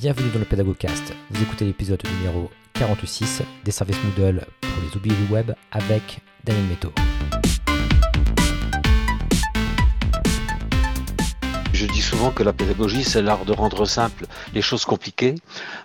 bienvenue 0.00 0.30
dans 0.30 0.38
le 0.38 0.44
Pédagogcast. 0.44 1.12
Vous 1.28 1.42
écoutez 1.42 1.64
l'épisode 1.64 2.00
numéro 2.18 2.52
46 2.74 3.42
des 3.64 3.72
services 3.72 3.98
Moodle 4.04 4.46
pour 4.60 4.70
les 4.80 4.96
oubliés 4.96 5.16
du 5.26 5.32
web 5.32 5.50
avec 5.72 6.20
Daniel 6.44 6.66
Metto. 6.66 6.92
Je 11.78 11.86
dis 11.86 12.02
souvent 12.02 12.32
que 12.32 12.42
la 12.42 12.52
pédagogie, 12.52 13.04
c'est 13.04 13.22
l'art 13.22 13.44
de 13.44 13.52
rendre 13.52 13.84
simple 13.84 14.26
les 14.52 14.62
choses 14.62 14.84
compliquées. 14.84 15.36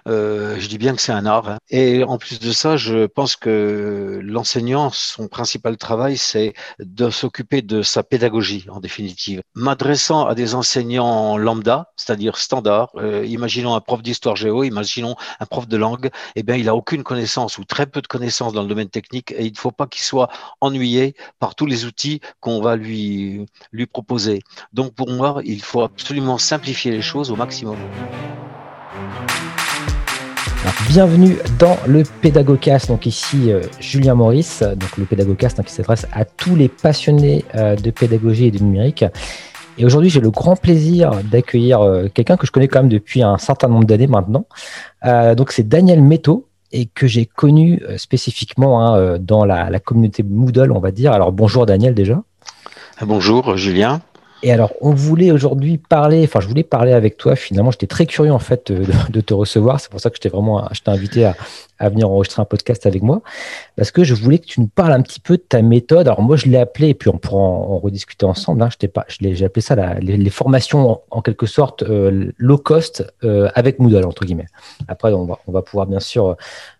Euh, 0.08 0.56
je 0.60 0.68
dis 0.68 0.80
bien 0.80 0.96
que 0.96 1.02
c'est 1.04 1.12
un 1.12 1.28
art. 1.28 1.48
hein. 1.48 1.58
Et 1.70 2.04
en 2.04 2.18
plus 2.18 2.40
de 2.40 2.52
ça, 2.52 2.78
je 2.78 3.06
pense 3.06 3.36
que 3.36 4.20
l'enseignant, 4.24 4.90
son 4.90 5.28
principal 5.28 5.78
travail, 5.78 6.18
c'est 6.18 6.56
de 6.80 7.12
s'occuper 7.12 7.62
de 7.62 7.84
sa 7.84 8.02
pédagogie, 8.02 8.66
en 8.72 8.80
définitive. 8.80 9.44
M'adressant 9.54 10.26
à 10.26 10.34
des 10.34 10.56
enseignants 10.56 11.38
lambda, 11.38 11.92
c'est-à-dire 11.96 12.38
standard, 12.40 12.90
euh, 12.96 13.24
imaginons 13.28 13.76
un 13.76 13.80
prof 13.80 14.02
d'histoire 14.02 14.36
géo, 14.36 14.64
imaginons 14.64 15.16
un 15.40 15.46
prof 15.46 15.68
de 15.68 15.78
langue, 15.78 16.10
eh 16.36 16.42
bien, 16.42 16.56
il 16.56 16.70
a 16.70 16.76
aucune 16.76 17.04
connaissance 17.04 17.60
ou 17.60 17.66
très 17.66 17.86
peu 17.86 18.02
de 18.02 18.08
connaissances 18.08 18.54
dans 18.54 18.64
le 18.64 18.68
domaine 18.68 18.90
technique 18.90 19.32
et 19.34 19.46
il 19.46 19.52
ne 19.54 19.58
faut 19.60 19.70
pas 19.70 19.86
qu'il 19.86 20.02
soit 20.02 20.30
ennuyé 20.60 21.14
par 21.38 21.54
tous 21.54 21.68
les 21.68 21.86
outils 21.86 22.20
qu'on 22.40 22.62
va 22.62 22.78
lui, 22.78 23.46
lui 23.72 23.86
proposer. 23.86 24.42
Donc, 24.74 24.96
pour 24.96 25.12
moi, 25.12 25.40
il 25.46 25.62
faut 25.62 25.83
absolument 25.84 26.38
simplifier 26.38 26.92
les 26.92 27.02
choses 27.02 27.32
au 27.32 27.36
maximum. 27.36 27.78
Alors, 30.62 30.76
bienvenue 30.88 31.38
dans 31.60 31.78
le 31.88 32.04
Pédagogcast. 32.22 32.88
Donc 32.88 33.06
ici 33.06 33.52
euh, 33.52 33.62
Julien 33.80 34.16
Maurice, 34.16 34.62
donc 34.62 34.98
le 34.98 35.06
Pédagogcast 35.06 35.60
hein, 35.60 35.64
qui 35.64 35.74
s'adresse 35.74 36.08
à 36.14 36.26
tous 36.26 36.56
les 36.56 36.70
passionnés 36.70 37.44
euh, 37.56 37.76
de 37.76 37.92
pédagogie 37.92 38.46
et 38.46 38.52
de 38.52 38.64
numérique. 38.64 39.04
Et 39.78 39.86
aujourd'hui, 39.86 40.10
j'ai 40.10 40.20
le 40.20 40.30
grand 40.30 40.56
plaisir 40.56 41.12
d'accueillir 41.24 41.82
euh, 41.82 42.08
quelqu'un 42.08 42.38
que 42.38 42.46
je 42.46 42.52
connais 42.52 42.68
quand 42.68 42.80
même 42.80 42.90
depuis 42.90 43.24
un 43.24 43.38
certain 43.38 43.68
nombre 43.68 43.86
d'années 43.86 44.08
maintenant. 44.08 44.46
Euh, 45.06 45.36
donc 45.36 45.52
c'est 45.52 45.68
Daniel 45.68 46.02
Metto 46.02 46.48
et 46.72 46.86
que 46.86 47.08
j'ai 47.08 47.26
connu 47.26 47.82
euh, 47.84 47.98
spécifiquement 47.98 48.86
hein, 48.86 49.18
dans 49.20 49.46
la, 49.46 49.70
la 49.70 49.80
communauté 49.80 50.24
Moodle, 50.24 50.72
on 50.72 50.80
va 50.80 50.92
dire. 50.92 51.12
Alors 51.12 51.32
bonjour 51.32 51.66
Daniel 51.66 51.96
déjà. 51.96 52.22
Bonjour 53.02 53.58
Julien. 53.58 54.02
Et 54.44 54.52
alors, 54.52 54.74
on 54.82 54.92
voulait 54.92 55.32
aujourd'hui 55.32 55.78
parler, 55.78 56.24
enfin, 56.26 56.42
je 56.42 56.48
voulais 56.48 56.64
parler 56.64 56.92
avec 56.92 57.18
toi. 57.18 57.36
Finalement, 57.38 57.72
j'étais 57.72 57.88
très 57.88 58.06
curieux 58.06 58.34
en 58.34 58.40
fait 58.40 58.72
de, 58.72 58.86
de 59.10 59.22
te 59.22 59.34
recevoir. 59.34 59.80
C'est 59.80 59.90
pour 59.90 60.02
ça 60.02 60.10
que 60.10 60.18
je 60.18 60.22
t'ai 60.22 60.30
vraiment, 60.30 60.68
je 60.74 60.82
t'ai 60.82 60.92
invité 60.92 61.26
à, 61.26 61.36
à, 61.80 61.90
venir 61.90 62.10
enregistrer 62.10 62.42
un 62.42 62.46
podcast 62.46 62.86
avec 62.86 63.02
moi, 63.02 63.22
parce 63.76 63.92
que 63.92 64.04
je 64.04 64.14
voulais 64.14 64.40
que 64.40 64.46
tu 64.46 64.62
nous 64.62 64.68
parles 64.68 64.94
un 64.94 65.02
petit 65.02 65.20
peu 65.20 65.38
de 65.38 65.44
ta 65.44 65.62
méthode. 65.62 66.08
Alors 66.08 66.22
moi, 66.22 66.36
je 66.36 66.46
l'ai 66.46 66.58
appelé, 66.58 66.90
et 66.90 66.94
puis 66.94 67.10
on 67.10 67.18
pourra 67.18 67.42
en, 67.42 67.74
en 67.74 67.80
rediscuter 67.80 68.26
ensemble. 68.26 68.62
Hein. 68.62 68.70
Je 68.82 68.88
pas, 68.88 69.06
j'ai 69.08 69.46
appelé 69.46 69.62
ça 69.62 69.76
la, 69.76 70.00
les, 70.00 70.18
les, 70.18 70.30
formations 70.30 70.90
en, 70.90 71.02
en 71.12 71.22
quelque 71.22 71.46
sorte 71.46 71.84
euh, 71.84 72.32
low 72.38 72.58
cost 72.58 73.06
euh, 73.24 73.50
avec 73.56 73.80
Moodle 73.80 74.06
entre 74.06 74.26
guillemets. 74.26 74.48
Après, 74.88 75.12
on 75.14 75.26
va, 75.26 75.40
on 75.48 75.52
va 75.52 75.62
pouvoir 75.62 75.88
bien 75.88 76.00
sûr. 76.00 76.36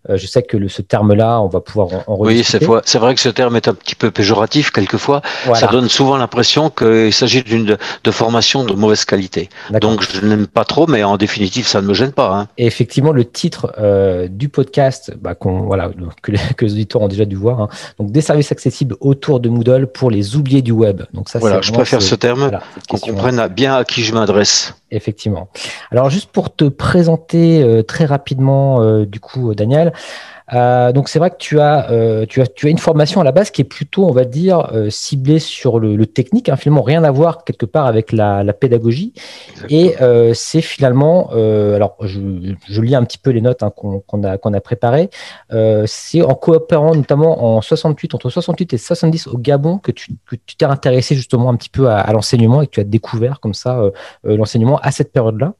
Euh, 0.08 0.16
je 0.16 0.26
sais 0.26 0.42
que 0.42 0.56
le, 0.56 0.68
ce 0.68 0.82
terme-là, 0.82 1.40
on 1.40 1.48
va 1.48 1.60
pouvoir 1.60 1.88
en, 1.88 2.04
en 2.06 2.16
rediscuter. 2.16 2.66
Oui, 2.66 2.80
c'est, 2.84 2.98
vrai 2.98 3.14
que 3.14 3.20
ce 3.20 3.28
terme 3.28 3.56
est 3.56 3.68
un 3.68 3.74
petit 3.74 3.94
peu 3.94 4.10
péjoratif 4.10 4.70
quelquefois. 4.70 5.22
Voilà. 5.44 5.60
Ça 5.60 5.66
donne 5.68 5.88
souvent 5.88 6.16
l'impression 6.16 6.70
qu'il 6.70 7.12
s'agit 7.12 7.42
d'une 7.42 7.64
de, 7.64 8.10
formation 8.10 8.64
de 8.64 8.74
mauvaise 8.74 9.04
qualité. 9.04 9.48
Donc 9.80 10.02
je 10.02 10.24
n'aime 10.24 10.46
pas 10.46 10.64
trop, 10.64 10.86
mais 10.86 11.02
en 11.02 11.16
définitive, 11.16 11.66
ça 11.66 11.80
ne 11.80 11.86
me 11.86 11.94
gêne 11.94 12.12
pas. 12.12 12.32
Hein. 12.32 12.48
Et 12.58 12.66
effectivement, 12.66 13.12
le 13.12 13.24
titre 13.24 13.74
du 14.28 14.48
podcast, 14.48 14.83
bah, 15.20 15.34
voilà, 15.40 15.90
que, 16.22 16.32
les, 16.32 16.38
que, 16.56 16.64
les, 16.64 16.72
auditeurs 16.72 17.02
ont 17.02 17.08
déjà 17.08 17.24
dû 17.24 17.36
voir, 17.36 17.60
hein. 17.60 17.68
donc 17.98 18.10
des 18.10 18.20
services 18.20 18.52
accessibles 18.52 18.96
autour 19.00 19.40
de 19.40 19.48
Moodle 19.48 19.86
pour 19.86 20.10
les 20.10 20.36
oubliés 20.36 20.62
du 20.62 20.72
web. 20.72 21.02
Donc 21.12 21.28
ça, 21.28 21.38
voilà, 21.38 21.60
je 21.60 21.72
préfère 21.72 22.02
ce 22.02 22.14
terme, 22.14 22.40
voilà, 22.40 22.62
qu'on 22.88 22.98
comprenne 22.98 23.38
à, 23.38 23.48
bien 23.48 23.76
à 23.76 23.84
qui 23.84 24.02
je 24.02 24.12
m'adresse. 24.12 24.74
Effectivement. 24.90 25.48
Alors 25.90 26.10
juste 26.10 26.30
pour 26.30 26.54
te 26.54 26.64
présenter 26.64 27.62
euh, 27.62 27.82
très 27.82 28.04
rapidement, 28.04 28.80
euh, 28.80 29.04
du 29.04 29.20
coup, 29.20 29.54
Daniel. 29.54 29.92
Euh, 30.54 30.92
donc 30.92 31.08
c'est 31.08 31.18
vrai 31.18 31.30
que 31.30 31.36
tu 31.38 31.60
as, 31.60 31.90
euh, 31.90 32.26
tu 32.26 32.40
as, 32.40 32.46
tu 32.46 32.66
as 32.66 32.70
une 32.70 32.78
formation 32.78 33.20
à 33.20 33.24
la 33.24 33.32
base 33.32 33.50
qui 33.50 33.60
est 33.60 33.64
plutôt, 33.64 34.06
on 34.06 34.12
va 34.12 34.24
dire, 34.24 34.70
euh, 34.72 34.90
ciblée 34.90 35.38
sur 35.38 35.78
le, 35.78 35.96
le 35.96 36.06
technique, 36.06 36.48
hein, 36.48 36.56
finalement 36.56 36.82
rien 36.82 37.04
à 37.04 37.10
voir 37.10 37.44
quelque 37.44 37.66
part 37.66 37.86
avec 37.86 38.12
la, 38.12 38.44
la 38.44 38.52
pédagogie. 38.52 39.12
Exactement. 39.50 39.80
Et 39.80 40.34
c'est 40.34 40.60
finalement, 40.60 41.30
alors 41.30 41.96
je, 42.00 42.20
je, 42.68 42.82
lis 42.82 42.94
un 42.94 43.04
petit 43.04 43.18
peu 43.18 43.30
les 43.30 43.40
notes 43.40 43.62
hein, 43.62 43.70
qu'on 43.74 44.00
qu 44.00 44.26
a, 44.26 44.38
qu'on 44.38 44.52
a 44.52 44.60
préparées. 44.60 45.10
c'est 45.86 46.22
en 46.22 46.34
coopérant 46.34 46.94
notamment 46.94 47.56
en 47.56 47.60
68, 47.60 48.14
entre 48.14 48.30
68 48.30 48.74
et 48.74 48.78
70 48.78 49.28
au 49.28 49.38
Gabon 49.38 49.78
que 49.78 49.92
tu 49.92 50.12
que 50.26 50.36
tu 50.46 50.56
t'es 50.56 50.64
intéressé 50.64 51.14
justement 51.14 51.50
un 51.50 51.56
petit 51.56 51.68
peu 51.70 51.88
à, 51.88 51.98
à 51.98 52.12
l'enseignement 52.12 52.62
et 52.62 52.66
que 52.66 52.72
tu 52.72 52.80
as 52.80 52.84
découvert 52.84 53.40
comme 53.40 53.54
ça 53.54 53.80
l'enseignement 54.24 54.78
à 54.78 54.90
cette 54.90 55.12
période-là. 55.12 55.54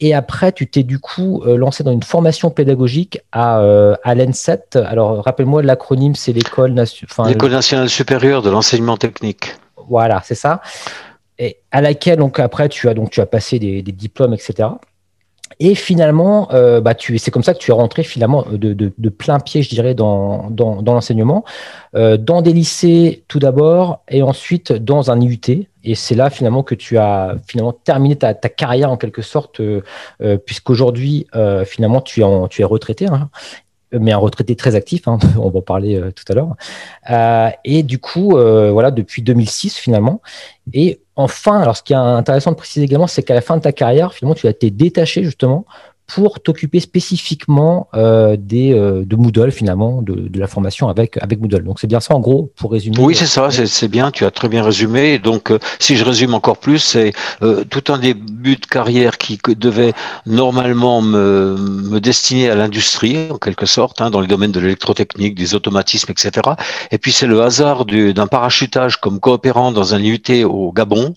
Et 0.00 0.14
après, 0.14 0.52
tu 0.52 0.68
t'es 0.68 0.84
du 0.84 0.98
coup 0.98 1.42
euh, 1.44 1.56
lancé 1.56 1.82
dans 1.82 1.90
une 1.90 2.02
formation 2.02 2.50
pédagogique 2.50 3.20
à, 3.32 3.60
euh, 3.60 3.96
à 4.04 4.14
l'ENSET. 4.14 4.76
Alors, 4.76 5.24
rappelle-moi, 5.24 5.62
l'acronyme, 5.62 6.14
c'est 6.14 6.32
l'école 6.32 6.72
nationale. 6.72 7.32
L'école 7.32 7.50
nationale 7.50 7.88
supérieure 7.88 8.42
de 8.42 8.50
l'enseignement 8.50 8.96
technique. 8.96 9.56
Voilà, 9.88 10.22
c'est 10.24 10.36
ça. 10.36 10.60
Et 11.38 11.58
à 11.72 11.80
laquelle, 11.80 12.18
donc, 12.18 12.38
après, 12.38 12.68
tu 12.68 12.88
as, 12.88 12.94
donc, 12.94 13.10
tu 13.10 13.20
as 13.20 13.26
passé 13.26 13.58
des, 13.58 13.82
des 13.82 13.92
diplômes, 13.92 14.34
etc. 14.34 14.68
Et 15.60 15.74
finalement, 15.74 16.48
euh, 16.52 16.80
bah, 16.80 16.94
tu, 16.94 17.18
c'est 17.18 17.30
comme 17.30 17.42
ça 17.42 17.52
que 17.52 17.58
tu 17.58 17.70
es 17.70 17.74
rentré 17.74 18.04
finalement 18.04 18.44
de, 18.50 18.72
de, 18.74 19.08
plein 19.08 19.40
pied, 19.40 19.62
je 19.62 19.68
dirais, 19.68 19.94
dans, 19.94 20.50
l'enseignement, 20.86 21.44
euh, 21.96 22.16
dans 22.16 22.42
des 22.42 22.52
lycées 22.52 23.24
tout 23.26 23.40
d'abord, 23.40 24.02
et 24.08 24.22
ensuite 24.22 24.72
dans 24.72 25.10
un 25.10 25.20
IUT. 25.20 25.66
Et 25.84 25.94
c'est 25.94 26.14
là 26.14 26.30
finalement 26.30 26.62
que 26.62 26.74
tu 26.74 26.98
as 26.98 27.36
finalement 27.46 27.72
terminé 27.72 28.16
ta, 28.16 28.34
carrière 28.34 28.90
en 28.92 28.96
quelque 28.96 29.22
sorte, 29.22 29.60
euh, 29.60 29.82
euh 30.20 30.36
puisqu'aujourd'hui 30.36 31.26
euh, 31.34 31.64
finalement 31.64 32.00
tu 32.00 32.20
es, 32.20 32.24
en, 32.24 32.46
tu 32.46 32.62
es 32.62 32.64
retraité. 32.64 33.06
Hein, 33.06 33.30
mais 33.92 34.12
un 34.12 34.18
retraité 34.18 34.56
très 34.56 34.74
actif, 34.74 35.08
hein, 35.08 35.18
on 35.38 35.50
va 35.50 35.58
en 35.58 35.62
parler 35.62 35.96
euh, 35.96 36.10
tout 36.10 36.24
à 36.28 36.34
l'heure. 36.34 36.54
Euh, 37.10 37.50
et 37.64 37.82
du 37.82 37.98
coup, 37.98 38.36
euh, 38.36 38.70
voilà, 38.70 38.90
depuis 38.90 39.22
2006 39.22 39.76
finalement. 39.78 40.20
Et 40.72 41.00
enfin, 41.16 41.60
alors 41.60 41.76
ce 41.76 41.82
qui 41.82 41.92
est 41.92 41.96
intéressant 41.96 42.52
de 42.52 42.56
préciser 42.56 42.84
également, 42.84 43.06
c'est 43.06 43.22
qu'à 43.22 43.34
la 43.34 43.40
fin 43.40 43.56
de 43.56 43.62
ta 43.62 43.72
carrière, 43.72 44.12
finalement, 44.12 44.34
tu 44.34 44.46
as 44.46 44.50
été 44.50 44.70
détaché 44.70 45.24
justement 45.24 45.64
pour 46.08 46.40
t'occuper 46.40 46.80
spécifiquement 46.80 47.88
euh, 47.94 48.36
des, 48.38 48.72
euh, 48.72 49.04
de 49.04 49.14
Moodle, 49.14 49.52
finalement, 49.52 50.00
de, 50.00 50.14
de, 50.14 50.40
la 50.40 50.46
formation 50.46 50.88
avec, 50.88 51.18
avec 51.22 51.38
Moodle. 51.38 51.62
Donc, 51.62 51.78
c'est 51.80 51.86
bien 51.86 52.00
ça, 52.00 52.14
en 52.14 52.20
gros, 52.20 52.50
pour 52.56 52.72
résumer. 52.72 52.96
Oui, 52.98 53.14
c'est 53.14 53.26
ça, 53.26 53.50
c'est 53.50 53.88
bien, 53.88 54.10
tu 54.10 54.24
as 54.24 54.30
très 54.30 54.48
bien 54.48 54.64
résumé. 54.64 55.18
Donc, 55.18 55.50
euh, 55.50 55.58
si 55.78 55.96
je 55.96 56.04
résume 56.04 56.32
encore 56.32 56.56
plus, 56.56 56.78
c'est 56.78 57.12
euh, 57.42 57.62
tout 57.68 57.92
un 57.92 57.98
début 57.98 58.56
de 58.56 58.64
carrière 58.64 59.18
qui 59.18 59.38
devait 59.56 59.92
normalement 60.24 61.02
me, 61.02 61.56
me 61.58 62.00
destiner 62.00 62.48
à 62.48 62.54
l'industrie, 62.54 63.30
en 63.30 63.36
quelque 63.36 63.66
sorte, 63.66 64.00
hein, 64.00 64.08
dans 64.08 64.22
les 64.22 64.28
domaines 64.28 64.52
de 64.52 64.60
l'électrotechnique, 64.60 65.34
des 65.34 65.54
automatismes, 65.54 66.10
etc. 66.10 66.30
Et 66.90 66.96
puis, 66.96 67.12
c'est 67.12 67.26
le 67.26 67.42
hasard 67.42 67.84
d'un 67.84 68.26
parachutage 68.26 68.96
comme 68.96 69.20
coopérant 69.20 69.72
dans 69.72 69.94
un 69.94 70.00
IUT 70.00 70.44
au 70.44 70.72
Gabon 70.72 71.14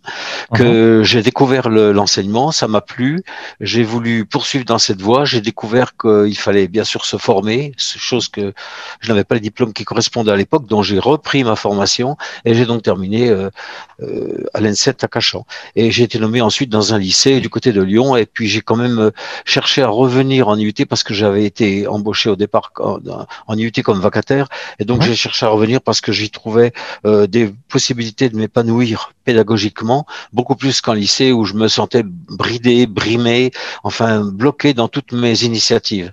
que 0.54 0.64
uh 0.64 1.02
-huh. 1.02 1.04
j'ai 1.06 1.22
découvert 1.22 1.70
l'enseignement, 1.70 2.48
le, 2.48 2.52
ça 2.52 2.68
m'a 2.68 2.82
plu, 2.82 3.24
j'ai 3.62 3.84
voulu 3.84 4.26
poursuivre 4.26 4.66
dans 4.66 4.81
cette 4.82 5.02
voie, 5.02 5.24
j'ai 5.24 5.40
découvert 5.40 5.96
qu'il 5.96 6.38
fallait 6.38 6.68
bien 6.68 6.84
sûr 6.84 7.06
se 7.06 7.18
former, 7.18 7.74
chose 7.78 8.28
que 8.28 8.54
je 9.00 9.10
n'avais 9.10 9.24
pas 9.24 9.36
les 9.36 9.42
diplômes 9.42 9.72
qui 9.72 9.86
correspondaient 9.86 10.32
à 10.32 10.36
l'époque, 10.36 10.68
donc 10.68 10.84
j'ai 10.84 11.00
repris 11.00 11.44
ma 11.44 11.56
formation 11.56 12.18
et 12.44 12.54
j'ai 12.54 12.66
donc 12.66 12.84
terminé 12.84 13.30
euh, 13.30 13.50
euh, 14.02 14.44
à 14.54 14.60
l'ENSET 14.60 15.04
à 15.04 15.08
Cachan. 15.08 15.46
Et 15.76 15.92
j'ai 15.92 16.04
été 16.04 16.20
nommé 16.20 16.42
ensuite 16.42 16.70
dans 16.70 16.94
un 16.94 17.00
lycée 17.00 17.40
du 17.40 17.50
côté 17.50 17.72
de 17.72 17.82
Lyon 17.82 18.16
et 18.18 18.26
puis 18.26 18.48
j'ai 18.48 18.62
quand 18.62 18.76
même 18.76 19.00
euh, 19.00 19.12
cherché 19.46 19.82
à 19.82 19.88
revenir 19.88 20.48
en 20.48 20.58
IUT 20.58 20.86
parce 20.90 21.04
que 21.04 21.14
j'avais 21.14 21.46
été 21.46 21.88
embauché 21.88 22.30
au 22.30 22.36
départ 22.36 22.74
en, 22.80 22.98
en 23.48 23.58
IUT 23.58 23.72
comme 23.84 24.00
vacataire 24.00 24.48
et 24.80 24.86
donc 24.86 25.04
j'ai 25.04 25.16
cherché 25.16 25.46
à 25.46 25.50
revenir 25.50 25.82
parce 25.82 26.02
que 26.02 26.12
j'y 26.12 26.30
trouvais 26.30 26.74
euh, 27.06 27.28
des 27.28 27.54
possibilités 27.70 28.30
de 28.30 28.38
m'épanouir 28.38 29.14
pédagogiquement 29.24 30.06
beaucoup 30.34 30.56
plus 30.56 30.82
qu'en 30.82 30.94
lycée 30.94 31.32
où 31.32 31.46
je 31.46 31.54
me 31.54 31.68
sentais 31.68 32.04
bridé, 32.04 32.88
brimé, 32.88 33.52
enfin 33.84 34.22
bloqué 34.24 34.71
dans 34.74 34.88
toutes 34.88 35.12
mes 35.12 35.44
initiatives. 35.44 36.12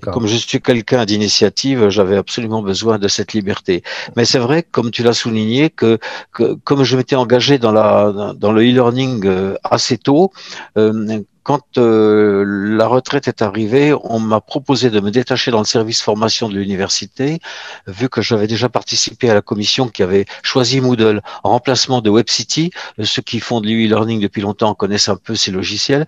Comme 0.00 0.26
je 0.26 0.36
suis 0.36 0.60
quelqu'un 0.60 1.04
d'initiative, 1.04 1.88
j'avais 1.88 2.16
absolument 2.16 2.62
besoin 2.62 2.98
de 2.98 3.08
cette 3.08 3.32
liberté. 3.32 3.82
Mais 4.16 4.24
c'est 4.24 4.38
vrai, 4.38 4.62
comme 4.62 4.90
tu 4.90 5.02
l'as 5.02 5.12
souligné, 5.12 5.70
que, 5.70 5.98
que, 6.32 6.54
comme 6.64 6.84
je 6.84 6.96
m'étais 6.96 7.16
engagé 7.16 7.58
dans 7.58 7.72
la 7.72 8.34
dans 8.36 8.52
le 8.52 8.62
e-learning 8.62 9.26
euh, 9.26 9.54
assez 9.64 9.98
tôt, 9.98 10.32
euh, 10.76 11.20
quand 11.44 11.76
euh, 11.76 12.42
la 12.46 12.86
retraite 12.86 13.28
est 13.28 13.42
arrivée, 13.42 13.94
on 14.02 14.18
m'a 14.18 14.40
proposé 14.40 14.88
de 14.88 14.98
me 14.98 15.10
détacher 15.10 15.50
dans 15.50 15.58
le 15.58 15.66
service 15.66 16.00
formation 16.00 16.48
de 16.48 16.54
l'université, 16.54 17.38
vu 17.86 18.08
que 18.08 18.22
j'avais 18.22 18.46
déjà 18.46 18.70
participé 18.70 19.28
à 19.28 19.34
la 19.34 19.42
commission 19.42 19.88
qui 19.88 20.02
avait 20.02 20.24
choisi 20.42 20.80
Moodle 20.80 21.20
en 21.44 21.50
remplacement 21.50 22.00
de 22.00 22.08
WebCity. 22.08 22.70
Ceux 23.02 23.20
qui 23.20 23.40
font 23.40 23.60
de 23.60 23.66
l'e-learning 23.66 24.20
depuis 24.20 24.40
longtemps 24.40 24.74
connaissent 24.74 25.10
un 25.10 25.16
peu 25.16 25.34
ces 25.34 25.50
logiciels. 25.50 26.06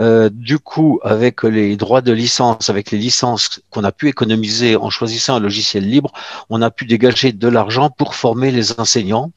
Euh, 0.00 0.28
du 0.32 0.58
coup, 0.58 0.98
avec 1.04 1.44
les 1.44 1.76
droits 1.76 2.02
de 2.02 2.12
licence, 2.12 2.68
avec 2.68 2.90
les 2.90 2.98
licences 2.98 3.60
qu'on 3.70 3.84
a 3.84 3.92
pu 3.92 4.08
économiser 4.08 4.74
en 4.74 4.90
choisissant 4.90 5.36
un 5.36 5.40
logiciel 5.40 5.88
libre, 5.88 6.12
on 6.50 6.60
a 6.60 6.72
pu 6.72 6.86
dégager 6.86 7.30
de 7.30 7.48
l'argent 7.48 7.88
pour 7.88 8.16
former 8.16 8.50
les 8.50 8.80
enseignants. 8.80 9.30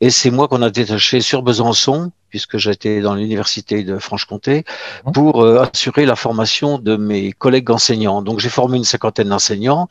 Et 0.00 0.10
c'est 0.10 0.30
moi 0.30 0.46
qu'on 0.46 0.62
a 0.62 0.70
détaché 0.70 1.20
sur 1.20 1.42
Besançon 1.42 2.12
puisque 2.32 2.56
j'étais 2.56 3.02
dans 3.02 3.14
l'université 3.14 3.84
de 3.84 3.98
Franche-Comté, 3.98 4.64
mmh. 5.04 5.12
pour 5.12 5.44
euh, 5.44 5.68
assurer 5.70 6.06
la 6.06 6.16
formation 6.16 6.78
de 6.78 6.96
mes 6.96 7.32
collègues 7.32 7.70
enseignants. 7.70 8.22
Donc 8.22 8.40
j'ai 8.40 8.48
formé 8.48 8.78
une 8.78 8.84
cinquantaine 8.84 9.28
d'enseignants 9.28 9.86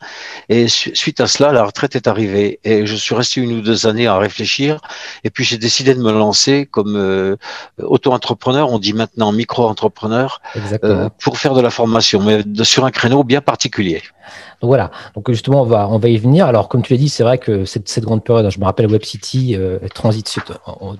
et 0.48 0.66
suite 0.68 1.20
à 1.20 1.28
cela, 1.28 1.52
la 1.52 1.64
retraite 1.64 1.94
est 1.94 2.08
arrivée 2.08 2.58
et 2.64 2.84
je 2.84 2.96
suis 2.96 3.14
resté 3.14 3.40
une 3.40 3.52
ou 3.52 3.60
deux 3.60 3.86
années 3.86 4.08
à 4.08 4.18
réfléchir 4.18 4.80
et 5.22 5.30
puis 5.30 5.44
j'ai 5.44 5.56
décidé 5.56 5.94
de 5.94 6.00
me 6.00 6.10
lancer 6.10 6.66
comme 6.66 6.96
euh, 6.96 7.36
auto-entrepreneur, 7.78 8.72
on 8.72 8.80
dit 8.80 8.92
maintenant 8.92 9.30
micro-entrepreneur, 9.30 10.40
euh, 10.82 11.08
pour 11.22 11.38
faire 11.38 11.54
de 11.54 11.60
la 11.60 11.70
formation, 11.70 12.20
mais 12.20 12.42
sur 12.64 12.84
un 12.84 12.90
créneau 12.90 13.22
bien 13.22 13.40
particulier. 13.40 14.02
Donc 14.60 14.68
voilà. 14.68 14.90
Donc 15.14 15.30
justement, 15.30 15.62
on 15.62 15.66
va, 15.66 15.88
on 15.88 15.98
va 15.98 16.08
y 16.08 16.18
venir. 16.18 16.46
Alors, 16.46 16.68
comme 16.68 16.82
tu 16.82 16.92
l'as 16.92 16.98
dit, 16.98 17.08
c'est 17.08 17.22
vrai 17.22 17.38
que 17.38 17.64
cette, 17.64 17.88
cette 17.88 18.04
grande 18.04 18.24
période, 18.24 18.48
je 18.50 18.58
me 18.58 18.64
rappelle 18.64 18.90
Web 18.90 19.04
City, 19.04 19.54
euh, 19.56 19.78
transit, 19.94 20.38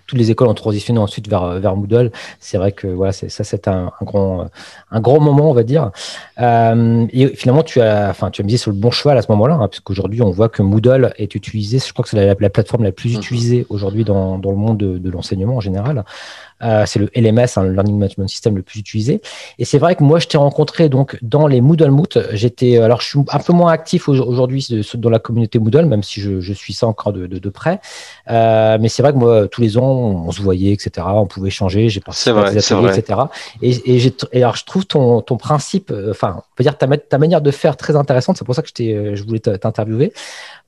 toutes 0.06 0.18
les 0.18 0.30
écoles 0.30 0.48
ont 0.48 0.54
transitionné 0.54 0.98
ensuite 0.98 1.28
vers, 1.28 1.60
vers 1.60 1.76
Moodle. 1.76 2.10
C'est 2.40 2.58
vrai 2.58 2.72
que 2.72 2.86
voilà, 2.86 3.12
ça, 3.12 3.28
c'est 3.28 3.68
un, 3.68 3.92
un, 4.00 4.04
grand, 4.04 4.46
un 4.90 5.00
grand 5.00 5.20
moment, 5.20 5.50
on 5.50 5.54
va 5.54 5.62
dire. 5.62 5.90
Euh, 6.40 7.06
et 7.12 7.28
finalement, 7.28 7.62
tu 7.62 7.80
as, 7.80 8.08
enfin, 8.10 8.30
tu 8.30 8.42
as 8.42 8.44
misé 8.44 8.56
sur 8.58 8.70
le 8.70 8.76
bon 8.76 8.90
cheval 8.90 9.16
à 9.18 9.22
ce 9.22 9.30
moment-là, 9.32 9.54
hein, 9.54 9.68
puisqu'aujourd'hui, 9.68 10.22
on 10.22 10.30
voit 10.30 10.48
que 10.48 10.62
Moodle 10.62 11.12
est 11.16 11.34
utilisé. 11.34 11.78
Je 11.78 11.92
crois 11.92 12.02
que 12.02 12.08
c'est 12.08 12.16
la, 12.16 12.34
la, 12.38 12.50
plateforme 12.50 12.84
la 12.84 12.92
plus 12.92 13.14
mmh. 13.14 13.18
utilisée 13.18 13.66
aujourd'hui 13.68 14.04
dans, 14.04 14.38
dans 14.38 14.50
le 14.50 14.56
monde 14.56 14.78
de, 14.78 14.98
de 14.98 15.10
l'enseignement 15.10 15.56
en 15.56 15.60
général. 15.60 16.04
Euh, 16.62 16.84
c'est 16.86 16.98
le 16.98 17.10
LMS, 17.14 17.48
hein, 17.56 17.64
le 17.64 17.72
Learning 17.72 17.98
Management 17.98 18.28
System 18.28 18.56
le 18.56 18.62
plus 18.62 18.80
utilisé. 18.80 19.20
Et 19.58 19.64
c'est 19.64 19.78
vrai 19.78 19.96
que 19.96 20.02
moi, 20.02 20.18
je 20.18 20.26
t'ai 20.26 20.38
rencontré 20.38 20.88
donc 20.88 21.18
dans 21.22 21.46
les 21.46 21.60
Moodle 21.60 21.90
Moot. 21.90 22.18
J'étais, 22.32 22.78
alors 22.78 23.00
je 23.00 23.08
suis 23.08 23.18
un 23.30 23.38
peu 23.38 23.52
moins 23.52 23.72
actif 23.72 24.08
aujourd'hui 24.08 24.66
dans 24.94 25.10
la 25.10 25.18
communauté 25.18 25.58
Moodle, 25.58 25.86
même 25.86 26.02
si 26.02 26.20
je, 26.20 26.40
je 26.40 26.52
suis 26.52 26.72
ça 26.72 26.86
encore 26.86 27.12
de, 27.12 27.26
de, 27.26 27.38
de 27.38 27.48
près. 27.50 27.80
Euh, 28.30 28.78
mais 28.80 28.88
c'est 28.88 29.02
vrai 29.02 29.12
que 29.12 29.18
moi, 29.18 29.48
tous 29.48 29.60
les 29.60 29.76
ans, 29.76 29.82
on 29.82 30.30
se 30.30 30.40
voyait, 30.40 30.72
etc. 30.72 31.06
On 31.14 31.26
pouvait 31.26 31.50
changer. 31.50 31.88
J'ai 31.88 32.00
participé 32.00 32.38
à 32.38 32.50
des 32.50 32.58
ateliers, 32.58 32.96
etc. 32.96 33.20
Et, 33.60 33.70
et, 33.70 34.14
et, 34.32 34.42
alors, 34.42 34.56
je 34.56 34.64
trouve 34.64 34.86
ton, 34.86 35.20
ton 35.20 35.36
principe, 35.36 35.90
euh, 35.90 36.10
enfin, 36.10 36.36
on 36.38 36.56
peut 36.56 36.64
dire 36.64 36.76
ta, 36.76 36.86
ta 36.96 37.18
manière 37.18 37.40
de 37.40 37.50
faire 37.50 37.76
très 37.76 37.96
intéressante. 37.96 38.36
C'est 38.36 38.44
pour 38.44 38.54
ça 38.54 38.62
que 38.62 38.68
je, 38.68 38.82
euh, 38.84 39.16
je 39.16 39.22
voulais 39.24 39.40
t'interviewer 39.40 40.12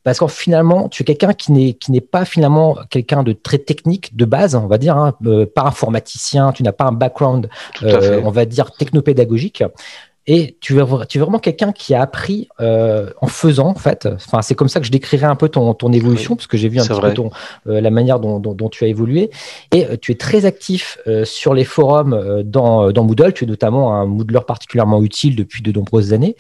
parce 0.05 0.19
qu'en 0.19 0.29
finalement, 0.29 0.89
tu 0.89 1.03
es 1.03 1.05
quelqu'un 1.05 1.33
qui 1.33 1.51
n'est 1.51 1.73
qui 1.73 1.91
n'est 1.91 2.01
pas 2.01 2.25
finalement 2.25 2.77
quelqu'un 2.91 3.23
de 3.23 3.33
très 3.33 3.59
technique 3.59 4.15
de 4.17 4.25
base, 4.25 4.55
on 4.55 4.67
va 4.67 4.79
dire, 4.79 4.97
hein, 4.97 5.15
euh, 5.27 5.47
pas 5.47 5.63
informaticien, 5.63 6.53
tu 6.53 6.63
n'as 6.63 6.73
pas 6.73 6.85
un 6.85 6.93
background, 6.93 7.49
euh, 7.83 8.21
on 8.25 8.31
va 8.31 8.45
dire 8.45 8.71
technopédagogique. 8.73 9.65
Et 10.27 10.57
tu 10.61 10.81
es, 10.81 11.07
tu 11.07 11.19
es 11.19 11.21
vraiment 11.21 11.39
quelqu'un 11.39 11.73
qui 11.73 11.95
a 11.95 12.01
appris 12.01 12.49
euh, 12.61 13.11
en 13.21 13.27
faisant, 13.27 13.69
en 13.69 13.75
fait. 13.75 14.09
Enfin, 14.15 14.41
c'est 14.41 14.55
comme 14.55 14.69
ça 14.69 14.81
que 14.81 14.87
je 14.87 14.91
décrirais 14.91 15.27
un 15.27 15.37
peu 15.37 15.51
ton, 15.51 15.75
ton 15.75 15.93
évolution, 15.93 16.35
parce 16.35 16.47
que 16.47 16.57
j'ai 16.57 16.71
vu 16.71 16.81
un 16.81 16.87
petit 16.87 16.99
peu 16.99 17.13
ton, 17.13 17.31
euh, 17.67 17.81
la 17.83 17.91
manière 17.91 18.21
dont, 18.21 18.41
dont, 18.41 18.55
dont, 18.55 18.71
tu 18.71 18.85
as 18.85 18.87
évolué. 18.87 19.31
Et 19.71 19.85
euh, 19.85 19.97
tu 20.01 20.13
es 20.13 20.15
très 20.15 20.47
actif 20.47 20.99
sur 21.25 21.53
les 21.53 21.65
forums 21.65 22.43
dans, 22.43 22.91
dans 22.91 23.05
Moodle. 23.05 23.35
Tu 23.35 23.45
es 23.45 23.47
notamment 23.47 23.95
un 23.95 24.07
Moodler 24.07 24.41
particulièrement 24.47 25.03
utile 25.03 25.37
depuis 25.37 25.63
de 25.63 25.73
nombreuses 25.73 26.15
années. 26.15 26.37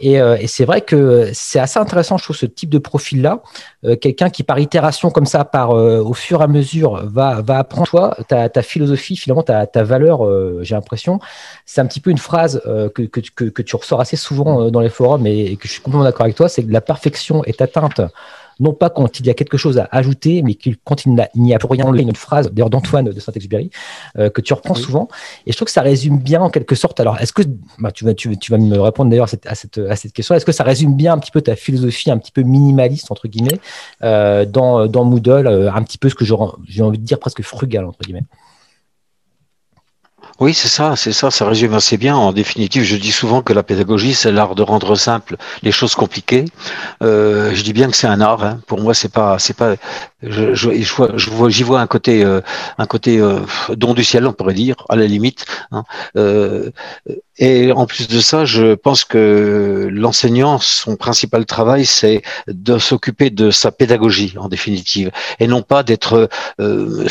Et, 0.00 0.20
euh, 0.20 0.36
et 0.38 0.46
c'est 0.46 0.64
vrai 0.64 0.80
que 0.80 1.30
c'est 1.32 1.58
assez 1.58 1.78
intéressant, 1.78 2.18
je 2.18 2.24
trouve, 2.24 2.36
ce 2.36 2.46
type 2.46 2.70
de 2.70 2.78
profil-là. 2.78 3.42
Euh, 3.84 3.96
quelqu'un 3.96 4.30
qui, 4.30 4.42
par 4.42 4.58
itération 4.58 5.10
comme 5.10 5.26
ça, 5.26 5.44
par 5.44 5.72
euh, 5.72 6.00
au 6.02 6.14
fur 6.14 6.40
et 6.40 6.44
à 6.44 6.46
mesure, 6.46 7.04
va, 7.06 7.42
va 7.42 7.58
apprendre 7.58 7.88
toi, 7.88 8.16
ta, 8.28 8.48
ta 8.48 8.62
philosophie, 8.62 9.16
finalement, 9.16 9.42
ta, 9.42 9.66
ta 9.66 9.82
valeur, 9.82 10.20
j'ai 10.62 10.74
l'impression. 10.74 11.18
C'est 11.66 11.80
un 11.80 11.86
petit 11.86 12.00
peu 12.00 12.10
une 12.10 12.18
phrase 12.18 12.62
que, 12.64 13.02
que, 13.02 13.20
que, 13.20 13.44
que, 13.44 13.62
tu 13.62 13.76
ressors 13.76 14.00
assez 14.00 14.16
souvent 14.16 14.70
dans 14.70 14.80
les 14.80 14.88
forums 14.88 15.26
et, 15.26 15.52
et 15.52 15.56
que 15.56 15.66
je 15.66 15.72
suis 15.72 15.82
complètement 15.82 16.04
d'accord 16.04 16.24
avec 16.24 16.36
toi, 16.36 16.48
c'est 16.48 16.64
que 16.64 16.72
la 16.72 16.80
perfection 16.80 17.44
est 17.44 17.60
atteinte 17.60 18.00
non 18.60 18.72
pas 18.72 18.90
quand 18.90 19.20
il 19.20 19.26
y 19.26 19.30
a 19.30 19.34
quelque 19.34 19.56
chose 19.56 19.78
à 19.78 19.88
ajouter, 19.92 20.42
mais 20.42 20.56
quand 20.84 21.04
il 21.04 21.12
n'y 21.36 21.54
a, 21.54 21.58
plus 21.58 21.68
rien, 21.70 21.92
une 21.92 22.14
phrase 22.14 22.50
d'ailleurs 22.52 22.70
d'Antoine 22.70 23.06
de 23.06 23.20
Saint-Exupéry 23.20 23.70
euh, 24.18 24.30
que 24.30 24.40
tu 24.40 24.52
reprends 24.52 24.74
souvent. 24.74 25.08
Et 25.46 25.52
je 25.52 25.56
trouve 25.56 25.66
que 25.66 25.72
ça 25.72 25.82
résume 25.82 26.18
bien 26.18 26.40
en 26.40 26.50
quelque 26.50 26.74
sorte. 26.74 27.00
Alors, 27.00 27.18
est-ce 27.18 27.32
que 27.32 27.42
bah, 27.78 27.92
tu, 27.92 28.04
vas, 28.04 28.14
tu, 28.14 28.36
tu, 28.38 28.50
vas 28.50 28.58
me 28.58 28.80
répondre 28.80 29.10
d'ailleurs 29.10 29.24
à 29.24 29.28
cette, 29.28 29.46
à 29.78 29.96
cette, 29.96 30.12
question 30.12 30.34
Est-ce 30.34 30.44
que 30.44 30.52
ça 30.52 30.64
résume 30.64 30.94
bien 30.94 31.12
un 31.12 31.18
petit 31.18 31.30
peu 31.30 31.40
ta 31.40 31.56
philosophie, 31.56 32.10
un 32.10 32.18
petit 32.18 32.32
peu 32.32 32.42
minimaliste 32.42 33.10
entre 33.10 33.28
guillemets, 33.28 33.60
euh, 34.02 34.44
dans, 34.44 34.86
dans 34.86 35.04
Moodle, 35.04 35.46
euh, 35.46 35.72
un 35.72 35.82
petit 35.82 35.98
peu 35.98 36.08
ce 36.08 36.14
que 36.14 36.24
j'ai 36.24 36.82
envie 36.82 36.98
de 36.98 37.04
dire 37.04 37.18
presque 37.18 37.42
frugal 37.42 37.84
entre 37.84 38.00
guillemets? 38.00 38.24
Oui, 40.40 40.54
c'est 40.54 40.68
ça, 40.68 40.94
c'est 40.94 41.12
ça, 41.12 41.32
ça 41.32 41.48
résume 41.48 41.74
assez 41.74 41.96
bien. 41.96 42.14
En 42.16 42.32
définitive, 42.32 42.84
je 42.84 42.94
dis 42.94 43.10
souvent 43.10 43.42
que 43.42 43.52
la 43.52 43.64
pédagogie, 43.64 44.14
c'est 44.14 44.30
l'art 44.30 44.54
de 44.54 44.62
rendre 44.62 44.94
simple 44.94 45.36
les 45.62 45.72
choses 45.72 45.96
compliquées. 45.96 46.44
Euh, 47.02 47.52
je 47.54 47.62
dis 47.64 47.72
bien 47.72 47.90
que 47.90 47.96
c'est 47.96 48.06
un 48.06 48.20
art. 48.20 48.44
Hein. 48.44 48.60
Pour 48.68 48.80
moi, 48.80 48.94
c'est 48.94 49.10
pas, 49.10 49.40
c'est 49.40 49.56
pas. 49.56 49.74
Je, 50.22 50.68
vois, 50.94 51.48
j'y 51.48 51.64
vois 51.64 51.80
un 51.80 51.88
côté, 51.88 52.24
euh, 52.24 52.40
un 52.78 52.86
côté 52.86 53.18
euh, 53.18 53.40
don 53.70 53.94
du 53.94 54.04
ciel, 54.04 54.28
on 54.28 54.32
pourrait 54.32 54.54
dire, 54.54 54.76
à 54.88 54.94
la 54.94 55.06
limite. 55.06 55.44
Hein. 55.72 55.82
Et 57.40 57.72
en 57.72 57.86
plus 57.86 58.06
de 58.06 58.20
ça, 58.20 58.44
je 58.44 58.74
pense 58.74 59.04
que 59.04 59.88
l'enseignant, 59.92 60.60
son 60.60 60.94
principal 60.94 61.46
travail, 61.46 61.84
c'est 61.84 62.22
de 62.46 62.78
s'occuper 62.78 63.30
de 63.30 63.50
sa 63.50 63.72
pédagogie, 63.72 64.34
en 64.38 64.48
définitive, 64.48 65.10
et 65.40 65.48
non 65.48 65.62
pas 65.62 65.82
d'être 65.82 66.28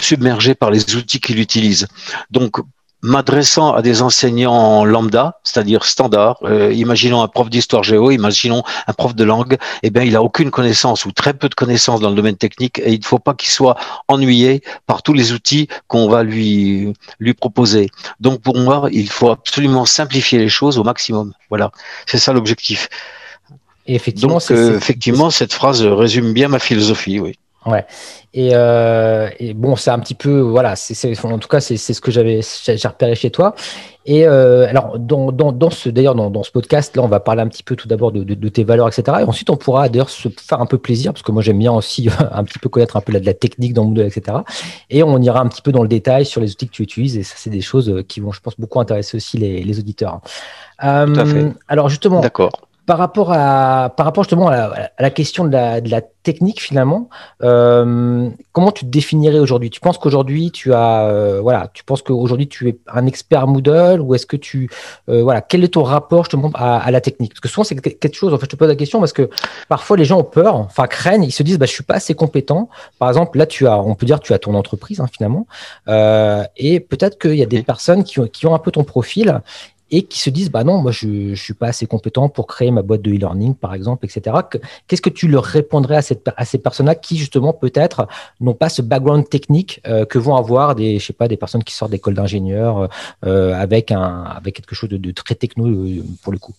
submergé 0.01 0.55
par 0.55 0.71
les 0.71 0.95
outils 0.95 1.19
qu'il 1.19 1.39
utilise. 1.39 1.87
Donc, 2.31 2.57
m'adressant 3.01 3.73
à 3.73 3.81
des 3.81 4.01
enseignants 4.01 4.83
lambda, 4.83 5.39
c'est-à-dire 5.43 5.85
standard, 5.85 6.37
euh, 6.43 6.73
imaginons 6.73 7.21
un 7.21 7.27
prof 7.27 7.49
d'histoire 7.49 7.83
géo, 7.83 8.11
imaginons 8.11 8.63
un 8.87 8.93
prof 8.93 9.15
de 9.15 9.23
langue, 9.23 9.57
eh 9.83 9.89
bien, 9.89 10.03
il 10.03 10.15
a 10.15 10.23
aucune 10.23 10.49
connaissance 10.51 11.05
ou 11.05 11.11
très 11.11 11.33
peu 11.33 11.47
de 11.49 11.55
connaissances 11.55 11.99
dans 12.01 12.09
le 12.09 12.15
domaine 12.15 12.37
technique 12.37 12.79
et 12.79 12.93
il 12.93 12.99
ne 12.99 13.05
faut 13.05 13.19
pas 13.19 13.33
qu'il 13.33 13.49
soit 13.49 13.77
ennuyé 14.07 14.61
par 14.87 15.03
tous 15.03 15.13
les 15.13 15.31
outils 15.31 15.67
qu'on 15.87 16.09
va 16.09 16.23
lui, 16.23 16.93
lui 17.19 17.33
proposer. 17.33 17.89
Donc, 18.19 18.41
pour 18.41 18.57
moi, 18.57 18.89
il 18.91 19.09
faut 19.09 19.29
absolument 19.29 19.85
simplifier 19.85 20.39
les 20.39 20.49
choses 20.49 20.77
au 20.79 20.83
maximum. 20.83 21.33
Voilà. 21.49 21.71
C'est 22.05 22.19
ça 22.19 22.33
l'objectif. 22.33 22.89
Effectivement, 23.85 24.33
Donc, 24.33 24.51
euh, 24.51 24.75
effectivement, 24.75 25.29
cette 25.29 25.53
phrase 25.53 25.81
résume 25.83 26.33
bien 26.33 26.49
ma 26.49 26.59
philosophie, 26.59 27.19
oui. 27.19 27.37
Ouais. 27.67 27.85
Et, 28.33 28.51
euh, 28.53 29.29
et, 29.39 29.53
bon, 29.53 29.75
c'est 29.75 29.89
un 29.89 29.99
petit 29.99 30.15
peu, 30.15 30.39
voilà, 30.39 30.75
c'est, 30.75 31.25
en 31.25 31.37
tout 31.37 31.47
cas, 31.47 31.59
c'est, 31.59 31.77
ce 31.77 31.99
que 31.99 32.11
j'avais, 32.11 32.39
j'ai 32.41 32.87
repéré 32.87 33.15
chez 33.15 33.29
toi. 33.29 33.55
Et 34.05 34.25
euh, 34.25 34.67
alors, 34.69 34.97
dans, 34.97 35.33
dans, 35.33 35.51
dans 35.51 35.69
ce, 35.69 35.89
d'ailleurs, 35.89 36.15
dans, 36.15 36.29
dans, 36.29 36.43
ce 36.43 36.51
podcast, 36.51 36.95
là, 36.95 37.03
on 37.03 37.09
va 37.09 37.19
parler 37.19 37.41
un 37.41 37.47
petit 37.47 37.63
peu 37.63 37.75
tout 37.75 37.89
d'abord 37.89 38.13
de, 38.13 38.23
de, 38.23 38.35
de, 38.35 38.49
tes 38.49 38.63
valeurs, 38.63 38.87
etc. 38.87 39.17
Et 39.19 39.23
ensuite, 39.23 39.49
on 39.49 39.57
pourra 39.57 39.89
d'ailleurs 39.89 40.09
se 40.09 40.29
faire 40.29 40.61
un 40.61 40.65
peu 40.65 40.77
plaisir, 40.77 41.11
parce 41.11 41.23
que 41.23 41.31
moi, 41.33 41.41
j'aime 41.41 41.59
bien 41.59 41.73
aussi 41.73 42.07
un 42.31 42.43
petit 42.45 42.59
peu 42.59 42.69
connaître 42.69 42.95
un 42.95 43.01
peu 43.01 43.11
la, 43.11 43.19
de 43.19 43.25
la 43.25 43.33
technique 43.33 43.73
dans 43.73 43.83
Moodle, 43.83 44.05
etc. 44.05 44.37
Et 44.89 45.03
on 45.03 45.21
ira 45.21 45.41
un 45.41 45.47
petit 45.47 45.61
peu 45.61 45.73
dans 45.73 45.81
le 45.81 45.89
détail 45.89 46.25
sur 46.25 46.39
les 46.39 46.51
outils 46.51 46.67
que 46.67 46.73
tu 46.73 46.83
utilises. 46.83 47.17
Et 47.17 47.23
ça, 47.23 47.35
c'est 47.37 47.49
des 47.49 47.61
choses 47.61 48.03
qui 48.07 48.21
vont, 48.21 48.31
je 48.31 48.39
pense, 48.39 48.57
beaucoup 48.57 48.79
intéresser 48.79 49.17
aussi 49.17 49.37
les, 49.37 49.61
les 49.61 49.79
auditeurs. 49.79 50.21
Euh, 50.83 51.05
tout 51.05 51.19
à 51.19 51.25
fait. 51.25 51.43
Euh, 51.43 51.49
alors, 51.67 51.89
justement. 51.89 52.21
D'accord 52.21 52.66
par 52.87 52.97
rapport 52.97 53.33
à 53.33 53.93
par 53.95 54.05
rapport 54.05 54.23
justement 54.23 54.47
à 54.47 54.89
la, 54.97 55.09
question 55.09 55.43
de 55.43 55.51
la, 55.51 55.81
de 55.81 55.91
la, 55.91 56.01
technique 56.23 56.61
finalement, 56.61 57.09
euh, 57.41 58.29
comment 58.51 58.71
tu 58.71 58.83
te 58.83 58.89
définirais 58.89 59.39
aujourd'hui? 59.39 59.69
Tu 59.69 59.79
penses 59.79 59.97
qu'aujourd'hui 59.97 60.51
tu 60.51 60.73
as 60.73 61.05
euh, 61.07 61.39
voilà, 61.41 61.69
tu 61.73 61.85
penses 61.85 62.01
qu'aujourd'hui 62.01 62.49
tu 62.49 62.67
es 62.67 62.77
un 62.91 63.05
expert 63.05 63.47
Moodle 63.47 64.01
ou 64.01 64.13
est-ce 64.13 64.25
que 64.25 64.35
tu 64.35 64.69
euh, 65.07 65.23
voilà, 65.23 65.39
quel 65.39 65.63
est 65.63 65.69
ton 65.69 65.83
rapport 65.83 66.25
justement 66.25 66.51
à, 66.53 66.79
à 66.79 66.91
la 66.91 66.99
technique? 66.99 67.31
Parce 67.31 67.39
que 67.39 67.47
souvent 67.47 67.63
c'est 67.63 67.75
quelque 67.75 68.15
chose. 68.15 68.33
En 68.33 68.37
fait, 68.37 68.45
je 68.45 68.51
te 68.51 68.55
pose 68.57 68.67
la 68.67 68.75
question 68.75 68.99
parce 68.99 69.13
que 69.13 69.29
parfois 69.69 69.95
les 69.95 70.03
gens 70.03 70.19
ont 70.19 70.25
peur, 70.25 70.55
enfin 70.55 70.87
craignent, 70.87 71.23
ils 71.23 71.31
se 71.31 71.43
disent 71.43 71.59
bah 71.59 71.65
je 71.65 71.71
suis 71.71 71.83
pas 71.83 71.95
assez 71.95 72.13
compétent. 72.13 72.67
Par 72.99 73.07
exemple, 73.07 73.37
là 73.37 73.45
tu 73.45 73.65
as, 73.67 73.79
on 73.79 73.95
peut 73.95 74.05
dire 74.05 74.19
tu 74.19 74.33
as 74.33 74.39
ton 74.39 74.53
entreprise 74.53 74.99
hein, 74.99 75.07
finalement, 75.11 75.47
et 76.57 76.81
peut-être 76.81 77.19
qu'il 77.19 77.35
y 77.35 77.43
a 77.43 77.45
des 77.45 77.63
personnes 77.63 78.03
qui 78.03 78.19
ont, 78.19 78.27
qui 78.27 78.45
ont 78.47 78.55
un 78.55 78.59
peu 78.59 78.71
ton 78.71 78.83
profil 78.83 79.41
et 79.91 80.03
qui 80.03 80.19
se 80.19 80.29
disent 80.29 80.51
bah 80.51 80.63
non 80.63 80.81
moi 80.81 80.91
je 80.91 81.07
ne 81.07 81.35
suis 81.35 81.53
pas 81.53 81.67
assez 81.67 81.85
compétent 81.85 82.29
pour 82.29 82.47
créer 82.47 82.71
ma 82.71 82.81
boîte 82.81 83.01
de 83.01 83.11
e-learning 83.11 83.55
par 83.55 83.73
exemple 83.73 84.05
etc 84.05 84.37
qu'est-ce 84.87 85.01
que 85.01 85.09
tu 85.09 85.27
leur 85.27 85.43
répondrais 85.43 85.97
à, 85.97 86.01
cette, 86.01 86.29
à 86.35 86.45
ces 86.45 86.57
personnes-là 86.57 86.95
qui 86.95 87.17
justement 87.17 87.53
peut-être 87.53 88.07
n'ont 88.39 88.53
pas 88.53 88.69
ce 88.69 88.81
background 88.81 89.27
technique 89.29 89.81
euh, 89.87 90.05
que 90.05 90.17
vont 90.17 90.35
avoir 90.35 90.75
des 90.75 90.99
je 90.99 91.05
sais 91.05 91.13
pas 91.13 91.27
des 91.27 91.37
personnes 91.37 91.63
qui 91.63 91.73
sortent 91.73 91.91
d'école 91.91 92.13
d'ingénieurs 92.13 92.89
euh, 93.25 93.53
avec 93.53 93.91
un 93.91 94.23
avec 94.23 94.55
quelque 94.55 94.75
chose 94.75 94.89
de, 94.89 95.11
très 95.11 95.35
techno 95.35 95.67
euh, 95.67 96.03
pour 96.21 96.31
le 96.31 96.39
coup? 96.39 96.53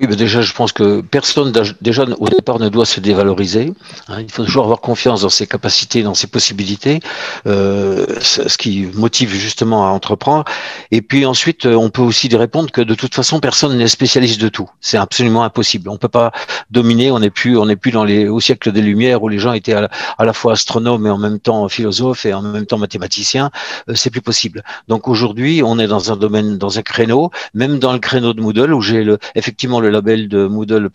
Oui, 0.00 0.08
mais 0.10 0.16
déjà, 0.16 0.42
je 0.42 0.52
pense 0.52 0.72
que 0.72 1.02
personne, 1.02 1.52
déjà, 1.80 2.04
au 2.18 2.28
départ, 2.28 2.58
ne 2.58 2.68
doit 2.68 2.84
se 2.84 2.98
dévaloriser. 2.98 3.72
Hein. 4.08 4.22
il 4.22 4.30
faut 4.30 4.44
toujours 4.44 4.64
avoir 4.64 4.80
confiance 4.80 5.20
dans 5.20 5.28
ses 5.28 5.46
capacités, 5.46 6.02
dans 6.02 6.14
ses 6.14 6.26
possibilités, 6.26 6.98
euh, 7.46 8.04
ce 8.20 8.58
qui 8.58 8.88
motive 8.94 9.32
justement 9.32 9.86
à 9.86 9.90
entreprendre. 9.90 10.44
Et 10.90 11.00
puis 11.00 11.24
ensuite, 11.26 11.66
on 11.66 11.90
peut 11.90 12.02
aussi 12.02 12.28
répondre 12.34 12.72
que 12.72 12.80
de 12.80 12.96
toute 12.96 13.14
façon, 13.14 13.38
personne 13.38 13.78
n'est 13.78 13.86
spécialiste 13.86 14.40
de 14.40 14.48
tout. 14.48 14.68
C'est 14.80 14.96
absolument 14.96 15.44
impossible. 15.44 15.88
On 15.88 15.96
peut 15.96 16.08
pas 16.08 16.32
dominer. 16.72 17.12
On 17.12 17.20
n'est 17.20 17.30
plus, 17.30 17.56
on 17.56 17.66
n'est 17.66 17.76
plus 17.76 17.92
dans 17.92 18.04
les 18.04 18.26
au 18.26 18.40
siècle 18.40 18.72
des 18.72 18.82
Lumières 18.82 19.22
où 19.22 19.28
les 19.28 19.38
gens 19.38 19.52
étaient 19.52 19.74
à 19.74 19.88
la, 20.18 20.32
fois 20.32 20.54
astronomes 20.54 21.06
et 21.06 21.10
en 21.10 21.18
même 21.18 21.38
temps 21.38 21.68
philosophes 21.68 22.26
et 22.26 22.34
en 22.34 22.42
même 22.42 22.66
temps 22.66 22.78
mathématiciens. 22.78 23.52
Euh, 23.88 23.94
c'est 23.94 24.10
plus 24.10 24.22
possible. 24.22 24.64
Donc 24.88 25.06
aujourd'hui, 25.06 25.62
on 25.64 25.78
est 25.78 25.86
dans 25.86 26.10
un 26.10 26.16
domaine, 26.16 26.58
dans 26.58 26.80
un 26.80 26.82
créneau, 26.82 27.30
même 27.54 27.78
dans 27.78 27.92
le 27.92 28.00
créneau 28.00 28.32
de 28.32 28.40
Moodle 28.40 28.74
où 28.74 28.80
j'ai 28.80 29.04
le, 29.04 29.18
effectivement 29.36 29.83
le 29.84 29.90
label 29.90 30.28
de 30.28 30.46
Moodle 30.46 30.90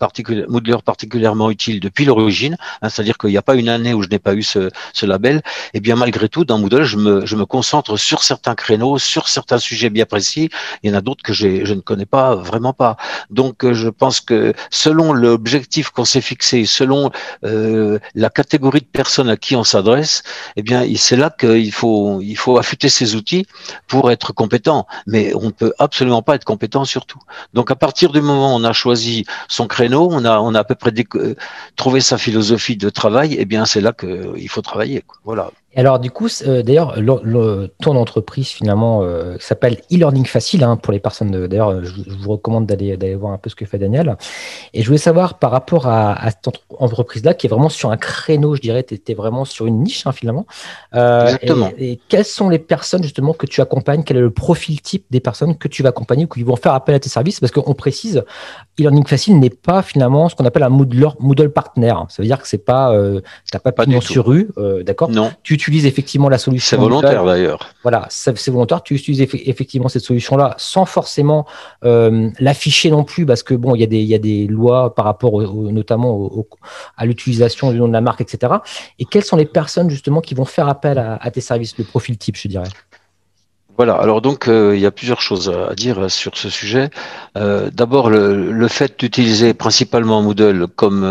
Moodler 0.48 0.76
particulièrement 0.84 1.50
utile 1.50 1.80
depuis 1.80 2.04
l'origine, 2.04 2.56
hein, 2.82 2.88
c'est-à-dire 2.88 3.16
qu'il 3.18 3.30
n'y 3.30 3.36
a 3.36 3.42
pas 3.42 3.54
une 3.54 3.68
année 3.68 3.94
où 3.94 4.02
je 4.02 4.08
n'ai 4.08 4.18
pas 4.18 4.34
eu 4.34 4.42
ce, 4.42 4.70
label, 5.02 5.36
et 5.36 5.40
eh 5.74 5.80
bien 5.80 5.96
malgré 5.96 6.28
tout, 6.28 6.44
dans 6.44 6.58
Moodle, 6.58 6.84
je 6.84 6.96
me, 6.96 7.44
concentre 7.46 7.96
sur 7.96 8.22
certains 8.22 8.54
créneaux, 8.54 8.98
sur 8.98 9.28
certains 9.28 9.58
sujets 9.58 9.90
bien 9.90 10.04
précis. 10.04 10.50
Il 10.82 10.90
y 10.90 10.94
en 10.94 10.96
a 10.96 11.00
d'autres 11.00 11.22
que 11.22 11.32
je 11.32 11.74
ne 11.74 11.80
connais 11.80 12.06
pas, 12.06 12.34
vraiment 12.34 12.72
pas. 12.72 12.96
Donc, 13.30 13.64
euh, 13.64 13.72
je 13.72 13.88
pense 13.88 14.20
que 14.20 14.52
selon 14.70 15.12
l'objectif 15.12 15.90
qu'on 15.90 16.04
s'est 16.04 16.20
fixé, 16.20 16.64
selon 16.64 17.10
euh, 17.44 17.98
la 18.14 18.30
catégorie 18.30 18.80
de 18.80 18.86
personnes 18.86 19.30
à 19.30 19.36
qui 19.36 19.56
on 19.56 19.64
s'adresse, 19.64 20.22
eh 20.56 20.62
bien, 20.62 20.84
c'est 20.96 21.16
là 21.16 21.30
qu'il 21.30 21.72
faut, 21.72 22.20
faut 22.36 22.58
affûter 22.58 22.88
ses 22.88 23.14
outils 23.14 23.46
pour 23.88 24.10
être 24.10 24.32
compétent. 24.32 24.86
Mais 25.06 25.32
on 25.34 25.46
ne 25.46 25.50
peut 25.50 25.72
absolument 25.78 26.22
pas 26.22 26.34
être 26.34 26.44
compétent 26.44 26.84
sur 26.84 27.06
tout. 27.06 27.20
Donc, 27.54 27.70
à 27.70 27.76
partir 27.76 28.12
du 28.12 28.20
moment 28.20 28.54
où 28.54 28.58
on 28.58 28.64
a 28.64 28.72
choisi 28.80 29.24
son 29.48 29.66
créneau, 29.66 30.08
on 30.10 30.24
a, 30.24 30.40
on 30.40 30.54
a 30.54 30.60
à 30.60 30.64
peu 30.64 30.74
près 30.74 30.92
euh, 31.14 31.34
trouvé 31.76 32.00
sa 32.00 32.18
philosophie 32.18 32.76
de 32.76 32.90
travail, 32.90 33.36
eh 33.38 33.44
bien, 33.44 33.64
c'est 33.66 33.80
là 33.80 33.92
qu'il 33.92 34.48
faut 34.48 34.62
travailler. 34.62 35.04
Voilà 35.24 35.50
alors 35.76 36.00
du 36.00 36.10
coup, 36.10 36.26
euh, 36.46 36.62
d'ailleurs, 36.62 36.96
ton 37.80 37.96
entreprise 37.96 38.48
finalement 38.48 39.02
euh, 39.02 39.36
s'appelle 39.38 39.78
e-learning 39.92 40.26
facile 40.26 40.64
hein, 40.64 40.76
pour 40.76 40.92
les 40.92 40.98
personnes. 40.98 41.46
D'ailleurs, 41.46 41.84
je, 41.84 41.92
vous 42.10 42.30
recommande 42.32 42.66
d'aller 42.66 42.96
d'aller 42.96 43.14
voir 43.14 43.32
un 43.32 43.38
peu 43.38 43.50
ce 43.50 43.54
que 43.54 43.64
fait 43.64 43.78
Daniel. 43.78 44.16
Et 44.74 44.82
je 44.82 44.86
voulais 44.86 44.98
savoir 44.98 45.38
par 45.38 45.52
rapport 45.52 45.86
à, 45.86 46.28
cette 46.30 46.52
entreprise-là, 46.76 47.34
qui 47.34 47.46
est 47.46 47.50
vraiment 47.50 47.68
sur 47.68 47.92
un 47.92 47.96
créneau, 47.96 48.56
je 48.56 48.60
dirais, 48.60 48.82
tu 48.82 48.94
étais 48.94 49.14
vraiment 49.14 49.44
sur 49.44 49.66
une 49.66 49.82
niche 49.82 50.06
hein, 50.06 50.12
finalement. 50.12 50.44
Euh, 50.94 51.26
Exactement. 51.26 51.70
Et, 51.78 52.00
quelles 52.08 52.24
sont 52.24 52.48
les 52.48 52.58
personnes 52.58 53.04
justement 53.04 53.32
que 53.32 53.46
tu 53.46 53.60
accompagnes? 53.60 54.02
Quel 54.02 54.16
est 54.16 54.22
le 54.22 54.30
profil 54.30 54.80
type 54.80 55.04
des 55.10 55.20
personnes 55.20 55.56
que 55.56 55.68
tu 55.68 55.84
vas 55.84 55.90
accompagner 55.90 56.24
ou 56.24 56.28
qui 56.28 56.42
vont 56.42 56.56
faire 56.56 56.74
appel 56.74 56.96
à 56.96 56.98
tes 56.98 57.08
services? 57.08 57.38
Parce 57.38 57.52
qu'on 57.52 57.74
précise, 57.74 58.24
e-learning 58.78 59.06
facile 59.06 59.38
n'est 59.38 59.50
pas 59.50 59.82
finalement 59.82 60.28
ce 60.28 60.34
qu'on 60.34 60.46
appelle 60.46 60.64
un 60.64 60.68
Moodle, 60.68 61.10
Moodle 61.20 61.50
partner. 61.50 61.94
Ça 62.08 62.22
veut 62.22 62.26
dire 62.26 62.42
que 62.42 62.48
c'est 62.48 62.58
pas, 62.58 62.92
euh, 62.92 63.20
t'as 63.52 63.60
pas, 63.60 63.70
pas 63.70 63.84
pignon 63.84 64.00
sur 64.00 64.26
rue, 64.26 64.50
d'accord? 64.84 65.10
Non 65.10 65.30
utilises 65.68 65.86
effectivement 65.86 66.28
la 66.28 66.38
solution. 66.38 66.76
C'est 66.76 66.80
volontaire 66.80 67.24
d'ailleurs. 67.24 67.70
Voilà, 67.82 68.06
c'est 68.10 68.48
volontaire. 68.48 68.82
Tu 68.82 68.94
utilises 68.94 69.20
effectivement 69.20 69.88
cette 69.88 70.04
solution-là 70.04 70.54
sans 70.58 70.84
forcément 70.84 71.46
euh, 71.84 72.30
l'afficher 72.38 72.90
non 72.90 73.04
plus, 73.04 73.26
parce 73.26 73.42
que 73.42 73.54
bon, 73.54 73.74
il 73.74 73.80
y, 73.80 73.84
a 73.84 73.86
des, 73.86 74.02
y 74.02 74.14
a 74.14 74.18
des 74.18 74.46
lois 74.46 74.94
par 74.94 75.04
rapport 75.04 75.40
notamment 75.40 76.30
à 76.96 77.06
l'utilisation 77.06 77.70
du 77.72 77.78
nom 77.78 77.88
de 77.88 77.92
la 77.92 78.00
marque, 78.00 78.20
etc. 78.20 78.54
Et 78.98 79.04
quelles 79.04 79.24
sont 79.24 79.36
les 79.36 79.46
personnes 79.46 79.90
justement 79.90 80.20
qui 80.20 80.34
vont 80.34 80.44
faire 80.44 80.68
appel 80.68 80.98
à, 80.98 81.30
tes 81.30 81.40
services, 81.40 81.76
le 81.78 81.84
profil 81.84 82.18
type, 82.18 82.36
je 82.36 82.48
dirais? 82.48 82.68
Voilà, 83.76 83.94
alors 83.94 84.20
donc 84.20 84.46
euh, 84.46 84.76
il 84.76 84.80
y 84.82 84.84
a 84.84 84.90
plusieurs 84.90 85.22
choses 85.22 85.48
à 85.48 85.74
dire 85.74 86.10
sur 86.10 86.36
ce 86.36 86.50
sujet. 86.50 86.90
Euh, 87.38 87.70
d'abord, 87.72 88.10
le, 88.10 88.52
le, 88.52 88.68
fait 88.68 88.98
d'utiliser 88.98 89.54
principalement 89.54 90.20
Moodle 90.20 90.66
comme 90.66 91.02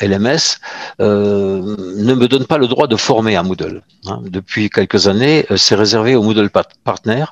LMS 0.00 0.58
euh, 1.00 1.76
ne 1.96 2.14
me 2.14 2.28
donne 2.28 2.46
pas 2.46 2.58
le 2.58 2.66
droit 2.66 2.86
de 2.86 2.96
former 2.96 3.36
un 3.36 3.42
Moodle. 3.42 3.82
Hein. 4.06 4.20
Depuis 4.24 4.70
quelques 4.70 5.06
années, 5.06 5.44
euh, 5.50 5.56
c'est 5.56 5.74
réservé 5.74 6.14
aux 6.16 6.22
Moodle 6.22 6.50
Partner. 6.84 7.24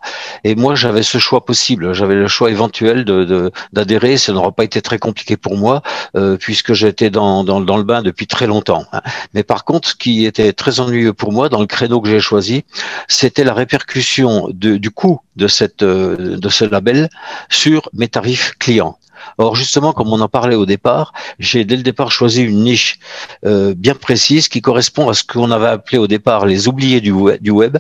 Et 0.45 0.55
moi, 0.55 0.75
j'avais 0.75 1.03
ce 1.03 1.19
choix 1.19 1.45
possible. 1.45 1.93
J'avais 1.95 2.15
le 2.15 2.29
choix 2.29 2.51
éventuel 2.51 3.05
d'adhérer. 3.73 4.17
Ça 4.17 4.33
n'aura 4.33 4.53
pas 4.53 4.65
été 4.65 4.83
très 4.83 4.99
compliqué 4.99 5.37
pour 5.37 5.57
moi, 5.57 5.83
euh, 6.17 6.37
puisque 6.37 6.75
j'étais 6.75 7.11
dans, 7.11 7.45
dans, 7.45 7.77
le 7.77 7.85
bain 7.85 8.03
depuis 8.03 8.27
très 8.27 8.47
longtemps. 8.47 8.85
Hein. 8.93 9.01
Mais 9.35 9.43
par 9.43 9.65
contre, 9.65 9.89
ce 9.89 9.95
qui 9.95 10.25
était 10.27 10.53
très 10.53 10.81
ennuyeux 10.81 11.13
pour 11.13 11.33
moi 11.33 11.49
dans 11.49 11.61
le 11.61 11.67
créneau 11.67 12.01
que 12.01 12.09
j'ai 12.09 12.21
choisi, 12.21 12.65
c'était 13.07 13.45
la 13.45 13.55
répercussion 13.55 14.49
du 14.53 14.91
coût 14.91 15.21
de 15.37 15.49
ce 15.49 16.65
label 16.65 17.09
sur 17.49 17.89
mes 17.93 18.09
tarifs 18.09 18.55
clients. 18.59 18.98
Or, 19.39 19.57
justement, 19.57 19.93
comme 19.93 20.13
on 20.13 20.21
en 20.21 20.29
parlait 20.29 20.57
au 20.57 20.67
départ, 20.67 21.13
j'ai 21.39 21.65
dès 21.65 21.77
le 21.77 21.83
départ 21.83 22.11
choisi 22.11 22.43
une 22.43 22.63
niche 22.63 22.99
euh, 23.45 23.75
bien 23.77 23.95
précise 23.95 24.49
qui 24.49 24.61
correspond 24.61 25.09
à 25.09 25.15
ce 25.15 25.25
qu'on 25.25 25.51
avait 25.51 25.67
appelé 25.67 25.99
au 25.99 26.07
départ 26.07 26.47
les 26.47 26.69
oubliés 26.69 27.01
du 27.01 27.13
web, 27.13 27.79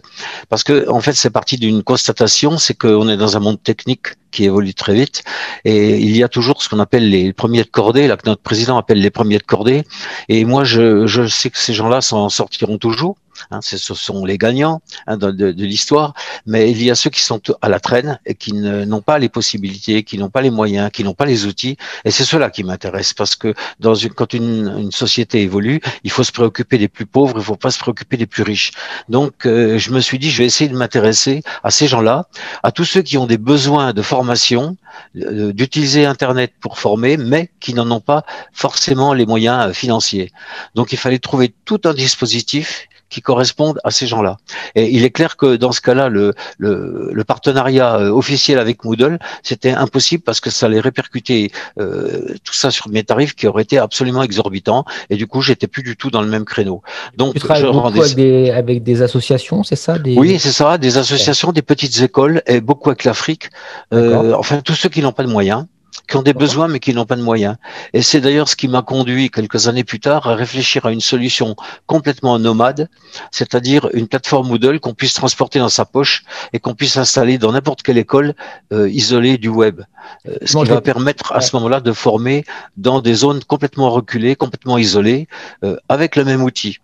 parce 0.48 0.64
que 0.64 0.88
en 0.88 1.00
fait, 1.00 1.12
c'est 1.12 1.30
parti 1.30 1.56
d'une 1.56 1.82
constatation, 1.82 2.58
c'est 2.58 2.74
qu'on 2.74 3.08
est 3.08 3.16
dans 3.16 3.36
un 3.36 3.40
monde 3.40 3.62
technique 3.62 4.08
qui 4.30 4.44
évolue 4.44 4.74
très 4.74 4.94
vite, 4.94 5.24
et 5.64 5.96
il 5.98 6.16
y 6.16 6.22
a 6.22 6.28
toujours 6.28 6.62
ce 6.62 6.68
qu'on 6.68 6.80
appelle 6.80 7.08
les 7.08 7.32
premiers 7.32 7.62
de 7.62 7.68
cordée, 7.68 8.06
là 8.06 8.16
que 8.16 8.28
notre 8.28 8.42
président 8.42 8.76
appelle 8.76 9.00
les 9.00 9.10
premiers 9.10 9.38
de 9.38 9.42
cordée, 9.42 9.84
et 10.28 10.44
moi, 10.44 10.64
je, 10.64 11.06
je 11.06 11.26
sais 11.26 11.50
que 11.50 11.58
ces 11.58 11.72
gens-là 11.72 12.00
s'en 12.00 12.28
sortiront 12.28 12.78
toujours 12.78 13.16
Hein, 13.50 13.60
ce 13.62 13.76
sont 13.94 14.24
les 14.24 14.38
gagnants 14.38 14.80
hein, 15.06 15.16
de, 15.16 15.30
de, 15.30 15.52
de 15.52 15.64
l'histoire, 15.64 16.14
mais 16.46 16.70
il 16.70 16.82
y 16.82 16.90
a 16.90 16.94
ceux 16.94 17.10
qui 17.10 17.20
sont 17.20 17.40
à 17.62 17.68
la 17.68 17.80
traîne 17.80 18.18
et 18.26 18.34
qui 18.34 18.52
n'ont 18.52 19.00
pas 19.00 19.18
les 19.18 19.28
possibilités, 19.28 20.02
qui 20.02 20.18
n'ont 20.18 20.30
pas 20.30 20.42
les 20.42 20.50
moyens, 20.50 20.90
qui 20.92 21.04
n'ont 21.04 21.14
pas 21.14 21.26
les 21.26 21.46
outils. 21.46 21.76
Et 22.04 22.10
c'est 22.10 22.24
cela 22.24 22.50
qui 22.50 22.64
m'intéresse 22.64 23.14
parce 23.14 23.36
que 23.36 23.54
dans 23.80 23.94
une, 23.94 24.10
quand 24.10 24.32
une, 24.32 24.74
une, 24.78 24.92
société 24.92 25.42
évolue, 25.42 25.80
il 26.04 26.10
faut 26.10 26.24
se 26.24 26.32
préoccuper 26.32 26.78
des 26.78 26.88
plus 26.88 27.06
pauvres, 27.06 27.34
il 27.36 27.40
ne 27.40 27.44
faut 27.44 27.56
pas 27.56 27.70
se 27.70 27.78
préoccuper 27.78 28.16
des 28.16 28.26
plus 28.26 28.42
riches. 28.42 28.72
Donc, 29.08 29.46
euh, 29.46 29.78
je 29.78 29.90
me 29.90 30.00
suis 30.00 30.18
dit, 30.18 30.30
je 30.30 30.38
vais 30.38 30.46
essayer 30.46 30.68
de 30.68 30.76
m'intéresser 30.76 31.42
à 31.62 31.70
ces 31.70 31.86
gens-là, 31.86 32.26
à 32.62 32.72
tous 32.72 32.84
ceux 32.84 33.02
qui 33.02 33.18
ont 33.18 33.26
des 33.26 33.38
besoins 33.38 33.92
de 33.92 34.02
formation, 34.02 34.76
euh, 35.16 35.52
d'utiliser 35.52 36.06
Internet 36.06 36.52
pour 36.60 36.78
former, 36.78 37.16
mais 37.16 37.50
qui 37.60 37.74
n'en 37.74 37.90
ont 37.90 38.00
pas 38.00 38.24
forcément 38.52 39.14
les 39.14 39.26
moyens 39.26 39.68
euh, 39.68 39.72
financiers. 39.72 40.32
Donc, 40.74 40.92
il 40.92 40.98
fallait 40.98 41.18
trouver 41.18 41.54
tout 41.64 41.80
un 41.84 41.94
dispositif 41.94 42.88
qui 43.08 43.20
correspondent 43.22 43.80
à 43.84 43.90
ces 43.90 44.06
gens-là. 44.06 44.36
Et 44.74 44.88
il 44.90 45.04
est 45.04 45.10
clair 45.10 45.36
que 45.36 45.56
dans 45.56 45.72
ce 45.72 45.80
cas-là, 45.80 46.08
le, 46.08 46.34
le, 46.58 47.10
le, 47.12 47.24
partenariat 47.24 47.96
euh, 47.96 48.10
officiel 48.10 48.58
avec 48.58 48.84
Moodle, 48.84 49.18
c'était 49.42 49.72
impossible 49.72 50.22
parce 50.22 50.40
que 50.40 50.50
ça 50.50 50.66
allait 50.66 50.80
répercuter 50.80 51.50
euh, 51.78 52.34
tout 52.44 52.54
ça 52.54 52.70
sur 52.70 52.88
mes 52.88 53.04
tarifs 53.04 53.34
qui 53.34 53.46
auraient 53.46 53.62
été 53.62 53.78
absolument 53.78 54.22
exorbitants. 54.22 54.84
Et 55.10 55.16
du 55.16 55.26
coup, 55.26 55.40
j'étais 55.42 55.66
plus 55.66 55.82
du 55.82 55.96
tout 55.96 56.10
dans 56.10 56.22
le 56.22 56.28
même 56.28 56.44
créneau. 56.44 56.82
Donc, 57.16 57.34
tu 57.34 57.50
avec, 57.50 58.14
des, 58.14 58.50
avec 58.50 58.82
des 58.82 59.02
associations, 59.02 59.62
c'est 59.62 59.76
ça 59.76 59.98
des... 59.98 60.16
Oui, 60.16 60.38
c'est 60.38 60.52
ça, 60.52 60.78
des 60.78 60.98
associations, 60.98 61.52
des 61.52 61.62
petites 61.62 62.00
écoles 62.02 62.42
et 62.46 62.60
beaucoup 62.60 62.90
avec 62.90 63.04
l'Afrique. 63.04 63.50
Euh, 63.92 64.34
enfin, 64.34 64.60
tous 64.60 64.74
ceux 64.74 64.88
qui 64.88 65.00
n'ont 65.02 65.12
pas 65.12 65.22
de 65.22 65.28
moyens 65.28 65.66
qui 66.08 66.16
ont 66.16 66.22
des 66.22 66.32
besoins 66.32 66.68
mais 66.68 66.80
qui 66.80 66.94
n'ont 66.94 67.04
pas 67.04 67.16
de 67.16 67.22
moyens. 67.22 67.56
Et 67.92 68.02
c'est 68.02 68.20
d'ailleurs 68.20 68.48
ce 68.48 68.56
qui 68.56 68.66
m'a 68.66 68.82
conduit 68.82 69.30
quelques 69.30 69.68
années 69.68 69.84
plus 69.84 70.00
tard 70.00 70.26
à 70.26 70.34
réfléchir 70.34 70.86
à 70.86 70.92
une 70.92 71.00
solution 71.00 71.54
complètement 71.86 72.38
nomade, 72.38 72.88
c'est-à-dire 73.30 73.88
une 73.92 74.08
plateforme 74.08 74.48
Moodle 74.48 74.80
qu'on 74.80 74.94
puisse 74.94 75.14
transporter 75.14 75.58
dans 75.58 75.68
sa 75.68 75.84
poche 75.84 76.24
et 76.52 76.60
qu'on 76.60 76.74
puisse 76.74 76.96
installer 76.96 77.38
dans 77.38 77.52
n'importe 77.52 77.82
quelle 77.82 77.98
école 77.98 78.34
euh, 78.72 78.88
isolée 78.88 79.38
du 79.38 79.48
web. 79.48 79.82
Euh, 80.26 80.36
ce 80.44 80.56
qui 80.56 80.64
va 80.64 80.80
permettre 80.80 81.32
à 81.32 81.40
ce 81.40 81.54
moment-là 81.56 81.80
de 81.80 81.92
former 81.92 82.44
dans 82.76 83.00
des 83.00 83.14
zones 83.14 83.44
complètement 83.44 83.90
reculées, 83.90 84.36
complètement 84.36 84.78
isolées, 84.78 85.28
euh, 85.64 85.76
avec 85.88 86.16
le 86.16 86.24
même 86.24 86.42
outil. 86.42 86.78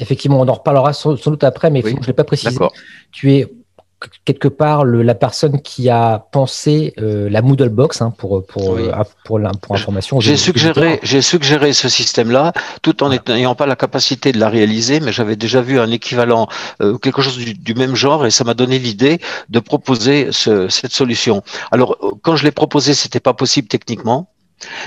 Effectivement, 0.00 0.40
on 0.40 0.48
en 0.48 0.54
reparlera 0.54 0.92
sans, 0.94 1.14
doute 1.14 1.44
après, 1.44 1.70
mais 1.70 1.82
je 1.82 1.94
ne 1.94 2.06
l'ai 2.06 2.12
pas 2.14 2.24
précisé. 2.24 2.56
Tu 3.12 3.32
es 3.34 3.52
quelque 4.24 4.48
part 4.48 4.84
le, 4.84 5.02
la 5.02 5.14
personne 5.14 5.60
qui 5.60 5.90
a 5.90 6.26
pensé 6.32 6.94
euh, 6.98 7.28
la 7.28 7.42
Moodle 7.42 7.68
Box 7.68 8.00
hein, 8.00 8.12
pour 8.16 8.44
pour, 8.46 8.76
euh, 8.76 8.92
pour, 9.24 9.40
pour 9.62 9.74
information. 9.74 10.20
J'ai 10.20 10.36
suggéré 10.36 11.00
j'ai 11.02 11.22
suggéré 11.22 11.72
ce 11.72 11.88
système-là 11.88 12.52
tout 12.82 13.02
en 13.02 13.10
n'ayant 13.10 13.54
pas 13.54 13.66
la 13.66 13.76
capacité 13.76 14.32
de 14.32 14.38
la 14.38 14.48
réaliser, 14.48 15.00
mais 15.00 15.12
j'avais 15.12 15.36
déjà 15.36 15.60
vu 15.60 15.78
un 15.78 15.90
équivalent 15.90 16.48
euh, 16.82 16.98
quelque 16.98 17.22
chose 17.22 17.36
du, 17.36 17.54
du, 17.54 17.74
même 17.74 17.94
genre 17.94 18.26
et 18.26 18.30
ça 18.30 18.44
m'a 18.44 18.54
donné 18.54 18.78
l'idée 18.78 19.20
de 19.48 19.60
proposer 19.60 20.28
ce, 20.30 20.68
cette 20.68 20.92
solution. 20.92 21.42
Alors 21.70 21.96
quand 22.22 22.36
je 22.36 22.44
l'ai 22.44 22.52
proposé, 22.52 22.94
c'était 22.94 23.20
pas 23.20 23.34
possible 23.34 23.68
techniquement, 23.68 24.30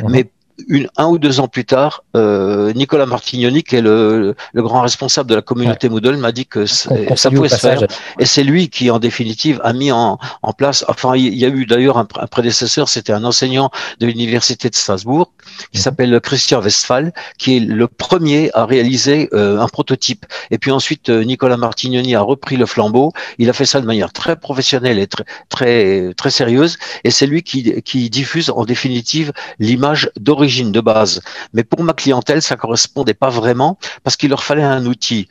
mhm. 0.01 0.12
mais 0.12 0.32
une, 0.67 0.88
un 0.98 1.07
ou 1.07 1.17
deux 1.17 1.39
ans 1.39 1.48
plus 1.48 1.65
tard, 1.65 2.03
euh, 2.15 2.74
Nicolas 2.74 3.05
Martignoni, 3.05 3.63
qui 3.63 3.75
est 3.75 3.81
le, 3.81 4.36
le, 4.53 4.62
grand 4.62 4.81
responsable 4.81 5.29
de 5.29 5.36
la 5.36 5.41
communauté 5.41 5.89
Moodle, 5.89 6.17
m'a 6.17 6.31
dit 6.31 6.45
que 6.45 6.65
ça 6.65 7.31
pouvait 7.31 7.50
se 7.50 7.57
faire. 7.57 7.83
Et 8.19 8.25
c'est 8.25 8.43
lui 8.43 8.69
qui, 8.69 8.89
en 8.91 9.00
définitive, 9.00 9.60
a 9.63 9.74
mis 9.74 9.91
en, 9.91 10.19
en 10.41 10.53
place. 10.53 10.86
Enfin, 10.88 11.15
il 11.15 11.36
y 11.36 11.45
a 11.45 11.50
eu 11.50 11.65
d'ailleurs 11.65 11.98
un, 11.98 12.07
un, 12.15 12.27
prédécesseur, 12.27 12.89
c'était 12.89 13.13
un 13.13 13.24
enseignant 13.24 13.72
de 14.00 14.05
l'université 14.05 14.69
de 14.69 14.75
Strasbourg, 14.75 15.31
qui 15.72 15.79
s'appelle 15.79 16.19
Christian 16.22 16.62
Westphal, 16.62 17.13
qui 17.38 17.57
est 17.57 17.60
le 17.60 17.88
premier 17.88 18.50
à 18.53 18.65
réaliser 18.65 19.29
euh, 19.33 19.60
un 19.60 19.67
prototype. 19.67 20.25
Et 20.51 20.57
puis 20.57 20.72
ensuite, 20.72 21.10
euh, 21.10 21.24
Nicolas 21.24 21.57
Martignoni 21.57 22.15
a 22.15 22.22
repris 22.22 22.57
le 22.57 22.65
flambeau. 22.65 23.12
Il 23.38 23.50
a 23.50 23.53
fait 23.53 23.65
ça 23.65 23.81
de 23.81 23.86
manière 23.86 24.13
très 24.13 24.36
professionnelle 24.36 25.00
et 25.00 25.07
très 25.07 25.25
très 25.50 26.13
très 26.15 26.29
sérieuse. 26.29 26.77
Et 27.03 27.12
c'est 27.12 27.27
lui 27.27 27.43
qui, 27.43 27.81
qui 27.83 28.10
diffuse 28.10 28.50
en 28.50 28.65
définitive 28.65 29.31
l'image 29.60 30.12
d'origine 30.19 30.72
de 30.72 30.81
base. 30.81 31.22
Mais 31.53 31.63
pour 31.63 31.83
ma 31.83 31.93
clientèle, 31.93 32.41
ça 32.41 32.55
correspondait 32.55 33.13
pas 33.13 33.29
vraiment 33.29 33.77
parce 34.03 34.17
qu'il 34.17 34.29
leur 34.29 34.43
fallait 34.43 34.63
un 34.63 34.86
outil 34.86 35.27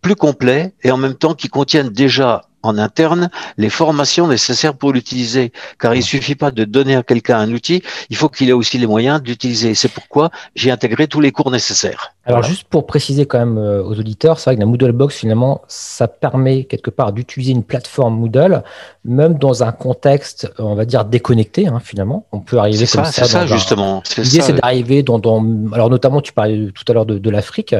plus 0.00 0.16
complet 0.16 0.74
et 0.82 0.90
en 0.90 0.96
même 0.96 1.14
temps 1.14 1.34
qui 1.34 1.48
contienne 1.48 1.88
déjà 1.88 2.42
en 2.62 2.78
interne 2.78 3.30
les 3.56 3.70
formations 3.70 4.26
nécessaires 4.28 4.74
pour 4.74 4.92
l'utiliser. 4.92 5.52
Car 5.78 5.94
il 5.94 6.02
suffit 6.02 6.34
pas 6.34 6.50
de 6.50 6.64
donner 6.64 6.96
à 6.96 7.02
quelqu'un 7.02 7.38
un 7.38 7.52
outil, 7.52 7.82
il 8.10 8.16
faut 8.16 8.28
qu'il 8.28 8.48
ait 8.48 8.52
aussi 8.52 8.78
les 8.78 8.86
moyens 8.86 9.22
d'utiliser. 9.22 9.74
C'est 9.74 9.92
pourquoi 9.92 10.30
j'ai 10.54 10.70
intégré 10.70 11.08
tous 11.08 11.20
les 11.20 11.32
cours 11.32 11.50
nécessaires. 11.50 12.14
Alors 12.24 12.42
juste 12.42 12.64
pour 12.64 12.86
préciser 12.86 13.26
quand 13.26 13.38
même 13.38 13.58
euh, 13.58 13.82
aux 13.82 13.98
auditeurs, 13.98 14.38
c'est 14.38 14.50
vrai 14.50 14.54
que 14.54 14.60
la 14.60 14.66
Moodle 14.66 14.92
Box 14.92 15.16
finalement, 15.16 15.62
ça 15.66 16.06
permet 16.06 16.64
quelque 16.64 16.90
part 16.90 17.12
d'utiliser 17.12 17.52
une 17.52 17.64
plateforme 17.64 18.14
Moodle, 18.14 18.62
même 19.04 19.34
dans 19.34 19.64
un 19.64 19.72
contexte, 19.72 20.52
on 20.58 20.76
va 20.76 20.84
dire 20.84 21.04
déconnecté 21.04 21.66
hein, 21.66 21.80
finalement. 21.80 22.26
On 22.30 22.38
peut 22.38 22.58
arriver 22.58 22.86
comme 22.86 23.04
ça. 23.04 23.10
C'est 23.10 23.24
ça, 23.24 23.46
justement. 23.46 24.02
L'idée 24.16 24.40
c'est 24.40 24.52
d'arriver 24.52 25.02
dans, 25.02 25.18
dans, 25.18 25.44
alors 25.72 25.90
notamment 25.90 26.20
tu 26.20 26.32
parlais 26.32 26.70
tout 26.72 26.84
à 26.86 26.92
l'heure 26.92 27.06
de, 27.06 27.18
de 27.18 27.30
l'Afrique, 27.30 27.74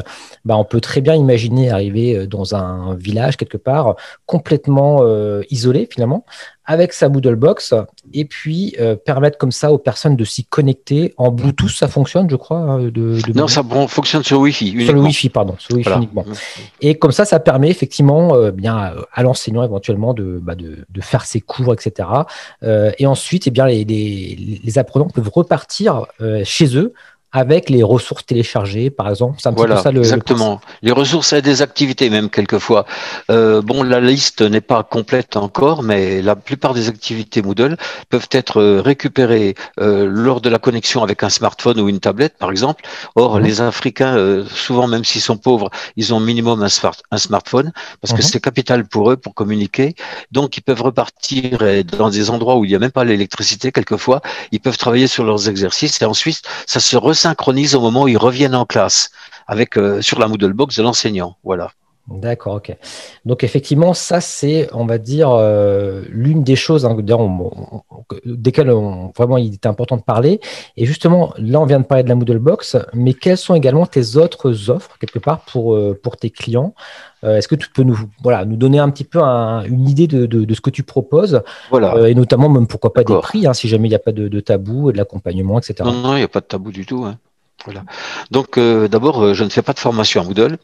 bah, 0.44 0.56
on 0.56 0.64
peut 0.64 0.80
très 0.80 1.00
bien 1.00 1.14
imaginer 1.14 1.70
arriver 1.70 2.16
euh, 2.16 2.26
dans 2.26 2.56
un 2.56 2.94
village 2.94 3.36
quelque 3.36 3.58
part 3.58 3.94
complètement 4.26 4.98
euh, 5.02 5.42
isolé 5.50 5.88
finalement, 5.90 6.24
avec 6.64 6.92
sa 6.92 7.08
Moodle 7.08 7.34
Box 7.34 7.74
et 8.12 8.24
puis 8.24 8.74
euh, 8.80 8.94
permettre 8.94 9.36
comme 9.36 9.50
ça 9.50 9.72
aux 9.72 9.78
personnes 9.78 10.16
de 10.16 10.24
s'y 10.24 10.44
connecter 10.44 11.12
en 11.16 11.30
Bluetooth. 11.30 11.70
Ça 11.70 11.88
fonctionne, 11.88 12.30
je 12.30 12.36
crois. 12.36 12.58
Hein, 12.58 12.88
de, 12.88 13.18
non, 13.34 13.48
ça 13.48 13.62
fonctionne 13.88 14.22
sur 14.22 14.40
Wi-Fi. 14.40 14.84
Sur 14.84 14.94
le 14.94 15.00
Wi-Fi, 15.00 15.28
pardon. 15.28 15.56
Sur 15.58 15.76
Wi-Fi 15.76 15.92
uniquement. 15.96 16.24
Et 16.80 16.96
comme 16.96 17.12
ça, 17.12 17.24
ça 17.24 17.40
permet 17.40 17.70
effectivement 17.70 18.34
euh, 18.34 18.50
bien 18.52 18.94
à 19.12 19.22
l'enseignant 19.22 19.64
éventuellement 19.64 20.14
de, 20.14 20.38
bah, 20.40 20.54
de, 20.54 20.86
de, 20.88 21.00
faire 21.00 21.24
ses 21.24 21.40
cours, 21.40 21.72
etc. 21.72 22.08
Euh, 22.62 22.92
et 22.98 23.06
ensuite, 23.06 23.46
eh 23.46 23.50
bien, 23.50 23.66
les, 23.66 23.84
les, 23.84 24.60
les, 24.62 24.78
apprenants 24.78 25.08
peuvent 25.08 25.30
repartir 25.32 26.06
chez 26.44 26.76
eux 26.76 26.92
avec 27.32 27.70
les 27.70 27.82
ressources 27.82 28.26
téléchargées, 28.26 28.90
par 28.90 29.08
exemple. 29.08 29.38
C'est 29.40 29.48
un 29.48 29.52
voilà, 29.52 29.76
peu 29.76 29.82
ça 29.82 29.90
le. 29.90 30.00
Exactement. 30.00 30.60
les 30.82 30.92
ressources 30.92 31.32
et 31.32 31.42
des 31.42 31.62
activités, 31.62 32.10
même 32.10 32.28
quelquefois. 32.28 32.84
Euh, 33.30 33.62
bon, 33.62 33.82
la 33.82 34.00
liste 34.00 34.42
n'est 34.42 34.60
pas 34.60 34.82
complète 34.82 35.36
encore, 35.36 35.82
mais 35.82 36.20
la 36.20 36.36
plupart 36.36 36.74
des 36.74 36.88
activités 36.88 37.42
Moodle 37.42 37.76
peuvent 38.10 38.28
être 38.32 38.60
euh, 38.60 38.80
récupérées 38.82 39.54
euh, 39.80 40.06
lors 40.06 40.40
de 40.40 40.50
la 40.50 40.58
connexion 40.58 41.02
avec 41.02 41.22
un 41.22 41.30
smartphone 41.30 41.80
ou 41.80 41.88
une 41.88 42.00
tablette, 42.00 42.36
par 42.38 42.50
exemple. 42.50 42.84
Or, 43.16 43.36
mhm. 43.36 43.44
les 43.44 43.60
Africains, 43.62 44.16
euh, 44.16 44.44
souvent, 44.46 44.86
même 44.86 45.04
s'ils 45.04 45.22
sont 45.22 45.38
pauvres, 45.38 45.70
ils 45.96 46.12
ont 46.12 46.20
minimum 46.20 46.62
un, 46.62 46.68
smart, 46.68 46.96
un 47.10 47.18
smartphone 47.18 47.72
parce 48.00 48.12
que 48.12 48.18
mhm. 48.18 48.28
c'est 48.28 48.40
capital 48.40 48.86
pour 48.86 49.10
eux 49.10 49.16
pour 49.16 49.34
communiquer. 49.34 49.94
Donc, 50.32 50.56
ils 50.58 50.62
peuvent 50.62 50.82
repartir 50.82 51.58
dans 51.98 52.10
des 52.10 52.28
endroits 52.28 52.56
où 52.56 52.64
il 52.64 52.68
n'y 52.68 52.74
a 52.74 52.78
même 52.78 52.90
pas 52.90 53.04
l'électricité. 53.04 53.72
Quelquefois, 53.72 54.20
ils 54.50 54.60
peuvent 54.60 54.78
travailler 54.78 55.06
sur 55.06 55.24
leurs 55.24 55.48
exercices 55.48 56.00
et 56.02 56.04
ensuite, 56.04 56.42
ça 56.66 56.80
se 56.80 56.96
synchronise 57.22 57.74
au 57.74 57.80
moment 57.80 58.02
où 58.02 58.08
ils 58.08 58.18
reviennent 58.18 58.54
en 58.54 58.66
classe 58.66 59.10
avec 59.46 59.78
euh, 59.78 60.02
sur 60.02 60.18
la 60.18 60.26
Moodle 60.28 60.52
Box 60.52 60.76
de 60.76 60.82
l'enseignant. 60.82 61.36
Voilà. 61.44 61.70
D'accord, 62.08 62.56
ok. 62.56 62.76
Donc 63.24 63.44
effectivement, 63.44 63.94
ça 63.94 64.20
c'est, 64.20 64.68
on 64.72 64.84
va 64.84 64.98
dire, 64.98 65.30
euh, 65.30 66.02
l'une 66.10 66.42
des 66.42 66.56
choses 66.56 66.84
hein, 66.84 66.96
desquelles 68.24 68.70
vraiment 69.16 69.38
il 69.38 69.52
est 69.54 69.66
important 69.66 69.96
de 69.96 70.02
parler. 70.02 70.40
Et 70.76 70.84
justement, 70.84 71.32
là 71.38 71.60
on 71.60 71.64
vient 71.64 71.80
de 71.80 71.84
parler 71.84 72.02
de 72.02 72.08
la 72.08 72.16
Moodle 72.16 72.38
Box, 72.38 72.76
mais 72.92 73.14
quelles 73.14 73.38
sont 73.38 73.54
également 73.54 73.86
tes 73.86 74.16
autres 74.16 74.68
offres 74.68 74.98
quelque 74.98 75.20
part 75.20 75.40
pour, 75.40 75.74
euh, 75.74 75.98
pour 76.00 76.16
tes 76.16 76.30
clients? 76.30 76.74
Est-ce 77.24 77.46
que 77.46 77.54
tu 77.54 77.70
peux 77.70 77.84
nous, 77.84 77.96
voilà, 78.24 78.44
nous 78.44 78.56
donner 78.56 78.80
un 78.80 78.90
petit 78.90 79.04
peu 79.04 79.20
une 79.20 79.88
idée 79.88 80.08
de, 80.08 80.26
de, 80.26 80.54
ce 80.54 80.60
que 80.60 80.70
tu 80.70 80.82
proposes? 80.82 81.40
Voilà. 81.70 82.08
Et 82.08 82.16
notamment 82.16 82.48
même 82.48 82.66
pourquoi 82.66 82.92
pas 82.92 83.04
des 83.04 83.16
prix, 83.20 83.46
hein, 83.46 83.54
si 83.54 83.68
jamais 83.68 83.86
il 83.86 83.92
n'y 83.92 83.94
a 83.94 84.00
pas 84.00 84.10
de, 84.10 84.26
de 84.26 84.40
tabou, 84.40 84.90
de 84.90 84.96
l'accompagnement, 84.96 85.60
etc. 85.60 85.84
Non, 85.84 85.92
non, 85.92 86.12
il 86.14 86.18
n'y 86.18 86.24
a 86.24 86.28
pas 86.28 86.40
de 86.40 86.46
tabou 86.46 86.72
du 86.72 86.84
tout. 86.84 87.04
Hein. 87.04 87.16
Voilà. 87.64 87.84
Donc 88.30 88.58
euh, 88.58 88.88
d'abord, 88.88 89.22
euh, 89.22 89.34
je 89.34 89.44
ne 89.44 89.48
fais 89.48 89.62
pas 89.62 89.72
de 89.72 89.78
formation 89.78 90.20
à 90.20 90.24
Moodle 90.24 90.58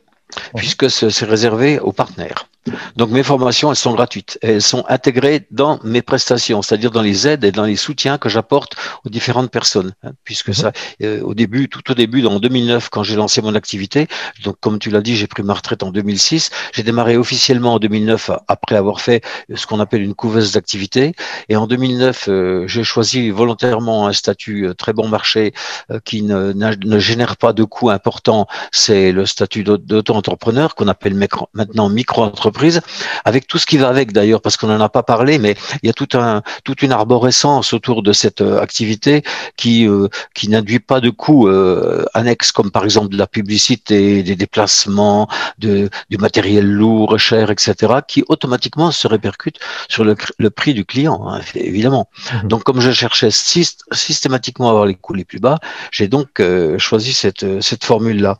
puisque 0.56 0.90
c'est 0.90 1.25
réservé 1.25 1.78
aux 1.80 1.92
partenaires. 1.92 2.49
Donc 2.96 3.10
mes 3.10 3.22
formations, 3.22 3.70
elles 3.70 3.76
sont 3.76 3.94
gratuites. 3.94 4.38
elles 4.42 4.62
sont 4.62 4.84
intégrées 4.88 5.46
dans 5.50 5.78
mes 5.84 6.02
prestations, 6.02 6.62
c'est-à-dire 6.62 6.90
dans 6.90 7.02
les 7.02 7.26
aides 7.26 7.44
et 7.44 7.52
dans 7.52 7.64
les 7.64 7.76
soutiens 7.76 8.18
que 8.18 8.28
j'apporte 8.28 8.75
aux 9.04 9.08
différentes 9.08 9.50
personnes. 9.50 9.92
Hein, 10.02 10.10
puisque 10.25 10.48
mhm. 10.48 10.54
ça, 10.54 10.72
euh, 11.02 11.20
au 11.22 11.34
début, 11.34 11.68
tout 11.68 11.90
au 11.90 11.94
début, 11.94 12.25
en 12.26 12.38
2009, 12.40 12.88
quand 12.90 13.02
j'ai 13.02 13.16
lancé 13.16 13.40
mon 13.40 13.54
activité, 13.54 14.08
donc 14.44 14.56
comme 14.60 14.78
tu 14.78 14.90
l'as 14.90 15.00
dit, 15.00 15.16
j'ai 15.16 15.26
pris 15.26 15.42
ma 15.42 15.54
retraite 15.54 15.82
en 15.82 15.90
2006. 15.90 16.50
J'ai 16.72 16.82
démarré 16.82 17.16
officiellement 17.16 17.75
en 17.75 17.78
2009 17.78 18.30
après 18.48 18.76
avoir 18.76 19.00
fait 19.00 19.22
ce 19.54 19.66
qu'on 19.66 19.80
appelle 19.80 20.02
une 20.02 20.14
couveuse 20.14 20.52
d'activité. 20.52 21.12
Et 21.48 21.56
en 21.56 21.66
2009, 21.66 22.28
euh, 22.28 22.66
j'ai 22.66 22.84
choisi 22.84 23.30
volontairement 23.30 24.06
un 24.06 24.12
statut 24.12 24.66
euh, 24.66 24.75
très 24.75 24.92
bon 24.92 25.08
marché 25.08 25.52
qui 26.04 26.22
ne, 26.22 26.52
ne, 26.52 26.98
génère 26.98 27.37
pas 27.37 27.52
de 27.52 27.64
coûts 27.64 27.90
importants. 27.90 28.46
C'est 28.72 29.12
le 29.12 29.26
statut 29.26 29.64
d'auto-entrepreneur 29.64 30.75
qu'on 30.75 30.88
appelle 30.88 31.14
maintenant 31.14 31.88
micro-entrepreneur 31.88 32.57
avec 33.24 33.46
tout 33.46 33.58
ce 33.58 33.66
qui 33.66 33.76
va 33.76 33.88
avec 33.88 34.12
d'ailleurs, 34.12 34.40
parce 34.40 34.56
qu'on 34.56 34.68
n'en 34.68 34.80
a 34.80 34.88
pas 34.88 35.02
parlé, 35.02 35.38
mais 35.38 35.56
il 35.82 35.86
y 35.86 35.90
a 35.90 35.92
tout 35.92 36.08
un, 36.14 36.42
toute 36.64 36.82
une 36.82 36.92
arborescence 36.92 37.72
autour 37.72 38.02
de 38.02 38.12
cette 38.12 38.40
euh, 38.40 38.60
activité 38.60 39.22
qui, 39.56 39.86
euh, 39.86 40.08
qui 40.35 40.48
n'induit 40.48 40.80
pas 40.80 41.00
de 41.00 41.11
coûts 41.11 41.48
euh, 41.48 42.04
annexes, 42.14 42.52
comme 42.52 42.70
par 42.70 42.85
exemple 42.85 43.09
de 43.09 43.18
la 43.18 43.26
publicité, 43.26 44.22
des 44.22 44.37
déplacements, 44.37 45.28
de, 45.59 45.90
du 46.11 46.18
matériel 46.18 46.66
lourd, 46.66 47.18
cher, 47.18 47.50
etc., 47.50 47.74
qui 48.06 48.24
automatiquement 48.28 48.90
se 48.90 49.06
répercutent 49.06 49.59
sur 49.88 50.04
le, 50.04 50.16
le 50.38 50.50
prix 50.50 50.74
du 50.74 50.85
client, 50.85 51.28
hein, 51.28 51.40
évidemment. 51.54 52.09
Mhm. 52.33 52.48
Donc, 52.48 52.64
comme 52.64 52.80
je 52.80 52.90
cherchais 52.90 53.30
systématiquement 53.30 54.68
à 54.68 54.70
avoir 54.70 54.87
les 54.87 54.94
coûts 54.94 55.14
les 55.14 55.24
plus 55.24 55.40
bas, 55.40 55.59
j'ai 55.90 56.09
donc 56.09 56.42
choisi 56.78 57.12
cette, 57.12 57.62
cette 57.62 57.85
formule-là. 57.85 58.38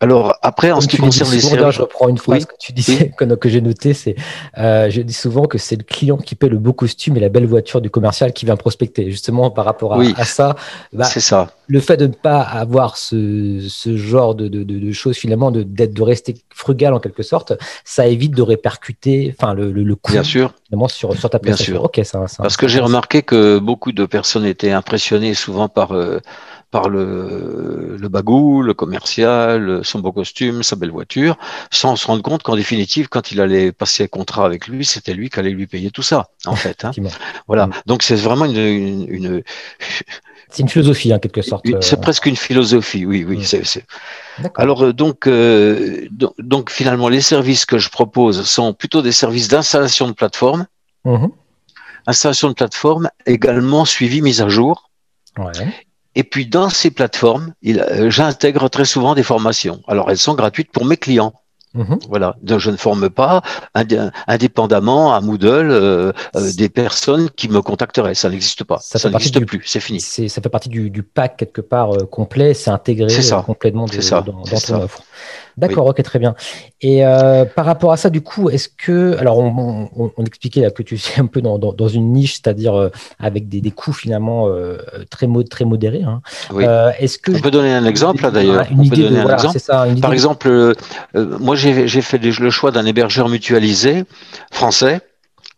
Alors, 0.00 0.36
après, 0.42 0.70
en 0.72 0.80
ce 0.80 0.88
qui 0.88 0.96
concerne 0.96 1.32
les 1.32 1.40
services... 1.40 1.76
Je 1.76 1.82
reprends 1.82 2.08
une 2.08 2.18
phrase 2.18 2.44
que 2.44 2.54
tu 2.58 2.72
disais, 2.72 3.12
que 3.16 3.24
j'ai 3.48 3.60
noté, 3.60 3.94
c'est 3.94 4.16
euh, 4.58 4.90
je 4.90 5.02
dis 5.02 5.12
souvent 5.12 5.46
que 5.46 5.58
c'est 5.58 5.76
le 5.76 5.84
client 5.84 6.16
qui 6.16 6.34
paie 6.34 6.48
le 6.48 6.58
beau 6.58 6.72
costume 6.72 7.16
et 7.16 7.20
la 7.20 7.28
belle 7.28 7.46
voiture 7.46 7.80
du 7.80 7.90
commercial 7.90 8.32
qui 8.32 8.46
vient 8.46 8.56
prospecter. 8.56 9.10
Justement, 9.10 9.50
par 9.50 9.64
rapport 9.64 9.94
à, 9.94 10.24
ça, 10.24 10.56
bah, 10.92 11.04
c'est 11.04 11.20
ça. 11.20 11.50
Le 11.66 11.80
fait 11.80 11.96
de 11.96 12.06
ne 12.06 12.12
pas 12.12 12.40
avoir 12.40 12.96
ce, 12.96 13.66
ce 13.68 13.96
genre 13.96 14.34
de, 14.34 14.48
de, 14.48 14.62
de, 14.62 14.92
choses 14.92 15.16
finalement, 15.16 15.50
de, 15.50 15.62
de 15.62 16.02
rester 16.02 16.36
frugal 16.54 16.92
en 16.94 17.00
quelque 17.00 17.22
sorte, 17.22 17.54
ça 17.84 18.06
évite 18.06 18.34
de 18.34 18.42
répercuter, 18.42 19.34
enfin 19.36 19.54
le, 19.54 19.72
le, 19.72 19.96
coût 19.96 20.12
Bien 20.12 20.22
sûr. 20.22 20.54
sur, 20.88 21.16
sur 21.16 21.30
ta. 21.30 21.38
Bien 21.38 21.56
sûr. 21.56 21.84
Ok, 21.84 22.00
ça, 22.04 22.26
ça 22.28 22.42
Parce 22.42 22.56
que 22.56 22.68
j'ai 22.68 22.80
remarqué 22.80 23.22
que 23.22 23.58
beaucoup 23.58 23.92
de 23.92 24.06
personnes 24.06 24.44
étaient 24.44 24.72
impressionnées 24.72 25.34
souvent 25.34 25.68
par 25.68 25.92
euh, 25.92 26.20
par 26.74 26.88
le, 26.88 27.96
le 28.00 28.08
bagou, 28.08 28.60
le 28.60 28.74
commercial, 28.74 29.84
son 29.84 30.00
beau 30.00 30.10
costume, 30.10 30.64
sa 30.64 30.74
belle 30.74 30.90
voiture, 30.90 31.38
sans 31.70 31.94
se 31.94 32.04
rendre 32.04 32.20
compte 32.20 32.42
qu'en 32.42 32.56
définitive, 32.56 33.08
quand 33.08 33.30
il 33.30 33.40
allait 33.40 33.70
passer 33.70 34.02
un 34.02 34.06
contrat 34.08 34.44
avec 34.44 34.66
lui, 34.66 34.84
c'était 34.84 35.14
lui 35.14 35.30
qui 35.30 35.38
allait 35.38 35.52
lui 35.52 35.68
payer 35.68 35.92
tout 35.92 36.02
ça, 36.02 36.30
en 36.46 36.56
fait. 36.56 36.84
Hein. 36.84 36.90
voilà. 37.46 37.68
Mm. 37.68 37.72
Donc 37.86 38.02
c'est 38.02 38.16
vraiment 38.16 38.44
une, 38.46 39.06
une, 39.08 39.44
c'est 40.50 40.62
une 40.62 40.68
philosophie 40.68 41.14
en 41.14 41.20
quelque 41.20 41.42
sorte. 41.42 41.64
C'est 41.80 41.96
euh. 41.96 42.00
presque 42.00 42.26
une 42.26 42.34
philosophie, 42.34 43.06
oui, 43.06 43.24
oui. 43.24 43.38
Mm. 43.38 44.46
Alors 44.56 44.86
euh, 44.86 44.92
donc, 44.92 45.28
euh, 45.28 46.08
donc, 46.38 46.70
finalement, 46.70 47.08
les 47.08 47.20
services 47.20 47.66
que 47.66 47.78
je 47.78 47.88
propose 47.88 48.42
sont 48.42 48.72
plutôt 48.72 49.00
des 49.00 49.12
services 49.12 49.46
d'installation 49.46 50.08
de 50.08 50.12
plateforme, 50.12 50.66
mm-hmm. 51.06 51.30
installation 52.08 52.48
de 52.48 52.54
plateforme 52.54 53.10
également 53.26 53.84
suivi 53.84 54.22
mise 54.22 54.42
à 54.42 54.48
jour. 54.48 54.90
Ouais. 55.38 55.52
Et 56.14 56.24
puis 56.24 56.46
dans 56.46 56.68
ces 56.68 56.90
plateformes, 56.90 57.52
euh, 57.66 58.10
j'intègre 58.10 58.68
très 58.68 58.84
souvent 58.84 59.14
des 59.14 59.22
formations. 59.22 59.80
Alors 59.88 60.10
elles 60.10 60.18
sont 60.18 60.34
gratuites 60.34 60.70
pour 60.70 60.84
mes 60.84 60.96
clients. 60.96 61.32
Mhm. 61.74 61.98
Voilà, 62.08 62.36
donc 62.40 62.60
je 62.60 62.70
ne 62.70 62.76
forme 62.76 63.10
pas 63.10 63.42
indépendamment 64.28 65.12
à 65.12 65.20
Moodle 65.20 65.48
euh, 65.72 66.12
euh, 66.36 66.52
des 66.56 66.68
personnes 66.68 67.30
qui 67.30 67.48
me 67.48 67.62
contacteraient. 67.62 68.14
Ça 68.14 68.30
n'existe 68.30 68.62
pas. 68.62 68.78
Ça, 68.80 69.10
n'existe 69.10 69.44
plus. 69.44 69.60
C'est 69.66 69.80
fini. 69.80 70.00
Ça 70.00 70.28
fait 70.28 70.48
partie 70.48 70.68
du, 70.68 71.02
pack 71.02 71.36
quelque 71.36 71.60
part 71.60 71.90
complet. 72.12 72.54
C'est 72.54 72.70
intégré 72.70 73.08
complètement 73.44 73.86
dans, 73.86 74.20
dans 74.20 74.60
ton 74.60 74.82
offre. 74.82 75.02
D'accord, 75.56 75.86
ok, 75.86 76.02
très 76.02 76.18
bien. 76.18 76.34
Et 76.80 77.04
euh, 77.04 77.44
par 77.44 77.64
rapport 77.64 77.92
à 77.92 77.96
ça, 77.96 78.10
du 78.10 78.20
coup, 78.20 78.50
est-ce 78.50 78.68
que, 78.68 79.16
alors 79.18 79.38
on, 79.38 80.24
expliquait 80.26 80.60
là 80.60 80.70
que 80.70 80.82
tu 80.82 80.96
es 80.96 81.20
un 81.20 81.26
peu 81.26 81.40
dans, 81.40 81.88
une 81.88 82.12
niche, 82.12 82.34
c'est-à-dire 82.34 82.74
euh, 82.74 82.90
avec 83.18 83.48
des, 83.48 83.70
coûts 83.70 83.92
finalement 83.92 84.48
euh, 84.48 84.78
très, 85.10 85.26
très 85.50 85.64
modérés. 85.64 86.02
Hein. 86.02 86.20
Oui. 86.52 86.64
est-ce 86.98 87.18
que 87.18 87.32
on 87.32 87.40
peut 87.40 87.50
donner 87.50 87.72
un 87.72 87.84
exemple 87.84 88.30
d'ailleurs. 88.30 88.66
Une 88.70 88.84
idée 88.84 89.08
de, 89.08 89.20
voilà, 89.20 89.38
ça, 89.38 89.86
Par 90.00 90.12
exemple, 90.12 90.74
moi 91.14 91.54
j'ai 91.56 92.02
fait 92.02 92.18
le 92.18 92.50
choix 92.50 92.70
d'un 92.70 92.86
hébergeur 92.86 93.28
mutualisé 93.28 94.04
français 94.50 95.00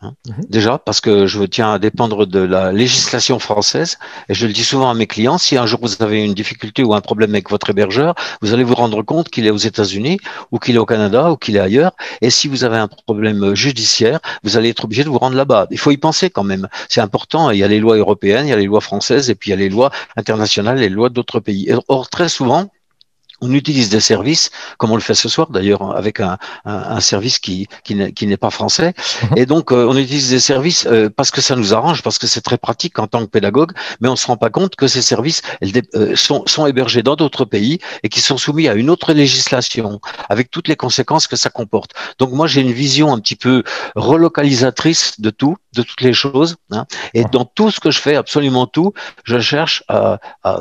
Hein. 0.03 0.13
Mhm. 0.29 0.45
Déjà, 0.51 0.79
parce 0.79 1.01
que 1.01 1.27
je 1.27 1.43
tiens 1.45 1.73
à 1.73 1.79
dépendre 1.79 2.27
de 2.27 2.41
la 2.41 2.73
législation 2.73 3.39
française. 3.39 3.99
Et 4.29 4.35
je 4.35 4.47
le 4.47 4.53
dis 4.53 4.65
souvent 4.65 4.91
à 4.91 4.95
mes 4.95 5.07
clients, 5.07 5.39
si 5.39 5.57
un 5.57 5.67
jour 5.67 5.81
vous 5.83 6.03
avez 6.03 6.23
une 6.23 6.35
difficulté 6.35 6.83
ou 6.83 6.95
un 6.95 7.01
problème 7.01 7.31
avec 7.31 7.51
votre 7.51 7.71
hébergeur, 7.71 8.15
vous 8.43 8.53
allez 8.53 8.65
vous 8.65 8.75
rendre 8.75 9.03
compte 9.03 9.31
qu'il 9.31 9.47
est 9.47 9.51
aux 9.51 9.57
États-Unis 9.57 10.19
ou 10.53 10.59
qu'il 10.59 10.75
est 10.75 10.79
au 10.79 10.87
Canada 10.87 11.31
ou 11.31 11.37
qu'il 11.37 11.57
est 11.57 11.61
ailleurs. 11.61 11.93
Et 12.21 12.31
si 12.31 12.47
vous 12.49 12.65
avez 12.65 12.77
un 12.77 12.89
problème 12.89 13.55
judiciaire, 13.55 14.21
vous 14.43 14.57
allez 14.57 14.71
être 14.71 14.85
obligé 14.85 15.03
de 15.03 15.09
vous 15.09 15.19
rendre 15.19 15.37
là-bas. 15.37 15.67
Il 15.71 15.79
faut 15.79 15.91
y 15.91 15.97
penser 15.97 16.29
quand 16.29 16.45
même. 16.45 16.69
C'est 16.89 17.01
important. 17.01 17.51
Il 17.51 17.59
y 17.59 17.65
a 17.65 17.69
les 17.69 17.81
lois 17.81 17.97
européennes, 17.97 18.47
il 18.47 18.51
y 18.51 18.53
a 18.53 18.57
les 18.57 18.67
lois 18.67 18.83
françaises 18.83 19.31
et 19.31 19.35
puis 19.35 19.51
il 19.51 19.53
y 19.53 19.55
a 19.55 19.57
les 19.57 19.71
lois 19.71 19.91
internationales, 20.17 20.79
les 20.79 20.91
lois 20.91 21.09
d'autres 21.09 21.41
pays. 21.41 21.73
Or, 21.89 22.09
très 22.09 22.29
souvent, 22.29 22.71
on 23.40 23.53
utilise 23.53 23.88
des 23.90 24.01
services, 24.01 24.51
comme 24.79 24.90
on 24.90 24.96
le 24.96 25.03
fait 25.03 25.14
ce 25.14 25.29
soir 25.29 25.51
d'ailleurs, 25.51 25.96
avec 25.96 26.20
un, 26.20 26.38
un, 26.64 27.01
service 27.01 27.38
qui, 27.38 27.68
qui 27.85 28.27
n'est 28.27 28.37
pas 28.37 28.51
français. 28.51 28.94
Mhm. 29.22 29.38
Et 29.38 29.46
donc, 29.46 29.72
euh, 29.72 29.87
on 29.88 29.96
utilise 29.96 30.31
des 30.31 30.40
services 30.40 30.87
euh, 30.87 31.11
parce 31.14 31.31
que 31.31 31.40
ça 31.40 31.57
nous 31.57 31.75
arrange, 31.75 32.03
parce 32.03 32.18
que 32.18 32.27
c'est 32.27 32.40
très 32.40 32.59
pratique 32.59 32.99
en 32.99 33.07
tant 33.07 33.20
que 33.20 33.31
pédagogue, 33.31 33.72
mais 34.01 34.09
on 34.09 34.12
ne 34.12 34.16
se 34.16 34.27
rend 34.27 34.37
pas 34.37 34.51
compte 34.51 34.77
que 34.77 34.87
ces 34.87 35.03
services 35.03 35.42
euh, 35.94 36.16
sont, 36.16 36.44
sont 36.46 36.66
hébergés 36.66 37.03
dans 37.03 37.16
d'autres 37.16 37.44
pays 37.44 37.79
et 38.03 38.09
qui 38.09 38.20
sont 38.20 38.38
soumis 38.38 38.68
à 38.68 38.75
une 38.75 38.90
autre 38.90 39.12
législation, 39.12 40.01
avec 40.29 40.51
toutes 40.51 40.68
les 40.68 40.77
conséquences 40.77 41.27
que 41.27 41.37
ça 41.37 41.51
comporte. 41.51 41.92
Donc, 42.18 42.33
moi, 42.33 42.46
j'ai 42.46 42.62
une 42.62 42.72
vision 42.72 43.12
un 43.12 43.20
petit 43.20 43.37
peu 43.37 43.62
relocalisatrice 43.94 45.20
de 45.20 45.31
tout, 45.31 45.57
de 45.75 45.83
toutes 45.83 46.01
les 46.01 46.12
choses. 46.12 46.57
Hein, 46.70 46.87
et 47.14 47.25
dans 47.25 47.44
tout 47.44 47.70
ce 47.70 47.81
que 47.81 47.90
je 47.90 48.01
fais, 48.01 48.16
absolument 48.16 48.66
tout, 48.66 48.92
je 49.25 49.38
cherche 49.38 49.85
à, 49.88 50.18
à, 50.42 50.61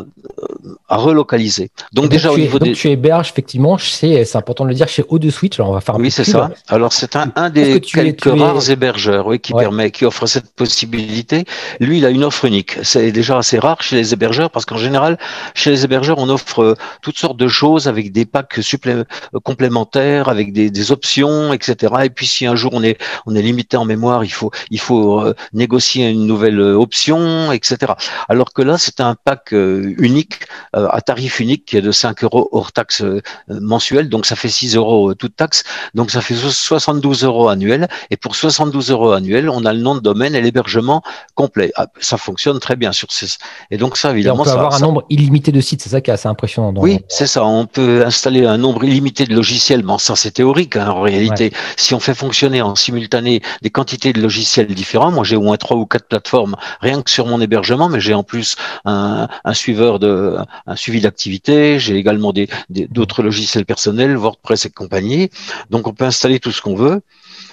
à 0.89 0.97
relocaliser. 0.97 1.71
Donc, 1.93 2.09
déjà, 2.09 2.31
au 2.31 2.37
niveau 2.37 2.59
donc 2.65 2.75
tu 2.75 2.89
héberges 2.89 3.29
effectivement 3.29 3.77
c'est 3.77 4.35
important 4.35 4.63
de 4.63 4.69
le 4.69 4.75
dire, 4.75 4.87
chez 4.87 5.03
O2 5.03 5.31
Switch. 5.31 5.59
Alors 5.59 5.71
on 5.71 5.73
va 5.73 5.81
faire 5.81 5.95
un 5.95 5.99
oui, 5.99 6.11
c'est 6.11 6.23
ça. 6.23 6.49
Alors 6.67 6.93
c'est 6.93 7.15
un, 7.15 7.31
un 7.35 7.49
des 7.49 7.79
quelques 7.81 8.25
rares 8.25 8.69
hébergeurs 8.69 9.27
oui, 9.27 9.39
qui 9.39 9.53
permet, 9.53 9.91
qui 9.91 10.05
offre 10.05 10.25
cette 10.25 10.53
possibilité. 10.53 11.45
Lui, 11.79 11.97
il 11.97 12.05
a 12.05 12.09
une 12.09 12.23
offre 12.23 12.45
unique. 12.45 12.77
C'est 12.83 13.11
déjà 13.11 13.37
assez 13.37 13.59
rare 13.59 13.81
chez 13.81 13.95
les 13.95 14.13
hébergeurs 14.13 14.49
parce 14.49 14.65
qu'en 14.65 14.77
général, 14.77 15.17
chez 15.53 15.71
les 15.71 15.83
hébergeurs, 15.83 16.17
on 16.19 16.29
offre 16.29 16.61
euh, 16.61 16.75
toutes 17.01 17.17
sortes 17.17 17.37
de 17.37 17.47
choses 17.47 17.87
avec 17.87 18.11
des 18.11 18.25
packs 18.25 18.59
euh, 18.87 19.03
complémentaires, 19.43 20.29
avec 20.29 20.53
des, 20.53 20.69
des, 20.69 20.91
options, 20.91 21.53
etc. 21.53 21.93
Et 22.03 22.09
puis 22.09 22.27
si 22.27 22.45
un 22.45 22.55
jour 22.55 22.71
on 22.73 22.83
est 22.83 22.97
on 23.25 23.35
est 23.35 23.41
limité 23.41 23.77
en 23.77 23.85
mémoire, 23.85 24.23
il 24.23 24.31
faut 24.31 24.51
il 24.69 24.79
faut 24.79 25.21
euh, 25.21 25.33
négocier 25.53 26.09
une 26.09 26.27
nouvelle 26.27 26.59
option, 26.59 27.51
etc. 27.51 27.93
Alors 28.29 28.53
que 28.53 28.61
là, 28.61 28.77
c'est 28.77 28.99
un 28.99 29.15
pack 29.15 29.51
unique 29.51 30.39
à 30.73 31.01
tarif 31.01 31.39
unique 31.39 31.65
qui 31.65 31.77
est 31.77 31.81
de 31.81 31.91
5 31.91 32.23
euros 32.23 32.49
hors 32.55 32.71
taxe 32.71 33.01
euh, 33.01 33.21
mensuelle, 33.49 34.09
donc 34.09 34.25
ça 34.25 34.35
fait 34.35 34.49
6 34.49 34.75
euros 34.75 35.11
euh, 35.11 35.15
toute 35.15 35.35
taxe, 35.35 35.63
donc 35.93 36.11
ça 36.11 36.21
fait 36.21 36.35
72 36.35 37.23
euros 37.23 37.49
annuels. 37.49 37.87
Et 38.09 38.17
pour 38.17 38.35
72 38.35 38.91
euros 38.91 39.11
annuels, 39.11 39.49
on 39.49 39.65
a 39.65 39.73
le 39.73 39.79
nom 39.79 39.95
de 39.95 39.99
domaine 39.99 40.35
et 40.35 40.41
l'hébergement 40.41 41.01
complet. 41.35 41.71
Ah, 41.75 41.87
ça 41.99 42.17
fonctionne 42.17 42.59
très 42.59 42.75
bien 42.75 42.91
sur 42.91 43.11
ces. 43.11 43.37
Et 43.71 43.77
donc 43.77 43.97
ça, 43.97 44.11
évidemment, 44.11 44.41
on 44.41 44.43
peut 44.45 44.51
avoir 44.51 44.73
un 44.73 44.79
nombre 44.79 45.05
illimité 45.09 45.51
de 45.51 45.61
sites. 45.61 45.81
C'est 45.81 45.89
ça 45.89 46.01
qui 46.01 46.09
est 46.09 46.13
assez 46.13 46.27
impressionnant. 46.27 46.73
Oui, 46.77 46.99
c'est 47.09 47.27
ça. 47.27 47.45
On 47.45 47.65
peut 47.65 48.05
installer 48.05 48.45
un 48.45 48.57
nombre 48.57 48.83
illimité 48.83 49.25
de 49.25 49.35
logiciels. 49.35 49.83
Bon, 49.83 49.97
ça 49.97 50.15
c'est 50.15 50.31
théorique 50.31 50.75
hein, 50.75 50.89
en 50.89 51.01
réalité. 51.01 51.51
Si 51.77 51.93
on 51.93 51.99
fait 51.99 52.15
fonctionner 52.15 52.61
en 52.61 52.75
simultané 52.75 53.41
des 53.61 53.69
quantités 53.69 54.13
de 54.13 54.21
logiciels 54.21 54.67
différents, 54.67 55.11
moi 55.11 55.23
j'ai 55.23 55.35
au 55.35 55.41
moins 55.41 55.57
trois 55.57 55.77
ou 55.77 55.85
quatre 55.85 56.07
plateformes 56.07 56.55
rien 56.81 57.01
que 57.01 57.09
sur 57.09 57.25
mon 57.27 57.41
hébergement, 57.41 57.89
mais 57.89 57.99
j'ai 57.99 58.13
en 58.13 58.23
plus 58.23 58.55
un, 58.85 59.27
un 59.43 59.53
suiveur 59.53 59.99
de 59.99 60.37
un 60.67 60.75
suivi 60.75 61.01
d'activité. 61.01 61.79
J'ai 61.79 61.95
également 61.95 62.31
des, 62.31 62.44
d'autres 62.69 63.23
logiciels 63.23 63.65
personnels, 63.65 64.15
WordPress 64.15 64.65
et 64.65 64.69
compagnie. 64.69 65.29
Donc 65.69 65.87
on 65.87 65.93
peut 65.93 66.05
installer 66.05 66.39
tout 66.39 66.51
ce 66.51 66.61
qu'on 66.61 66.75
veut. 66.75 67.01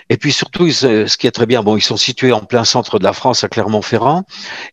Et 0.09 0.17
puis 0.17 0.33
surtout, 0.33 0.71
ce 0.71 1.17
qui 1.17 1.27
est 1.27 1.31
très 1.31 1.47
bien, 1.47 1.63
bon, 1.63 1.77
ils 1.77 1.83
sont 1.83 1.97
situés 1.97 2.33
en 2.33 2.41
plein 2.41 2.65
centre 2.65 2.99
de 2.99 3.05
la 3.05 3.13
France, 3.13 3.45
à 3.45 3.49
Clermont-Ferrand. 3.49 4.25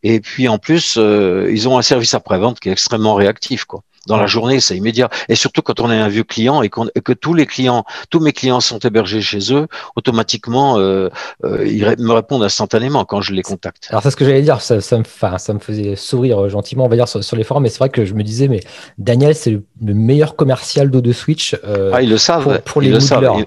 Et 0.03 0.19
puis 0.19 0.47
en 0.47 0.57
plus, 0.57 0.97
euh, 0.97 1.49
ils 1.51 1.67
ont 1.69 1.77
un 1.77 1.81
service 1.81 2.13
après-vente 2.13 2.59
qui 2.59 2.69
est 2.69 2.71
extrêmement 2.71 3.15
réactif, 3.15 3.65
quoi 3.65 3.83
dans 4.07 4.17
la 4.17 4.27
journée, 4.27 4.59
c'est 4.59 4.75
immédiat. 4.75 5.09
Et 5.27 5.35
surtout 5.35 5.61
quand 5.61 5.79
on 5.79 5.91
est 5.91 5.97
un 5.97 6.07
vieux 6.07 6.23
client 6.23 6.61
et, 6.61 6.69
que 6.69 7.13
tous 7.13 7.33
les 7.33 7.45
clients, 7.45 7.85
tous 8.09 8.19
mes 8.19 8.33
clients 8.33 8.59
sont 8.59 8.79
hébergés 8.79 9.21
chez 9.21 9.53
eux, 9.53 9.67
automatiquement, 9.95 10.77
euh, 10.79 11.09
euh, 11.43 11.67
ils 11.67 11.85
me 11.99 12.13
répondent 12.13 12.43
instantanément 12.43 13.05
quand 13.05 13.21
je 13.21 13.33
les 13.33 13.43
contacte. 13.43 13.87
Alors 13.89 14.03
c'est 14.03 14.11
ce 14.11 14.15
que 14.15 14.25
j'allais 14.25 14.41
dire, 14.41 14.61
ça, 14.61 14.81
ça, 14.81 14.97
me, 14.97 15.03
ça 15.37 15.53
me 15.53 15.59
faisait 15.59 15.95
sourire 15.95 16.45
euh, 16.45 16.49
gentiment, 16.49 16.85
on 16.85 16.89
va 16.89 16.95
dire 16.95 17.07
sur, 17.07 17.35
les 17.35 17.43
forums, 17.43 17.63
mais 17.63 17.69
c'est 17.69 17.79
vrai 17.79 17.89
que 17.89 18.05
je 18.05 18.13
me 18.13 18.23
disais, 18.23 18.47
mais 18.47 18.61
Daniel, 18.97 19.35
c'est 19.35 19.51
le, 19.51 19.63
meilleur 19.81 20.35
commercial 20.35 20.89
d'eau 20.89 21.01
de 21.01 21.11
Switch. 21.11 21.55
ah, 21.93 22.01
ils 22.01 22.09
le 22.09 22.17
savent. 22.17 22.61
Pour, 22.65 22.81
les 22.81 22.89
moodlers. 22.89 23.31
Ils 23.37 23.45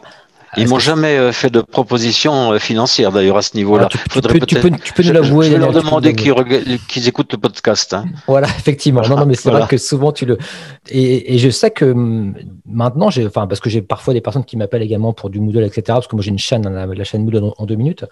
m'ont 0.68 0.78
jamais 0.78 1.16
euh, 1.16 1.32
fait 1.32 1.50
de 1.50 1.60
proposition 1.60 2.52
euh, 2.52 2.58
financière 2.58 3.10
d'ailleurs 3.10 3.38
à 3.38 3.42
ce 3.42 3.56
niveau-là. 3.56 3.84
Ah, 3.86 3.88
tu, 3.88 3.98
peux, 3.98 4.20
tu, 4.20 4.56
peux, 4.56 4.70
tu, 4.70 4.92
peux, 4.92 5.02
nous 5.02 5.12
l'avouer. 5.12 5.46
Je 5.46 5.52
vais 5.52 5.58
leur 5.58 5.72
demander 5.72 6.14
qu'ils 6.14 7.08
écoutent 7.08 7.32
le 7.32 7.38
podcast. 7.38 7.94
Hein. 7.94 8.04
Voilà, 8.26 8.48
effectivement. 8.48 9.02
Non, 9.02 9.16
non, 9.16 9.26
mais 9.26 9.34
c'est 9.34 9.50
vrai 9.50 9.66
que 9.66 9.78
souvent 9.78 10.12
tu 10.12 10.26
le. 10.26 10.38
Et, 10.90 11.34
et 11.34 11.38
je 11.38 11.48
sais 11.48 11.70
que 11.70 11.86
hum, 11.86 12.34
maintenant, 12.66 13.06
enfin, 13.06 13.46
parce 13.46 13.60
que 13.60 13.70
j'ai 13.70 13.82
parfois 13.82 14.14
des 14.14 14.20
personnes 14.20 14.44
qui 14.44 14.56
m'appellent 14.56 14.82
également 14.82 15.12
pour 15.12 15.30
du 15.30 15.40
Moodle, 15.40 15.64
etc. 15.64 15.82
Parce 15.86 16.06
que 16.06 16.16
moi 16.16 16.22
j'ai 16.22 16.30
une 16.30 16.38
chaîne, 16.38 16.68
la, 16.68 16.86
la 16.86 17.04
chaîne 17.04 17.24
Moodle 17.24 17.52
en, 17.56 17.66
deux 17.66 17.76
minutes. 17.76 18.04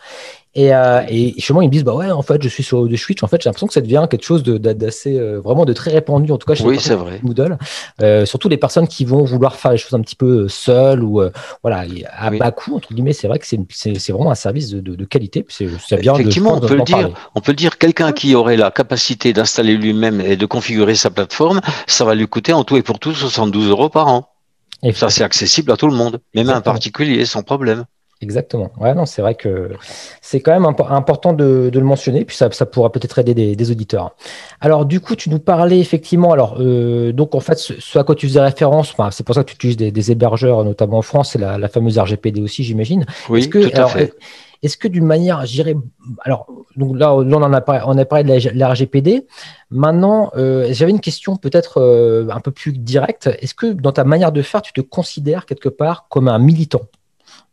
Et, 0.55 0.74
euh, 0.74 1.03
et 1.09 1.35
moi, 1.50 1.62
ils 1.62 1.68
me 1.68 1.72
disent, 1.72 1.85
bah 1.85 1.94
ouais, 1.94 2.11
en 2.11 2.22
fait, 2.22 2.42
je 2.42 2.48
suis 2.48 2.64
sur 2.64 2.88
de 2.88 2.96
Switch. 2.96 3.22
En 3.22 3.29
fait, 3.29 3.40
j'ai 3.40 3.48
l'impression 3.48 3.68
que 3.68 3.72
ça 3.72 3.81
devient 3.81 4.07
quelque 4.11 4.24
chose 4.24 4.42
d'assez, 4.42 5.16
euh, 5.16 5.40
vraiment 5.40 5.64
de 5.64 5.72
très 5.72 5.92
répandu, 5.92 6.33
en 6.33 6.38
tout 6.38 6.46
cas 6.46 6.55
chez 6.55 6.64
oui, 6.64 6.76
les 6.76 6.94
vrai. 6.94 7.20
Moodle. 7.22 7.57
Euh, 8.03 8.26
surtout 8.26 8.48
les 8.48 8.57
personnes 8.57 8.88
qui 8.88 9.05
vont 9.05 9.22
vouloir 9.22 9.55
faire 9.55 9.70
les 9.70 9.79
choses 9.79 9.94
un 9.94 10.00
petit 10.00 10.16
peu 10.16 10.48
seules 10.48 11.05
ou, 11.05 11.22
voilà, 11.62 11.85
à 12.16 12.30
bas 12.38 12.51
coût, 12.51 12.77
entre 12.77 12.93
guillemets. 12.93 13.12
C'est 13.12 13.29
vrai 13.29 13.38
que 13.38 13.47
c'est 13.47 14.12
vraiment 14.12 14.31
un 14.31 14.37
service 14.37 14.71
de, 14.71 14.81
de, 14.81 14.95
de 14.95 15.05
qualité. 15.05 15.45
C'est 15.49 15.66
bien 16.01 16.14
Effectivement, 16.14 16.55
on 16.55 16.61
peut 16.61 16.77
le 16.77 16.83
dire. 16.83 17.11
On 17.35 17.40
peut 17.40 17.53
le 17.53 17.57
dire. 17.57 17.79
Quelqu'un 17.79 18.12
qui 18.12 18.35
aurait 18.35 18.57
la 18.57 18.71
capacité 18.71 19.33
d'installer 19.33 19.77
lui-même 19.77 20.21
et 20.21 20.37
de 20.37 20.47
configurer 20.47 20.95
sa 20.95 21.11
plateforme, 21.11 21.61
ça 21.87 22.05
va 22.05 22.14
lui 22.14 22.27
coûter 22.27 22.53
en 22.53 22.64
tout 22.64 22.77
et 22.77 22.83
pour 22.83 22.99
tout 22.99 23.14
72 23.14 23.69
euros 23.71 23.88
par 23.88 24.09
an. 24.09 24.29
Et 24.83 24.93
ça, 24.93 25.11
c'est 25.11 25.25
accessible 25.25 25.73
à 25.73 25.77
tout 25.77 25.88
le 25.88 25.95
monde, 25.95 26.21
même 26.35 26.49
à 26.49 26.57
un 26.57 26.61
particulier, 26.61 27.25
sans 27.27 27.43
problème. 27.43 27.85
Exactement. 28.22 28.70
Ouais, 28.78 28.94
non, 28.94 29.06
c'est 29.06 29.22
vrai 29.22 29.35
que 29.35 29.70
c'est 30.20 30.40
quand 30.40 30.52
même 30.52 30.66
important 30.66 31.33
de, 31.33 31.70
le 31.72 31.80
mentionner, 31.80 32.26
puis 32.26 32.37
ça, 32.37 32.50
ça 32.50 32.66
pourra 32.66 32.92
peut-être 32.92 33.18
aider 33.18 33.56
des, 33.56 33.70
auditeurs. 33.70 34.14
Alors, 34.61 34.85
du 34.85 35.00
coup, 35.00 35.16
tu 35.16 35.30
nous 35.30 35.38
parlais 35.38 35.80
effectivement, 35.80 36.33
alors, 36.33 36.56
euh, 36.61 37.12
donc 37.12 37.35
en 37.35 37.40
fait, 37.40 37.59
ce, 37.59 37.98
à 37.98 38.04
quoi 38.04 38.14
tu 38.14 38.28
faisais 38.28 38.40
référence, 38.40 38.94
c'est 39.11 39.24
pour 39.24 39.35
ça 39.35 39.42
que 39.42 39.48
tu 39.48 39.54
utilises 39.54 39.76
des, 39.78 40.11
hébergeurs, 40.11 40.64
notamment 40.64 40.98
en 40.98 41.02
France, 41.02 41.30
c'est 41.33 41.38
la, 41.38 41.68
fameuse 41.68 41.98
RGPD 41.98 42.42
aussi, 42.42 42.62
j'imagine. 42.62 43.06
Oui, 43.30 43.48
que, 43.48 43.59
tout 43.59 43.80
à 43.80 43.87
fait. 43.87 44.12
Est-ce 44.62 44.76
que 44.76 44.88
d'une 44.88 45.06
manière, 45.06 45.46
j'irais, 45.46 45.74
alors, 46.22 46.46
donc 46.76 46.98
là, 46.98 47.14
on 47.14 47.33
en 47.33 47.52
a 47.54 47.61
parlé, 47.62 47.83
on 47.87 47.96
a 47.96 48.04
parlé 48.04 48.24
de 48.24 48.50
la, 48.54 48.68
RGPD. 48.68 49.26
Maintenant, 49.70 50.30
euh, 50.37 50.68
j'avais 50.72 50.90
une 50.90 51.00
question 51.00 51.37
peut-être 51.37 51.80
euh, 51.80 52.28
un 52.30 52.40
peu 52.40 52.50
plus 52.50 52.72
directe. 52.74 53.30
Est-ce 53.40 53.54
que 53.54 53.72
dans 53.72 53.92
ta 53.92 54.04
manière 54.04 54.33
de 54.33 54.42
faire, 54.42 54.61
tu 54.61 54.74
te 54.74 54.83
considères 54.83 55.46
quelque 55.46 55.70
part 55.70 56.09
comme 56.11 56.28
un 56.28 56.38
militant? 56.38 56.83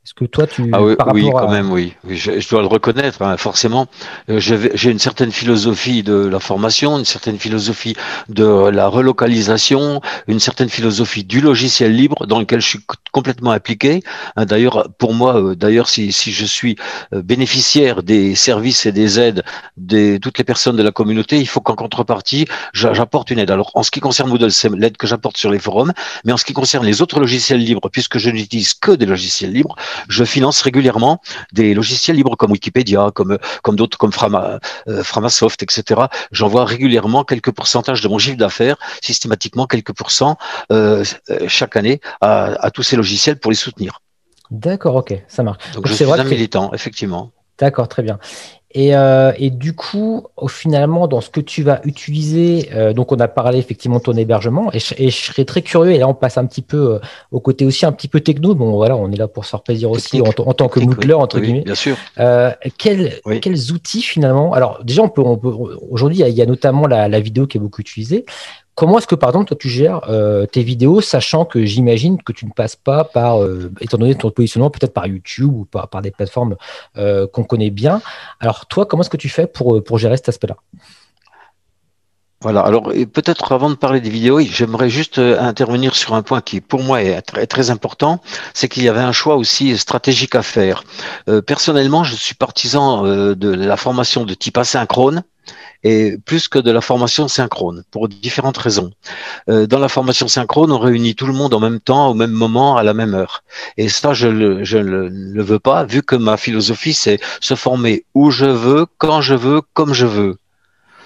Est-ce 0.08 0.14
que 0.14 0.24
toi, 0.24 0.48
tu. 0.48 0.70
Ah 0.72 0.82
oui, 0.82 0.96
oui 1.12 1.30
quand 1.34 1.52
même, 1.52 1.70
oui. 1.70 1.94
Je, 2.08 2.50
dois 2.50 2.62
le 2.62 2.68
reconnaître, 2.68 3.22
hein, 3.22 3.36
forcément. 3.36 3.88
Euh, 4.30 4.40
j'ai 4.40 4.90
une 4.90 5.00
certaine 5.00 5.34
philosophie 5.34 6.02
de 6.02 6.14
la 6.14 6.40
formation, 6.40 6.98
une 6.98 7.04
certaine 7.04 7.38
philosophie 7.38 7.94
de 8.30 8.70
la 8.70 8.88
relocalisation, 8.88 10.00
une 10.30 10.40
certaine 10.40 10.70
philosophie 10.70 11.26
du 11.26 11.42
logiciel 11.42 11.94
libre 11.94 12.26
dans 12.26 12.40
lequel 12.40 12.62
je 12.62 12.68
suis 12.68 12.80
complètement 13.12 13.52
appliqué. 13.52 14.02
Hein, 14.38 14.46
d'ailleurs, 14.46 14.88
pour 14.98 15.14
moi, 15.14 15.42
euh, 15.42 15.56
d'ailleurs, 15.56 15.90
si, 15.90 16.14
si 16.14 16.32
je 16.32 16.46
suis 16.46 16.78
euh, 17.14 17.22
bénéficiaire 17.22 18.02
des 18.02 18.34
services 18.34 18.86
et 18.86 18.94
des 18.94 19.20
aides 19.20 19.44
de 19.76 20.16
toutes 20.20 20.38
les 20.38 20.46
personnes 20.46 20.78
de 20.78 20.84
la 20.84 20.92
communauté, 20.92 21.38
il 21.38 21.50
faut 21.50 21.60
qu'en 21.60 21.76
contrepartie, 21.76 22.46
j'apporte 22.72 23.30
une 23.30 23.40
aide. 23.40 23.52
Alors, 23.52 23.72
en 23.74 23.84
ce 23.84 23.92
qui 23.92 24.00
concerne 24.00 24.30
Moodle, 24.30 24.52
c'est 24.52 24.74
l'aide 24.74 24.96
que 24.96 25.06
j'apporte 25.06 25.36
sur 25.36 25.52
les 25.52 25.60
forums, 25.60 25.92
mais 26.24 26.32
en 26.32 26.38
ce 26.38 26.46
qui 26.46 26.54
concerne 26.54 26.86
les 26.86 27.02
autres 27.02 27.20
logiciels 27.20 27.60
libres, 27.60 27.90
puisque 27.90 28.20
je 28.20 28.30
n'utilise 28.30 28.74
que 28.74 28.92
des 28.92 29.06
logiciels 29.06 29.52
libres, 29.52 29.76
je 30.10 30.24
finance 30.24 30.62
régulièrement 30.62 31.22
des 31.54 31.74
logiciels 31.74 32.16
libres 32.16 32.36
comme 32.36 32.52
Wikipédia, 32.52 33.12
comme 33.14 33.38
comme 33.64 33.76
d'autres, 33.76 33.98
comme 33.98 34.12
Frama, 34.12 34.60
euh, 34.88 35.04
Framasoft, 35.04 35.62
etc. 35.64 36.02
J'envoie 36.32 36.66
régulièrement 36.66 37.24
quelques 37.24 37.52
pourcentages 37.52 38.02
de 38.02 38.08
mon 38.08 38.18
chiffre 38.18 38.38
d'affaires, 38.38 38.78
systématiquement 39.02 39.66
quelques 39.66 39.94
pourcents 39.94 40.38
euh, 40.72 41.04
euh, 41.30 41.48
chaque 41.48 41.76
année 41.76 42.02
à, 42.22 42.66
à, 42.66 42.72
tous 42.72 42.84
ces 42.84 42.96
logiciels 42.96 43.40
pour 43.40 43.52
les 43.52 43.58
soutenir. 43.58 44.00
D'accord, 44.52 44.96
ok, 44.96 45.14
ça 45.28 45.44
marche. 45.44 45.72
Donc, 45.74 45.88
je 45.88 45.94
suis 45.94 46.06
un 46.06 46.24
militant, 46.24 46.72
effectivement. 46.74 47.32
D'accord, 47.60 47.88
très 47.88 48.04
bien. 48.04 48.20
Et, 48.78 48.96
euh, 48.96 49.32
et, 49.40 49.50
du 49.50 49.74
coup, 49.74 50.28
finalement, 50.48 51.08
dans 51.08 51.20
ce 51.20 51.32
que 51.32 51.40
tu 51.40 51.64
vas 51.64 51.82
utiliser, 51.84 52.70
euh, 52.74 52.94
donc 52.94 53.12
on 53.12 53.16
a 53.16 53.28
parlé 53.28 53.58
effectivement 53.58 53.98
de 53.98 54.04
ton 54.04 54.14
hébergement, 54.14 54.72
et 54.72 54.78
je, 54.78 54.94
et 55.00 55.10
je, 55.10 55.16
serais 55.18 55.46
très 55.46 55.64
curieux, 55.64 55.94
et 55.94 55.98
là 55.98 56.08
on 56.08 56.14
passe 56.14 56.38
un 56.38 56.46
petit 56.46 56.62
peu 56.62 56.94
euh, 56.94 57.00
au 57.32 57.40
côté 57.40 57.66
aussi 57.66 57.88
un 57.88 57.92
petit 57.92 58.08
peu 58.08 58.20
techno, 58.20 58.54
bon 58.54 58.74
voilà, 58.74 58.96
on 58.96 59.12
est 59.12 59.16
là 59.16 59.28
pour 59.28 59.46
se 59.46 59.50
faire 59.50 59.64
plaisir 59.64 59.90
aussi 59.90 60.22
en, 60.22 60.32
tant 60.32 60.68
que 60.68 60.80
Moodler, 60.80 61.16
entre 61.16 61.40
guillemets. 61.40 61.64
Bien 61.64 61.74
sûr. 61.74 61.98
Quels, 62.78 63.20
quels 63.42 63.72
outils 63.72 64.04
finalement? 64.04 64.54
Alors 64.54 64.84
déjà, 64.84 65.02
on 65.02 65.10
peut, 65.10 65.24
on 65.26 65.38
peut 65.38 65.52
aujourd'hui, 65.90 66.20
il 66.20 66.30
y, 66.30 66.42
a 66.44 66.46
notamment 66.46 66.86
la, 66.86 67.08
la, 67.08 67.20
vidéo 67.20 67.48
qui 67.48 67.58
est 67.58 67.62
beaucoup 67.62 67.82
utilisée. 67.82 68.26
Comment 68.78 69.00
est-ce 69.00 69.08
que, 69.08 69.16
par 69.16 69.30
exemple, 69.30 69.48
toi, 69.48 69.58
tu 69.60 69.70
gères 69.70 70.02
euh, 70.08 70.46
tes 70.46 70.62
vidéos, 70.62 71.02
sachant 71.02 71.46
que 71.46 71.66
j'imagine 71.66 72.22
que 72.22 72.32
tu 72.32 72.46
ne 72.46 72.52
passes 72.52 72.76
pas 72.76 73.04
par, 73.04 73.42
euh, 73.42 73.72
étant 73.82 73.98
donné 73.98 74.14
ton 74.14 74.30
positionnement, 74.30 74.70
peut-être 74.70 74.94
par 74.94 75.08
YouTube 75.08 75.52
ou 75.52 75.66
par, 75.66 75.90
des 76.04 76.12
plateformes 76.12 76.58
euh, 76.96 77.26
qu'on 77.26 77.44
connaît 77.44 77.72
bien. 77.72 78.04
Alors, 78.40 78.68
toi, 78.68 78.86
comment 78.86 79.02
est-ce 79.02 79.10
que 79.10 79.18
tu 79.18 79.30
fais 79.30 79.48
pour, 79.48 79.98
gérer 79.98 80.16
cet 80.18 80.30
aspect-là? 80.30 80.58
Voilà, 82.42 82.62
alors 82.62 82.92
peut-être 83.14 83.52
avant 83.52 83.72
de 83.72 83.76
parler 83.76 84.00
des 84.00 84.12
vidéos, 84.12 84.40
j'aimerais 84.42 84.92
juste 84.92 85.18
intervenir 85.18 85.96
sur 85.96 86.14
un 86.14 86.22
point 86.22 86.40
qui 86.40 86.62
pour 86.62 86.84
moi 86.84 87.02
est 87.02 87.48
très 87.48 87.72
important, 87.72 88.22
c'est 88.54 88.70
qu'il 88.70 88.84
y 88.84 88.90
avait 88.90 89.00
un 89.00 89.12
choix 89.12 89.38
aussi 89.38 89.76
stratégique 89.76 90.36
à 90.36 90.44
faire. 90.44 90.84
personnellement, 91.48 92.04
je 92.04 92.14
suis 92.14 92.36
partisan 92.36 93.02
de 93.02 93.50
la 93.50 93.76
formation 93.76 94.24
de 94.24 94.36
type 94.36 94.60
asynchrone, 94.60 95.24
et 95.84 96.18
plus 96.26 96.48
que 96.48 96.60
de 96.60 96.72
la 96.72 96.82
formation 96.82 97.28
synchrone 97.28 97.84
pour 97.92 98.08
différentes 98.08 98.58
raisons. 98.58 98.92
Euh, 99.50 99.68
dans 99.68 99.80
la 99.80 99.90
formation 99.90 100.28
synchrone, 100.28 100.72
on 100.72 100.80
réunit 100.80 101.16
tout 101.16 101.28
le 101.28 101.34
monde 101.34 101.54
en 101.54 101.60
même 101.60 101.80
temps, 101.80 102.10
au 102.10 102.14
même 102.14 102.32
moment, 102.32 102.78
à 102.78 102.84
la 102.84 102.94
même 102.94 103.14
heure. 103.14 103.44
Et 103.78 103.90
ça, 103.90 104.14
je 104.14 104.28
ne 104.28 104.64
le, 105.10 105.44
veux 105.44 105.60
pas, 105.60 105.84
vu 105.86 106.04
que 106.04 106.16
ma 106.16 106.38
philosophie, 106.38 106.94
c'est 106.94 107.20
se 107.40 107.56
former 107.56 108.06
où 108.14 108.32
je 108.32 108.46
veux, 108.46 108.86
quand 108.98 109.22
je 109.22 109.36
veux, 109.36 109.62
comme 109.74 109.94
je 109.94 110.06
veux. 110.06 110.38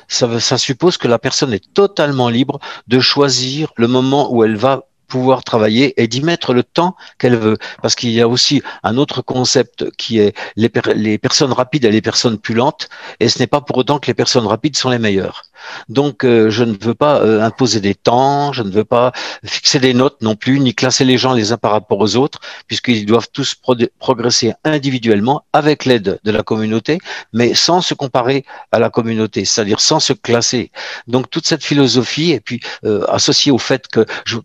Ça 0.08 0.58
suppose 0.58 0.98
que 0.98 1.08
la 1.08 1.20
personne 1.20 1.54
est 1.54 1.74
totalement 1.74 2.28
libre 2.28 2.60
de 2.88 3.00
choisir 3.00 3.72
le 3.78 3.88
moment 3.88 4.34
où 4.34 4.44
elle 4.44 4.58
va 4.58 4.84
pouvoir 5.12 5.44
travailler 5.44 6.02
et 6.02 6.08
d'y 6.08 6.22
mettre 6.22 6.54
le 6.54 6.64
temps 6.64 6.96
qu'elle 7.20 7.36
veut. 7.36 7.58
Parce 7.82 7.96
qu'il 7.96 8.12
y 8.12 8.22
a 8.22 8.28
aussi 8.28 8.64
un 8.84 8.98
autre 8.98 9.22
concept 9.22 9.92
qui 9.98 10.20
est 10.20 10.34
les, 10.56 10.72
les 10.96 11.18
personnes 11.18 11.52
rapides 11.52 11.86
et 11.86 11.92
les 11.92 12.02
personnes 12.02 12.40
pulantes, 12.40 12.90
et 13.20 13.28
ce 13.30 13.40
n'est 13.40 13.48
pas 13.48 13.62
pour 13.62 13.78
autant 13.78 14.00
que 14.00 14.08
les 14.08 14.14
personnes 14.14 14.48
rapides 14.48 14.78
sont 14.78 14.90
les 14.90 15.00
meilleures. 15.00 15.44
Donc, 15.90 16.24
euh, 16.24 16.50
je 16.50 16.64
ne 16.64 16.76
veux 16.80 16.94
pas 16.94 17.22
euh, 17.22 17.42
imposer 17.42 17.80
des 17.80 17.96
temps, 17.96 18.54
je 18.54 18.64
ne 18.64 18.72
veux 18.72 18.84
pas 18.84 19.12
fixer 19.44 19.80
des 19.80 19.94
notes 19.94 20.22
non 20.22 20.36
plus, 20.36 20.60
ni 20.60 20.74
classer 20.74 21.06
les 21.06 21.18
gens 21.18 21.34
les 21.34 21.52
uns 21.52 21.58
par 21.58 21.72
rapport 21.72 22.00
aux 22.00 22.16
autres, 22.16 22.40
puisqu'ils 22.68 23.06
doivent 23.06 23.30
tous 23.32 23.56
progresser 24.00 24.54
individuellement 24.64 25.46
avec 25.54 25.86
l'aide 25.86 26.20
de 26.24 26.32
la 26.32 26.44
communauté, 26.44 27.00
mais 27.34 27.54
sans 27.54 27.82
se 27.82 27.94
comparer 27.94 28.46
à 28.72 28.80
la 28.80 28.90
communauté, 28.90 29.46
c'est-à-dire 29.46 29.80
sans 29.80 30.00
se 30.00 30.14
classer. 30.14 30.72
Donc, 31.08 31.30
toute 31.30 31.48
cette 31.48 31.64
philosophie, 31.64 32.32
et 32.32 32.40
puis 32.40 32.62
euh, 32.86 33.06
associée 33.08 33.52
au 33.52 33.58
fait 33.58 33.88
que 33.88 34.06
je, 34.26 34.38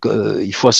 il 0.42 0.54
faut 0.54 0.70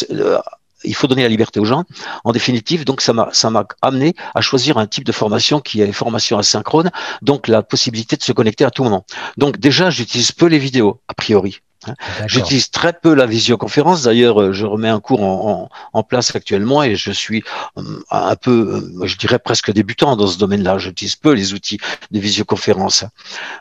il 0.87 0.95
faut 0.95 1.07
donner 1.07 1.23
la 1.23 1.29
liberté 1.29 1.61
aux 1.61 1.65
gens. 1.65 1.85
En 2.25 2.33
définitive, 2.33 2.85
donc 2.85 3.01
ça 3.01 3.13
m'a 3.13 3.29
ça 3.33 3.51
m'a 3.51 3.67
amené 3.83 4.15
à 4.35 4.41
choisir 4.41 4.79
un 4.79 4.87
type 4.87 5.05
de 5.05 5.13
formation 5.13 5.61
qui 5.61 5.83
est 5.83 5.93
formation 5.93 6.39
asynchrone, 6.39 6.91
donc 7.23 7.49
la 7.49 7.63
possibilité 7.63 8.17
de 8.17 8.23
se 8.23 8.33
connecter 8.33 8.65
à 8.65 8.71
tout 8.71 8.85
moment. 8.85 9.05
Donc 9.37 9.59
déjà, 9.59 9.91
j'utilise 9.91 10.33
peu 10.33 10.47
les 10.47 10.59
vidéos 10.59 11.01
a 11.09 11.15
priori. 11.15 11.61
Hein. 11.89 11.95
J'utilise 12.27 12.71
très 12.71 12.93
peu 12.93 13.15
la 13.15 13.27
visioconférence. 13.27 14.03
D'ailleurs, 14.03 14.41
euh, 14.41 14.53
je 14.53 14.67
remets 14.67 14.89
un 14.89 15.01
cours 15.01 15.23
en, 15.23 15.69
en, 15.93 16.03
place 16.03 16.35
actuellement 16.35 16.83
et 16.83 16.97
je 16.97 17.11
suis 17.11 17.43
euh, 17.79 17.83
un 18.11 18.37
peu, 18.37 18.83
euh, 19.01 19.07
je 19.07 19.17
dirais 19.17 19.39
presque 19.39 19.73
débutant 19.73 20.17
dans 20.17 20.27
ce 20.27 20.39
domaine-là. 20.39 20.79
J'utilise 20.79 21.17
peu 21.17 21.33
les 21.33 21.55
outils 21.55 21.79
de 22.11 22.19
visioconférence. 22.19 23.05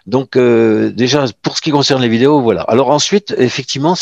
Donc, 0.05 0.38
déjà, 0.38 1.25
pour 1.41 1.57
ce 1.57 1.61
qui 1.61 1.71
concerne 1.71 2.01
les 2.01 2.09
vidéos, 2.09 2.41
voilà. 2.41 2.61
Alors 2.61 2.89
ensuite, 2.89 3.33
effectivement, 3.38 3.95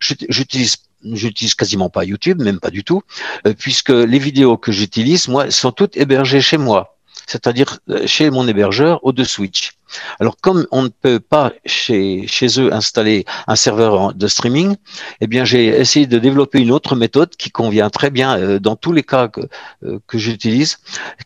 j'utilise 0.00 0.76
j'utilise 1.12 1.54
quasiment 1.54 1.90
pas 1.90 2.04
YouTube, 2.04 2.40
même 2.42 2.60
pas 2.60 2.70
du 2.70 2.84
tout, 2.84 3.02
euh, 3.46 3.54
puisque 3.58 3.90
les 3.90 4.18
vidéos 4.18 4.56
que 4.56 4.72
j'utilise, 4.72 5.28
moi, 5.28 5.50
sont 5.50 5.72
toutes 5.72 5.96
hébergées 5.96 6.40
chez 6.40 6.56
moi, 6.56 6.96
c'est-à-dire 7.26 7.78
euh, 7.90 8.06
chez 8.06 8.30
mon 8.30 8.46
hébergeur 8.48 9.04
au 9.04 9.12
de 9.12 9.24
Switch. 9.24 9.72
Alors, 10.18 10.36
comme 10.40 10.66
on 10.72 10.82
ne 10.82 10.88
peut 10.88 11.20
pas 11.20 11.52
chez, 11.66 12.26
eux 12.58 12.72
installer 12.72 13.24
un 13.46 13.54
serveur 13.54 14.14
de 14.14 14.26
streaming, 14.26 14.76
eh 15.20 15.44
j'ai 15.44 15.66
essayé 15.66 16.06
de 16.06 16.18
développer 16.18 16.60
une 16.60 16.72
autre 16.72 16.96
méthode 16.96 17.30
qui 17.36 17.50
convient 17.50 17.90
très 17.90 18.10
bien 18.10 18.36
euh, 18.38 18.58
dans 18.58 18.76
tous 18.76 18.92
les 18.92 19.02
cas 19.02 19.28
que, 19.28 19.42
euh, 19.84 19.98
j'utilise, 20.14 20.78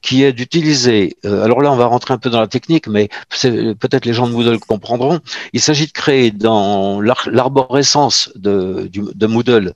qui 0.02 0.22
est 0.24 0.32
d'utiliser. 0.32 1.16
Alors 1.24 1.62
là, 1.62 1.72
on 1.72 1.76
va 1.76 1.87
rentrer 1.87 2.14
un 2.14 2.18
peu 2.18 2.30
dans 2.30 2.40
la 2.40 2.46
technique, 2.46 2.88
mais 2.88 3.08
peut-être 3.30 4.04
les 4.04 4.12
gens 4.12 4.26
de 4.26 4.32
Moodle 4.32 4.58
comprendront. 4.58 5.20
Il 5.52 5.61
s'agit 5.61 5.87
de 5.87 5.92
créer 5.92 6.30
dans 6.30 7.00
l'arborescence 7.00 8.30
de, 8.34 8.90
Moodle 9.26 9.74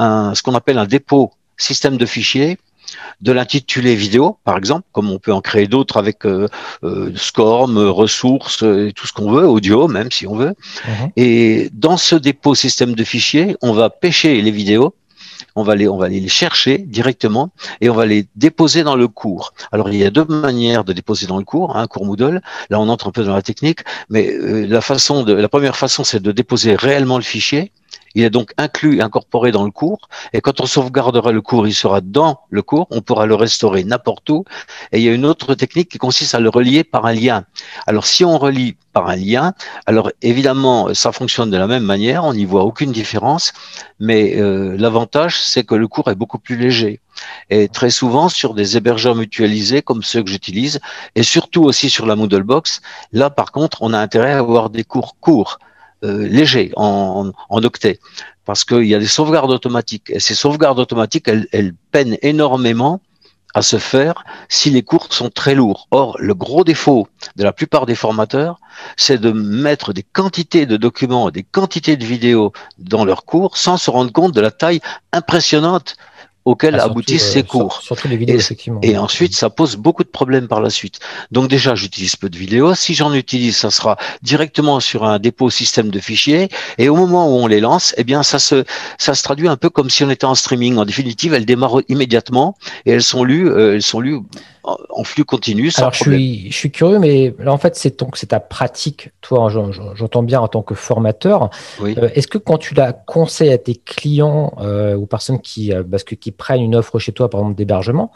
ce 0.00 0.42
qu'on 0.42 0.54
appelle 0.54 0.78
un 0.78 0.86
dépôt 0.86 1.32
système 1.56 1.96
de 1.96 2.06
fichiers 2.06 2.58
de 3.20 3.32
l'intitulé 3.32 3.94
vidéo, 3.94 4.38
par 4.44 4.56
exemple, 4.56 4.86
comme 4.92 5.10
on 5.10 5.18
peut 5.18 5.32
en 5.32 5.40
créer 5.40 5.66
d'autres 5.66 5.96
avec 5.96 6.26
euh, 6.26 6.48
euh 6.84 7.12
SCORM, 7.14 7.78
ressources 7.78 8.62
euh, 8.62 8.88
et 8.88 8.92
tout 8.92 9.06
ce 9.06 9.12
qu'on 9.12 9.30
veut, 9.30 9.46
audio 9.46 9.88
même 9.88 10.10
si 10.10 10.26
on 10.26 10.36
veut. 10.36 10.54
Mhm. 10.86 11.10
Et 11.16 11.70
dans 11.72 11.96
ce 11.96 12.14
dépôt 12.14 12.54
système 12.54 12.94
de 12.94 13.04
fichiers, 13.04 13.56
on 13.62 13.72
va 13.72 13.90
pêcher 13.90 14.40
les 14.40 14.50
vidéos 14.50 14.94
on 15.54 15.62
va 15.62 15.74
les, 15.74 15.88
on 15.88 15.96
va 15.96 16.08
les 16.08 16.28
chercher 16.28 16.78
directement 16.78 17.50
et 17.80 17.90
on 17.90 17.94
va 17.94 18.06
les 18.06 18.26
déposer 18.36 18.82
dans 18.82 18.96
le 18.96 19.08
cours. 19.08 19.52
Alors 19.70 19.90
il 19.90 19.96
y 19.96 20.04
a 20.04 20.10
deux 20.10 20.24
manières 20.24 20.84
de 20.84 20.92
déposer 20.92 21.26
dans 21.26 21.38
le 21.38 21.44
cours, 21.44 21.76
un 21.76 21.82
hein, 21.82 21.86
cours 21.86 22.06
Moodle. 22.06 22.40
Là 22.70 22.80
on 22.80 22.88
entre 22.88 23.08
un 23.08 23.10
peu 23.10 23.24
dans 23.24 23.34
la 23.34 23.42
technique, 23.42 23.80
mais 24.08 24.30
euh, 24.30 24.66
la 24.66 24.80
façon 24.80 25.24
de, 25.24 25.32
la 25.32 25.48
première 25.48 25.76
façon 25.76 26.04
c'est 26.04 26.22
de 26.22 26.32
déposer 26.32 26.74
réellement 26.74 27.16
le 27.16 27.24
fichier 27.24 27.72
il 28.14 28.24
est 28.24 28.30
donc 28.30 28.52
inclus, 28.58 29.00
incorporé 29.00 29.52
dans 29.52 29.64
le 29.64 29.70
cours. 29.70 30.08
Et 30.32 30.40
quand 30.40 30.60
on 30.60 30.66
sauvegardera 30.66 31.32
le 31.32 31.40
cours, 31.40 31.66
il 31.66 31.74
sera 31.74 32.00
dans 32.00 32.40
le 32.50 32.62
cours. 32.62 32.86
On 32.90 33.00
pourra 33.00 33.26
le 33.26 33.34
restaurer 33.34 33.84
n'importe 33.84 34.28
où. 34.30 34.44
Et 34.92 34.98
il 34.98 35.04
y 35.04 35.08
a 35.08 35.12
une 35.12 35.24
autre 35.24 35.54
technique 35.54 35.88
qui 35.88 35.98
consiste 35.98 36.34
à 36.34 36.40
le 36.40 36.48
relier 36.48 36.84
par 36.84 37.06
un 37.06 37.14
lien. 37.14 37.44
Alors, 37.86 38.06
si 38.06 38.24
on 38.24 38.38
relie 38.38 38.76
par 38.92 39.08
un 39.08 39.16
lien, 39.16 39.54
alors 39.86 40.10
évidemment, 40.20 40.92
ça 40.92 41.12
fonctionne 41.12 41.50
de 41.50 41.56
la 41.56 41.66
même 41.66 41.84
manière. 41.84 42.24
On 42.24 42.34
n'y 42.34 42.44
voit 42.44 42.64
aucune 42.64 42.92
différence. 42.92 43.52
Mais 43.98 44.36
euh, 44.36 44.76
l'avantage, 44.78 45.40
c'est 45.40 45.64
que 45.64 45.74
le 45.74 45.88
cours 45.88 46.10
est 46.10 46.14
beaucoup 46.14 46.38
plus 46.38 46.56
léger. 46.56 47.00
Et 47.50 47.68
très 47.68 47.90
souvent 47.90 48.28
sur 48.28 48.54
des 48.54 48.76
hébergeurs 48.76 49.14
mutualisés 49.14 49.82
comme 49.82 50.02
ceux 50.02 50.22
que 50.22 50.30
j'utilise, 50.30 50.80
et 51.14 51.22
surtout 51.22 51.62
aussi 51.62 51.90
sur 51.90 52.06
la 52.06 52.16
Moodle 52.16 52.42
Box, 52.42 52.80
là 53.12 53.30
par 53.30 53.52
contre, 53.52 53.82
on 53.82 53.92
a 53.92 53.98
intérêt 53.98 54.32
à 54.32 54.38
avoir 54.38 54.70
des 54.70 54.82
cours 54.82 55.16
courts 55.20 55.58
euh, 56.04 56.26
léger 56.28 56.72
en, 56.76 57.32
en, 57.48 57.64
octet 57.64 58.00
parce 58.44 58.64
qu'il 58.64 58.86
y 58.86 58.94
a 58.94 58.98
des 58.98 59.06
sauvegardes 59.06 59.50
automatiques 59.50 60.10
et 60.10 60.20
ces 60.20 60.34
sauvegardes 60.34 60.78
automatiques 60.78 61.28
elles, 61.28 61.46
elles 61.52 61.74
peinent 61.92 62.18
énormément 62.22 63.00
à 63.54 63.62
se 63.62 63.78
faire 63.78 64.24
si 64.48 64.70
les 64.70 64.82
cours 64.82 65.12
sont 65.12 65.30
très 65.30 65.54
lourds. 65.54 65.86
Or, 65.90 66.16
le 66.18 66.34
gros 66.34 66.64
défaut 66.64 67.08
de 67.36 67.44
la 67.44 67.52
plupart 67.52 67.86
des 67.86 67.94
formateurs, 67.94 68.58
c'est 68.96 69.18
de 69.18 69.30
mettre 69.30 69.92
des 69.92 70.02
quantités 70.02 70.66
de 70.66 70.76
documents, 70.76 71.30
des 71.30 71.42
quantités 71.42 71.96
de 71.96 72.04
vidéos 72.04 72.52
dans 72.78 73.04
leurs 73.04 73.24
cours 73.24 73.56
sans 73.56 73.76
se 73.76 73.90
rendre 73.90 74.12
compte 74.12 74.34
de 74.34 74.40
la 74.40 74.50
taille 74.50 74.80
impressionnante 75.12 75.96
auxquels 76.44 76.76
ah, 76.78 76.84
aboutissent 76.84 77.32
ces 77.32 77.42
cours. 77.42 77.80
Surtout 77.82 78.08
les 78.08 78.16
vidéos, 78.16 78.36
et, 78.36 78.40
effectivement. 78.40 78.80
Et 78.82 78.96
ensuite, 78.98 79.34
ça 79.34 79.50
pose 79.50 79.76
beaucoup 79.76 80.04
de 80.04 80.08
problèmes 80.08 80.48
par 80.48 80.60
la 80.60 80.70
suite. 80.70 80.98
Donc 81.30 81.48
déjà, 81.48 81.74
j'utilise 81.74 82.16
peu 82.16 82.28
de 82.28 82.36
vidéos. 82.36 82.74
Si 82.74 82.94
j'en 82.94 83.12
utilise, 83.14 83.56
ça 83.56 83.70
sera 83.70 83.96
directement 84.22 84.80
sur 84.80 85.04
un 85.04 85.18
dépôt 85.18 85.50
système 85.50 85.90
de 85.90 86.00
fichiers. 86.00 86.48
Et 86.78 86.88
au 86.88 86.96
moment 86.96 87.28
où 87.28 87.38
on 87.38 87.46
les 87.46 87.60
lance, 87.60 87.94
eh 87.96 88.04
bien, 88.04 88.22
ça 88.22 88.38
se, 88.38 88.64
ça 88.98 89.14
se 89.14 89.22
traduit 89.22 89.48
un 89.48 89.56
peu 89.56 89.70
comme 89.70 89.90
si 89.90 90.04
on 90.04 90.10
était 90.10 90.24
en 90.24 90.34
streaming. 90.34 90.76
En 90.78 90.84
définitive, 90.84 91.34
elles 91.34 91.46
démarrent 91.46 91.82
immédiatement 91.88 92.56
et 92.86 92.92
elles 92.92 93.02
sont 93.02 93.24
lues, 93.24 93.48
euh, 93.48 93.74
elles 93.74 93.82
sont 93.82 94.00
lues 94.00 94.20
en 94.64 95.04
flux 95.04 95.24
continu. 95.24 95.70
Sans 95.70 95.82
Alors, 95.82 95.94
je 95.94 96.02
suis, 96.02 96.50
je 96.50 96.56
suis 96.56 96.70
curieux, 96.70 96.98
mais 96.98 97.34
là, 97.38 97.52
en 97.52 97.58
fait, 97.58 97.74
c'est 97.76 98.00
c'est 98.14 98.28
ta 98.28 98.40
pratique, 98.40 99.10
toi, 99.20 99.48
j'entends 99.94 100.22
bien 100.22 100.40
en 100.40 100.48
tant 100.48 100.62
que 100.62 100.74
formateur. 100.74 101.50
Oui. 101.80 101.94
Euh, 101.98 102.08
est-ce 102.14 102.28
que 102.28 102.38
quand 102.38 102.58
tu 102.58 102.74
la 102.74 102.92
conseilles 102.92 103.52
à 103.52 103.58
tes 103.58 103.74
clients 103.74 104.54
euh, 104.60 104.94
ou 104.94 105.06
personnes 105.06 105.40
qui, 105.40 105.72
euh, 105.72 105.82
parce 105.82 106.04
que, 106.04 106.14
qui 106.14 106.30
prennent 106.30 106.62
une 106.62 106.76
offre 106.76 106.98
chez 106.98 107.12
toi, 107.12 107.28
par 107.28 107.40
exemple, 107.40 107.56
d'hébergement, 107.56 108.12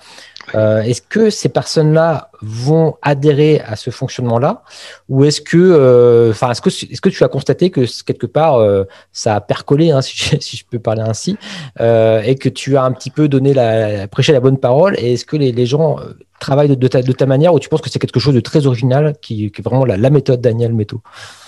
euh, 0.54 0.82
est-ce 0.82 1.02
que 1.02 1.30
ces 1.30 1.48
personnes-là 1.48 2.30
vont 2.42 2.94
adhérer 3.02 3.61
à 3.61 3.76
ce 3.76 3.90
fonctionnement-là 3.90 4.62
ou 5.09 5.24
est-ce 5.24 5.40
que, 5.40 5.56
euh, 5.56 6.32
est-ce 6.32 7.00
que, 7.00 7.09
tu 7.09 7.24
as 7.24 7.28
constaté 7.28 7.70
que 7.70 7.82
quelque 8.04 8.26
part 8.26 8.56
euh, 8.56 8.85
ça 9.12 9.35
a 9.37 9.40
percolé, 9.40 9.90
hein, 9.90 10.00
si, 10.02 10.56
je, 10.56 10.64
peux 10.70 10.78
parler 10.78 11.02
ainsi, 11.02 11.37
et 11.80 12.37
que 12.37 12.48
tu 12.48 12.76
as 12.76 12.85
un 12.85 12.92
petit 12.92 13.11
peu 13.11 13.28
donné 13.28 13.54
la, 13.54 14.06
prêché 14.09 14.32
la 14.32 14.40
bonne 14.40 14.59
parole 14.59 14.96
Et 14.98 15.14
est-ce 15.14 15.24
que 15.24 15.37
les, 15.37 15.52
les 15.52 15.66
gens 15.66 15.98
travaillent 16.38 16.76
de, 16.76 16.88
ta, 16.88 17.26
manière 17.26 17.54
ou 17.54 17.59
tu 17.59 17.68
penses 17.68 17.80
que 17.80 17.90
c'est 17.90 17.98
quelque 17.98 18.20
chose 18.20 18.35
de 18.35 18.40
très 18.40 18.66
original 18.66 19.14
qui, 19.20 19.50
qui 19.50 19.61
est 19.61 19.64
vraiment 19.64 19.85
la, 19.85 19.96
la 19.96 20.11
méthode 20.11 20.40
Daniel 20.40 20.72
Métaux? 20.72 21.02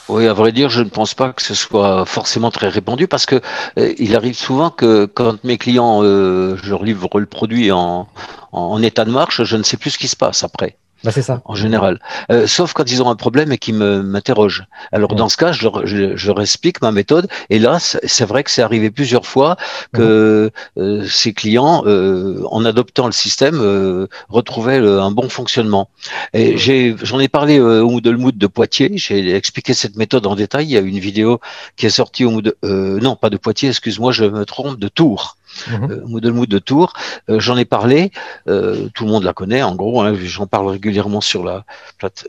Oui, 0.09 0.27
à 0.27 0.33
vrai 0.33 0.53
dire, 0.53 0.71
je 0.71 0.83
ne 0.83 0.89
pense 0.89 1.15
pas 1.15 1.33
que 1.33 1.43
ce 1.43 1.55
soit 1.55 2.07
forcément 2.07 2.51
très 2.51 2.69
répandu 2.69 3.07
parce 3.09 3.27
que 3.27 3.41
euh, 3.79 3.93
il 3.99 4.17
arrive 4.17 4.37
souvent 4.37 4.71
que 4.71 5.05
quand 5.05 5.43
mes 5.45 5.59
clients, 5.59 6.03
euh, 6.03 6.57
je 6.63 6.75
livre 6.83 7.21
le 7.21 7.27
produit 7.27 7.71
en, 7.73 8.09
en 8.53 8.83
état 8.83 9.05
de 9.05 9.11
marche, 9.11 9.43
je 9.45 9.57
ne 9.57 9.63
sais 9.63 9.77
plus 9.77 9.91
ce 9.91 9.99
qui 9.99 10.09
se 10.09 10.17
passe 10.17 10.45
après. 10.45 10.79
Bah 11.05 11.13
c'est 11.13 11.23
ça. 11.23 11.43
En 11.45 11.55
général. 11.55 12.01
Euh, 12.31 12.47
sauf 12.47 12.73
quand 12.73 12.91
ils 12.91 13.03
ont 13.03 13.09
un 13.09 13.17
problème 13.17 13.53
et 13.53 13.59
qu'ils 13.59 13.75
m'interrogent. 13.75 14.67
Alors, 14.93 15.15
dans 15.15 15.29
ce 15.29 15.37
cas, 15.37 15.53
je 15.53 15.63
leur, 15.63 15.87
je, 15.87 16.17
je 16.17 16.27
leur, 16.27 16.41
explique 16.41 16.83
ma 16.83 16.93
méthode. 16.93 17.29
Et 17.51 17.59
là, 17.59 17.79
c'est 17.79 18.25
vrai 18.25 18.43
que 18.43 18.51
c'est 18.51 18.63
arrivé 18.63 18.91
plusieurs 18.91 19.27
fois 19.27 19.57
que 19.93 20.51
euh, 20.77 21.07
ces 21.09 21.33
clients, 21.33 21.85
euh, 21.87 22.43
en 22.51 22.65
adoptant 22.65 23.07
le 23.07 23.13
système, 23.13 23.61
euh, 23.61 24.07
retrouvaient 24.29 24.79
un 24.79 25.11
bon 25.11 25.29
fonctionnement. 25.29 25.89
Et 26.33 26.57
j'ai, 26.59 26.97
j'en 27.03 27.21
ai 27.21 27.29
parlé 27.29 27.61
au 27.61 27.89
Moodle 27.89 28.17
Mood 28.17 28.37
de 28.37 28.47
Poitiers. 28.47 28.91
J'ai 28.95 29.35
expliqué 29.35 29.75
cette 29.75 29.97
méthode 29.97 30.27
en 30.27 30.35
détail. 30.35 30.67
Il 30.67 30.71
y 30.71 30.77
a 30.77 30.81
une 30.81 30.99
vidéo 30.99 31.41
qui 31.77 31.87
est 31.87 31.91
sortie 31.91 32.25
au 32.25 32.31
Moodle, 32.31 32.55
non, 32.63 33.17
pas 33.17 33.31
de 33.31 33.37
Poitiers, 33.37 33.69
excuse-moi, 33.69 34.13
je 34.13 34.25
me 34.25 34.45
trompe, 34.45 34.79
de 34.79 34.89
Tours. 34.89 35.38
Mhm. 35.67 35.91
Euh, 35.91 36.03
Moodle 36.07 36.33
Mood 36.33 36.49
de 36.49 36.59
Tours. 36.59 36.93
Euh, 37.29 37.41
j'en 37.41 37.57
ai 37.57 37.65
parlé, 37.65 38.11
euh, 38.49 38.89
tout 38.95 39.05
le 39.05 39.11
monde 39.11 39.25
la 39.25 39.33
connaît 39.33 39.63
en 39.63 39.75
gros, 39.75 40.03
hein, 40.03 40.15
j'en 40.23 40.47
parle 40.47 40.69
régulièrement 40.69 41.21
sur 41.21 41.45
la, 41.45 41.65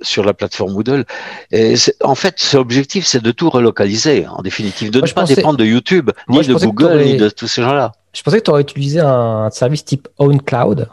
sur 0.01 0.23
la 0.23 0.33
plateforme 0.33 0.73
Moodle. 0.73 1.05
Et 1.51 1.75
en 2.03 2.15
fait, 2.15 2.51
l'objectif, 2.53 3.05
c'est 3.05 3.21
de 3.21 3.31
tout 3.31 3.49
relocaliser, 3.49 4.27
en 4.27 4.41
définitive, 4.41 4.91
de 4.91 5.01
ne 5.01 5.07
pas 5.07 5.23
dépendre 5.23 5.57
de 5.57 5.65
YouTube, 5.65 6.11
ni 6.27 6.45
de 6.45 6.53
Google, 6.53 7.01
ni 7.03 7.17
de 7.17 7.29
tous 7.29 7.47
ces 7.47 7.61
gens-là. 7.61 7.93
Je 8.13 8.23
pensais 8.23 8.39
que 8.39 8.45
tu 8.45 8.51
aurais 8.51 8.61
utilisé 8.61 8.99
un 8.99 9.49
service 9.51 9.85
type 9.85 10.07
OwnCloud. 10.17 10.89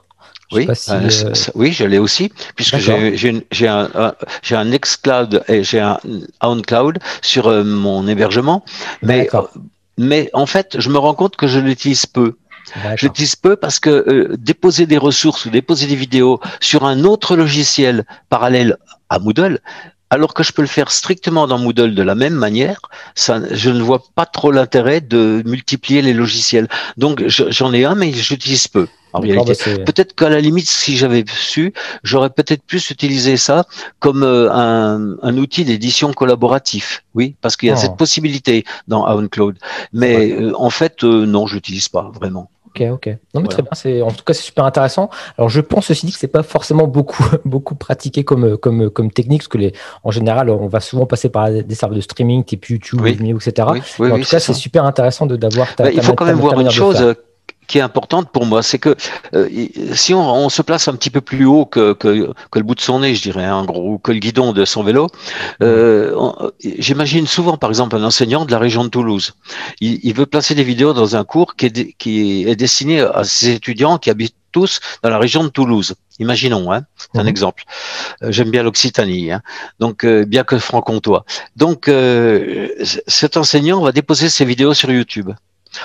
oui, 0.53 0.69
euh, 0.91 1.11
oui, 1.57 1.73
je 1.73 1.85
l'ai 1.85 1.99
aussi, 1.99 2.31
puisque 2.55 2.77
j'ai 2.77 3.69
un, 3.69 4.13
un 4.51 4.65
Nextcloud 4.65 5.43
et 5.49 5.65
j'ai 5.65 5.81
un 5.81 5.99
OnCloud 6.41 6.99
sur 7.23 7.51
mon 7.65 8.07
hébergement, 8.07 8.65
mais, 9.03 9.29
mais 9.97 10.31
en 10.33 10.47
fait, 10.47 10.81
je 10.81 10.91
me 10.91 10.99
rends 10.99 11.15
compte 11.15 11.37
que 11.37 11.47
je 11.47 11.59
l'utilise 11.59 12.07
peu. 12.07 12.37
Je 12.97 13.07
l'utilise 13.07 13.37
peu 13.37 13.55
parce 13.57 13.79
que 13.79 14.35
déposer 14.37 14.87
des 14.87 14.99
ressources 14.99 15.47
ou 15.47 15.51
déposer 15.51 15.87
des 15.87 15.95
vidéos 15.95 16.41
sur 16.61 16.85
un 16.85 17.05
autre 17.05 17.37
logiciel 17.37 18.05
parallèle 18.29 18.77
à 19.09 19.21
Moodle, 19.21 19.61
alors 20.11 20.35
que 20.35 20.43
je 20.43 20.53
peux 20.53 20.63
le 20.63 20.69
faire 20.69 20.91
strictement 20.91 21.47
dans 21.47 21.59
Moodle 21.59 21.95
de 21.95 22.03
la 22.03 22.15
même 22.15 22.35
manière, 22.35 22.81
ça, 23.15 23.41
je 23.51 23.71
ne 23.71 23.83
vois 23.83 24.03
pas 24.15 24.27
trop 24.27 24.53
l'intérêt 24.53 25.01
de 25.01 25.43
multiplier 25.45 26.03
les 26.03 26.13
logiciels. 26.13 26.69
Donc 26.97 27.25
j'en 27.27 27.73
ai 27.73 27.85
un, 27.85 27.95
mais 27.95 28.13
j'utilise 28.13 28.69
peu. 28.69 28.87
Bah, 29.13 29.45
peut-être 29.87 30.15
qu'à 30.15 30.29
la 30.29 30.41
limite, 30.41 30.69
si 30.69 30.97
j'avais 30.97 31.25
su, 31.27 31.73
j'aurais 32.03 32.31
peut-être 32.31 32.63
plus 32.63 32.91
utilisé 32.91 33.37
ça 33.37 33.67
comme 33.99 34.23
euh, 34.23 34.51
un, 34.53 35.39
outil 35.39 35.65
d'édition 35.65 36.13
collaboratif. 36.13 37.05
Oui, 37.15 37.35
parce 37.41 37.57
qu'il 37.57 37.69
y 37.69 37.73
a 37.73 37.77
cette 37.77 37.93
oh. 37.93 37.97
possibilité 37.97 38.65
dans 38.89 39.07
OwnCloud. 39.09 39.59
Mais 39.93 40.33
euh, 40.33 40.53
en 40.57 40.71
fait, 40.71 41.03
euh, 41.05 41.25
non, 41.25 41.47
je 41.47 41.55
l'utilise 41.55 41.89
pas 41.89 42.11
vraiment. 42.15 42.51
Ok, 42.77 42.89
ok. 42.93 43.17
Non, 43.35 43.41
mais 43.41 43.49
très 43.49 43.63
bien. 43.63 43.71
C'est, 43.75 44.03
en 44.03 44.11
tout 44.11 44.25
cas, 44.25 44.35
c'est 44.35 44.43
super 44.43 44.65
intéressant. 44.65 45.11
Alors, 45.39 45.49
je 45.49 45.61
pense 45.61 45.91
aussi 45.91 46.11
que 46.11 46.19
c'est 46.19 46.29
pas 46.29 46.43
forcément 46.43 46.87
beaucoup, 46.87 47.25
beaucoup 47.45 47.75
pratiqué 47.75 48.25
comme, 48.25 48.57
comme, 48.57 48.91
comme 48.91 49.11
technique, 49.11 49.43
parce 49.43 49.49
que 49.49 49.59
les, 49.59 49.73
en 50.05 50.11
général, 50.11 50.51
on 50.51 50.69
va 50.69 50.81
souvent 50.81 51.07
passer 51.07 51.29
par 51.29 51.51
des 51.51 51.75
serveurs 51.75 51.97
de 51.97 52.03
streaming, 52.03 52.45
type 52.45 52.67
YouTube, 52.67 53.07
etc. 53.07 53.69
en 53.69 54.19
tout 54.19 54.29
cas, 54.29 54.41
c'est 54.41 54.55
super 54.55 54.85
intéressant 54.85 55.27
de, 55.27 55.37
d'avoir 55.37 55.75
ta, 55.75 55.85
bah, 55.85 55.91
Il 55.93 56.03
faut 56.03 56.15
quand 56.15 56.27
même 56.27 56.37
voir 56.37 56.61
une 56.61 56.71
chose 56.71 57.15
qui 57.67 57.79
est 57.79 57.83
importante 57.83 58.31
pour 58.31 58.47
moi, 58.47 58.63
c'est 58.63 58.79
que 58.79 58.97
euh, 59.35 59.49
si 59.95 60.15
on, 60.15 60.21
on, 60.21 60.49
se 60.49 60.63
place 60.63 60.89
un 60.89 60.95
petit 60.95 61.11
peu 61.11 61.21
plus 61.21 61.45
haut 61.45 61.67
que, 61.67 61.93
que, 61.93 62.33
que, 62.51 62.59
le 62.59 62.65
bout 62.65 62.75
de 62.75 62.81
son 62.81 63.01
nez, 63.01 63.15
je 63.15 63.23
dirais, 63.23 63.49
en 63.49 63.65
gros, 63.65 63.99
que 63.99 64.13
le 64.13 64.19
guidon 64.19 64.53
de 64.53 64.65
son 64.65 64.83
vélo, 64.83 65.09
euh, 65.63 66.51
j'imagine 66.61 67.27
souvent, 67.27 67.57
par 67.57 67.71
exemple, 67.71 67.97
un 67.97 68.05
enseignant 68.05 68.45
de 68.45 68.53
la 68.53 68.59
région 68.59 68.85
de 68.85 68.89
Toulouse. 68.89 69.35
Il, 69.81 70.01
il 70.03 70.15
veut 70.15 70.27
placer 70.27 70.55
des 70.55 70.65
vidéos 70.65 70.93
dans 70.93 71.17
un 71.17 71.25
cours 71.25 71.57
qui 71.57 71.67
est, 71.67 71.93
qui 71.99 72.49
est 72.49 72.57
destiné 72.57 73.01
à 73.01 73.25
ses 73.25 73.51
étudiants 73.51 73.99
qui 73.99 74.11
habitent 74.11 74.37
tous 74.57 74.81
dans 75.03 75.11
la 75.11 75.19
région 75.19 75.45
de 75.45 75.49
Toulouse. 75.49 75.95
Imaginons, 76.19 76.73
hein, 76.73 76.83
c'est 76.97 77.19
un 77.19 77.25
mhm. 77.25 77.29
exemple. 77.29 77.65
Euh, 78.23 78.33
j'aime 78.33 78.51
bien 78.51 78.63
l'Occitanie, 78.63 79.31
hein, 79.31 79.43
donc 79.81 80.03
euh, 80.05 80.25
bien 80.25 80.45
que 80.45 80.59
franc-comtois. 80.59 81.27
Donc, 81.57 81.89
euh, 81.89 82.69
cet 83.07 83.37
enseignant 83.37 83.83
va 83.83 83.93
déposer 83.93 84.31
ses 84.31 84.47
vidéos 84.47 84.73
sur 84.73 84.91
YouTube. 84.91 85.31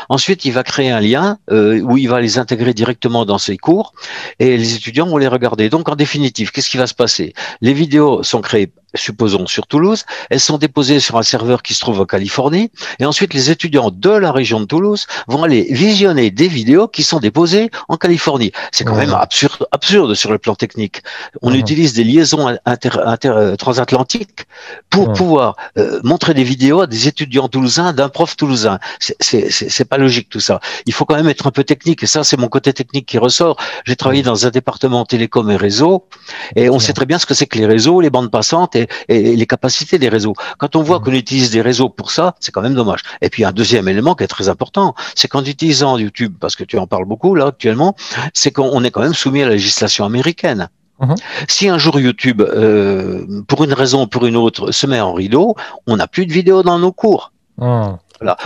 Ensuite, 0.10 0.45
il 0.45 0.51
va 0.51 0.63
créer 0.63 0.89
un 0.89 0.99
lien 0.99 1.38
euh, 1.49 1.80
où 1.82 1.97
il 1.97 2.08
va 2.08 2.21
les 2.21 2.38
intégrer 2.38 2.73
directement 2.73 3.25
dans 3.25 3.38
ses 3.38 3.58
cours 3.58 3.93
et 4.39 4.58
les 4.58 4.75
étudiants 4.75 5.08
vont 5.08 5.17
les 5.17 5.27
regarder. 5.27 5.69
Donc, 5.69 5.89
en 5.89 5.95
définitive, 5.95 6.51
qu'est-ce 6.51 6.69
qui 6.69 6.77
va 6.77 6.88
se 6.88 6.93
passer? 6.93 7.34
Les 7.62 7.73
vidéos 7.73 8.23
sont 8.23 8.41
créées 8.41 8.71
supposons 8.95 9.47
sur 9.47 9.67
Toulouse, 9.67 10.06
elles 10.30 10.39
sont 10.39 10.58
déposées 10.58 10.99
sur 10.99 11.17
un 11.17 11.23
serveur 11.23 11.62
qui 11.62 11.73
se 11.73 11.80
trouve 11.80 12.01
en 12.01 12.06
Californie, 12.06 12.71
et 12.99 13.06
ensuite 13.06 13.34
les 13.34 13.51
étudiants 13.51 13.91
de 13.91 14.10
la 14.10 14.32
région 14.32 14.60
de 14.60 14.65
Toulouse 14.65 15.08
vont 15.27 15.43
aller 15.43 15.67
visionner 15.71 16.32
des 16.32 16.47
vidéos 16.47 16.88
qui 16.88 17.04
sont 17.04 17.19
déposées 17.19 17.71
en 17.88 17.97
Californie. 17.97 18.51
C'est 18.71 18.84
quand 18.84 18.95
même 18.95 19.13
absurde, 19.13 19.67
absurde 19.71 20.13
sur 20.15 20.32
le 20.32 20.38
plan 20.38 20.56
technique. 20.56 21.01
On 21.41 21.54
utilise 21.54 21.93
des 21.93 22.04
liaisons 22.04 22.58
inter, 22.65 22.89
euh, 23.25 23.56
transatlantiques 23.56 24.45
pour 24.89 25.13
pouvoir 25.13 25.56
euh, 25.77 25.99
montrer 26.04 26.34
des 26.34 26.43
vidéos 26.43 26.82
à 26.82 26.88
des 26.88 27.08
étudiants 27.08 27.47
toulousains 27.47 27.93
d'un 27.93 28.10
prof 28.10 28.36
toulousain. 28.36 28.80
C'est 28.99 29.86
pas 29.86 29.97
logique 29.97 30.30
tout 30.30 30.39
ça. 30.39 30.60
Il 30.86 30.93
faut 30.93 31.06
quand 31.06 31.15
même 31.15 31.30
être 31.30 31.47
un 31.47 31.51
peu 31.51 31.63
technique, 31.63 32.04
et 32.04 32.08
ça 32.08 32.23
c'est 32.23 32.38
mon 32.38 32.47
côté 32.47 32.73
technique 32.73 33.06
qui 33.06 33.17
ressort. 33.17 33.58
J'ai 33.86 33.95
travaillé 33.95 34.23
dans 34.23 34.45
un 34.45 34.49
département 34.49 35.06
télécom 35.06 35.49
et 35.49 35.56
réseau, 35.56 36.08
et 36.56 36.69
on 36.69 36.80
sait 36.80 36.93
très 36.93 37.06
bien 37.06 37.19
ce 37.19 37.25
que 37.25 37.34
c'est 37.34 37.45
que 37.45 37.58
les 37.58 37.65
réseaux, 37.65 38.01
les 38.01 38.10
bandes 38.10 38.32
passantes, 38.32 38.75
et, 38.75 38.81
les 39.10 39.46
capacités 39.46 40.00
des 40.00 40.10
réseaux. 40.10 40.34
Quand 40.58 40.76
on 40.76 40.84
voit 40.84 41.00
mmh. 41.00 41.04
qu'on 41.04 41.12
utilise 41.13 41.52
des 41.52 41.62
réseaux 41.62 41.89
pour 41.89 42.12
ça, 42.12 42.36
c'est 42.39 42.52
quand 42.52 42.62
même 42.62 42.76
dommage. 42.76 43.02
Et 43.22 43.30
puis 43.30 43.44
un 43.46 43.52
deuxième 43.52 43.88
élément 43.88 44.15
qui 44.15 44.24
est 44.24 44.28
très 44.28 44.50
important, 44.50 44.96
c'est 45.15 45.28
qu'en 45.28 45.44
utilisant 45.44 45.98
YouTube, 45.98 46.36
parce 46.39 46.56
que 46.56 46.63
tu 46.63 46.78
en 46.78 46.88
parles 46.88 47.06
beaucoup 47.06 47.36
là 47.36 47.48
actuellement, 47.48 47.96
c'est 48.34 48.52
qu'on 48.52 48.84
est 48.84 48.91
quand 48.91 49.02
même 49.02 49.13
soumis 49.13 49.44
à 49.44 49.46
la 49.46 49.54
législation 49.54 50.06
américaine. 50.06 50.70
Mmh. 51.00 51.15
Si 51.48 51.67
un 51.67 51.78
jour 51.78 52.00
YouTube, 52.00 52.41
euh, 52.41 53.26
pour 53.48 53.63
une 53.63 53.74
raison 53.74 54.04
ou 54.04 54.08
pour 54.08 54.26
une 54.26 54.36
autre, 54.36 54.72
se 54.72 54.86
met 54.86 55.02
en 55.02 55.13
rideau, 55.13 55.56
on 55.88 55.98
n'a 55.98 56.08
plus 56.08 56.26
de 56.26 56.34
vidéos 56.34 56.63
dans 56.63 56.78
nos 56.78 56.91
cours. 56.91 57.32
Mmh. 57.58 57.94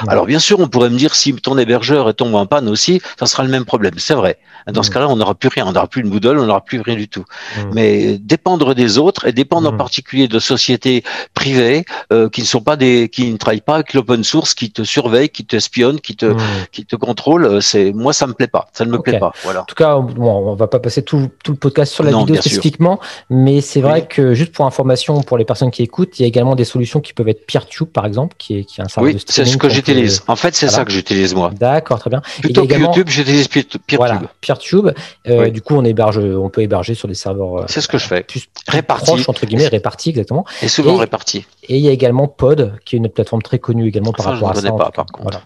Alors 0.08 0.26
bien 0.26 0.40
sûr, 0.40 0.60
on 0.60 0.68
pourrait 0.68 0.90
me 0.90 0.98
dire 0.98 1.16
si 1.16 1.34
ton 1.36 1.58
hébergeur 1.58 2.14
tombe 2.16 2.36
en 2.36 2.46
panne 2.46 2.70
aussi, 2.70 3.02
ça 3.20 3.26
sera 3.26 3.44
le 3.44 3.50
même 3.50 3.66
problème. 3.66 3.94
C'est 3.98 4.14
vrai. 4.14 4.38
Dans 4.68 4.84
ce 4.84 4.90
mm. 4.90 4.94
cas-là, 4.94 5.10
on 5.10 5.16
n'aura 5.16 5.36
plus 5.36 5.50
rien, 5.50 5.66
on 5.68 5.74
n'aura 5.74 5.88
plus 5.88 6.02
de 6.04 6.08
Moodle, 6.08 6.40
on 6.40 6.46
n'aura 6.46 6.62
plus 6.62 6.82
rien 6.82 6.96
du 6.96 7.08
tout. 7.08 7.26
Mm. 7.58 7.62
Mais 7.74 8.18
dépendre 8.18 8.74
des 8.74 8.98
autres 8.98 9.28
et 9.28 9.32
dépendre 9.32 9.70
en 9.70 9.74
mm. 9.74 9.78
particulier 9.78 10.28
de 10.28 10.40
sociétés 10.40 11.04
privées 11.34 11.86
euh, 12.12 12.30
qui 12.30 12.42
ne 12.42 12.46
sont 12.48 12.62
pas 12.62 12.76
des, 12.76 13.10
qui 13.10 13.32
ne 13.32 13.38
travaillent 13.38 13.62
pas 13.62 13.76
avec 13.76 13.94
l'open 13.94 14.24
source, 14.24 14.54
qui 14.54 14.72
te 14.72 14.84
surveillent, 14.84 15.30
qui 15.30 15.46
te 15.46 15.56
espionnent, 15.56 16.00
qui 16.00 16.16
te, 16.16 16.34
qui 16.72 16.86
te 16.86 16.96
contrôlent, 16.96 17.46
euh, 17.46 17.62
c'est 17.62 17.94
moi 17.94 18.14
ça 18.14 18.28
me 18.28 18.34
plaît 18.34 18.48
pas, 18.48 18.68
ça 18.74 18.86
ne 18.86 18.92
me 18.92 19.00
plaît 19.00 19.20
pas. 19.20 19.34
Voilà. 19.44 19.62
En 19.62 19.66
tout 19.66 19.76
cas, 19.76 20.00
bon, 20.00 20.52
on 20.52 20.56
va 20.56 20.68
pas 20.68 20.80
passer 20.80 21.04
tout, 21.04 21.30
tout 21.44 21.52
le 21.52 21.58
podcast 21.58 21.94
sur 21.94 22.04
la 22.04 22.12
vidéo 22.12 22.36
spécifiquement, 22.36 23.00
mais 23.30 23.62
c'est 23.62 23.82
vrai 23.82 24.08
que 24.08 24.34
juste 24.34 24.54
pour 24.54 24.66
information 24.66 25.22
pour 25.22 25.38
les 25.38 25.46
personnes 25.46 25.72
qui 25.72 25.84
écoutent, 25.84 26.20
il 26.20 26.24
y 26.24 26.26
a 26.26 26.28
également 26.28 26.56
des 26.56 26.66
solutions 26.66 27.02
qui 27.02 27.14
peuvent 27.14 27.30
être 27.30 27.46
PeerTube 27.46 27.88
par 27.88 28.06
exemple, 28.06 28.36
qui 28.38 28.60
est 28.60 28.66
qui 28.66 28.82
est 28.82 28.84
un 28.84 28.88
service 28.88 29.16
oui, 29.16 29.24
c'est 29.28 29.46
ce 29.46 29.58
que 29.68 29.74
j'utilise. 29.74 30.24
En 30.28 30.36
fait, 30.36 30.56
c'est 30.56 30.68
ça 30.68 30.86
que 30.86 30.92
j'utilise 30.92 31.34
moi. 31.36 31.52
D'accord, 31.54 32.00
très 32.00 32.10
bien. 32.10 32.22
Plutôt 32.42 32.66
que 32.66 32.74
YouTube, 32.74 33.10
j'utilise 33.10 33.48
PeerTube. 33.48 33.82
Voilà, 33.96 34.22
PeerTube. 34.42 34.90
Euh, 35.28 35.50
du 35.50 35.62
coup, 35.62 35.76
on 35.76 35.84
héberge, 35.84 36.18
on 36.18 36.50
peut 36.50 36.62
héberger 36.62 36.96
sur 36.96 37.08
des 37.08 37.14
serveurs. 37.14 37.62
Euh, 37.62 37.66
c'est 37.68 37.82
ce 37.82 37.88
que 37.88 37.98
je 37.98 38.06
fais. 38.06 38.24
Plus 38.24 38.48
répartis. 38.68 39.24
entre 39.28 39.46
guillemets, 39.46 39.68
répartis 39.68 40.10
exactement. 40.10 40.46
Et 40.62 40.68
souvent 40.68 40.96
répartis. 40.96 41.46
Et 41.64 41.78
il 41.78 41.84
y 41.84 41.90
a 41.90 41.92
également 41.92 42.28
Pod, 42.28 42.74
qui 42.86 42.96
est 42.96 43.00
une 43.00 43.10
plateforme 43.10 43.42
très 43.42 43.60
connue 43.60 43.88
également 43.88 44.12
par 44.12 44.26
rapport 44.26 44.52
à 44.52 44.56
ça. 44.56 44.72
Pas, 44.72 44.92
par 44.92 45.06
contre. 45.06 45.24
Voilà 45.24 45.42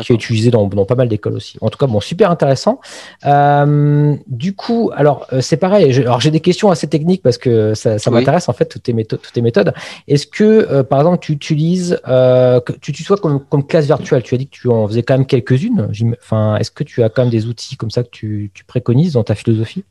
qui 0.00 0.12
est 0.12 0.14
utilisé 0.14 0.50
dans, 0.50 0.66
dans 0.66 0.84
pas 0.84 0.94
mal 0.94 1.08
d'écoles 1.08 1.34
aussi. 1.34 1.58
En 1.60 1.68
tout 1.68 1.78
cas, 1.78 1.86
bon, 1.86 2.00
super 2.00 2.30
intéressant. 2.30 2.80
Euh, 3.26 4.14
du 4.26 4.54
coup, 4.54 4.90
alors 4.94 5.26
euh, 5.32 5.40
c'est 5.40 5.56
pareil. 5.56 5.92
alors 5.98 6.20
j'ai 6.20 6.30
des 6.30 6.40
questions 6.40 6.70
assez 6.70 6.86
techniques 6.86 7.22
parce 7.22 7.38
que 7.38 7.74
ça, 7.74 7.98
ça 7.98 8.10
m'intéresse 8.10 8.48
en 8.48 8.52
fait 8.52 8.66
toutes 8.66 8.84
tes 8.84 8.92
méthodes. 8.92 9.20
Toutes 9.20 9.32
tes 9.32 9.42
méthodes. 9.42 9.72
Est-ce 10.06 10.26
que 10.26 10.44
euh, 10.44 10.82
par 10.82 11.00
exemple 11.00 11.18
tu 11.20 11.32
utilises, 11.32 12.00
que 12.04 12.72
tu 12.80 12.92
tutoies 12.92 13.16
comme, 13.16 13.44
comme 13.44 13.66
classe 13.66 13.86
virtuelle 13.86 14.22
Tu 14.22 14.34
as 14.34 14.38
dit 14.38 14.46
que 14.46 14.56
tu 14.56 14.68
en 14.68 14.86
faisais 14.86 15.02
quand 15.02 15.14
même 15.14 15.26
quelques-unes. 15.26 15.88
Enfin, 16.20 16.56
est-ce 16.56 16.70
que 16.70 16.84
tu 16.84 17.02
as 17.02 17.08
quand 17.08 17.22
même 17.22 17.30
des 17.30 17.46
outils 17.46 17.76
comme 17.76 17.90
ça 17.90 18.02
que 18.02 18.10
tu, 18.10 18.50
tu 18.54 18.64
préconises 18.64 19.14
dans 19.14 19.24
ta 19.24 19.34
philosophie? 19.34 19.84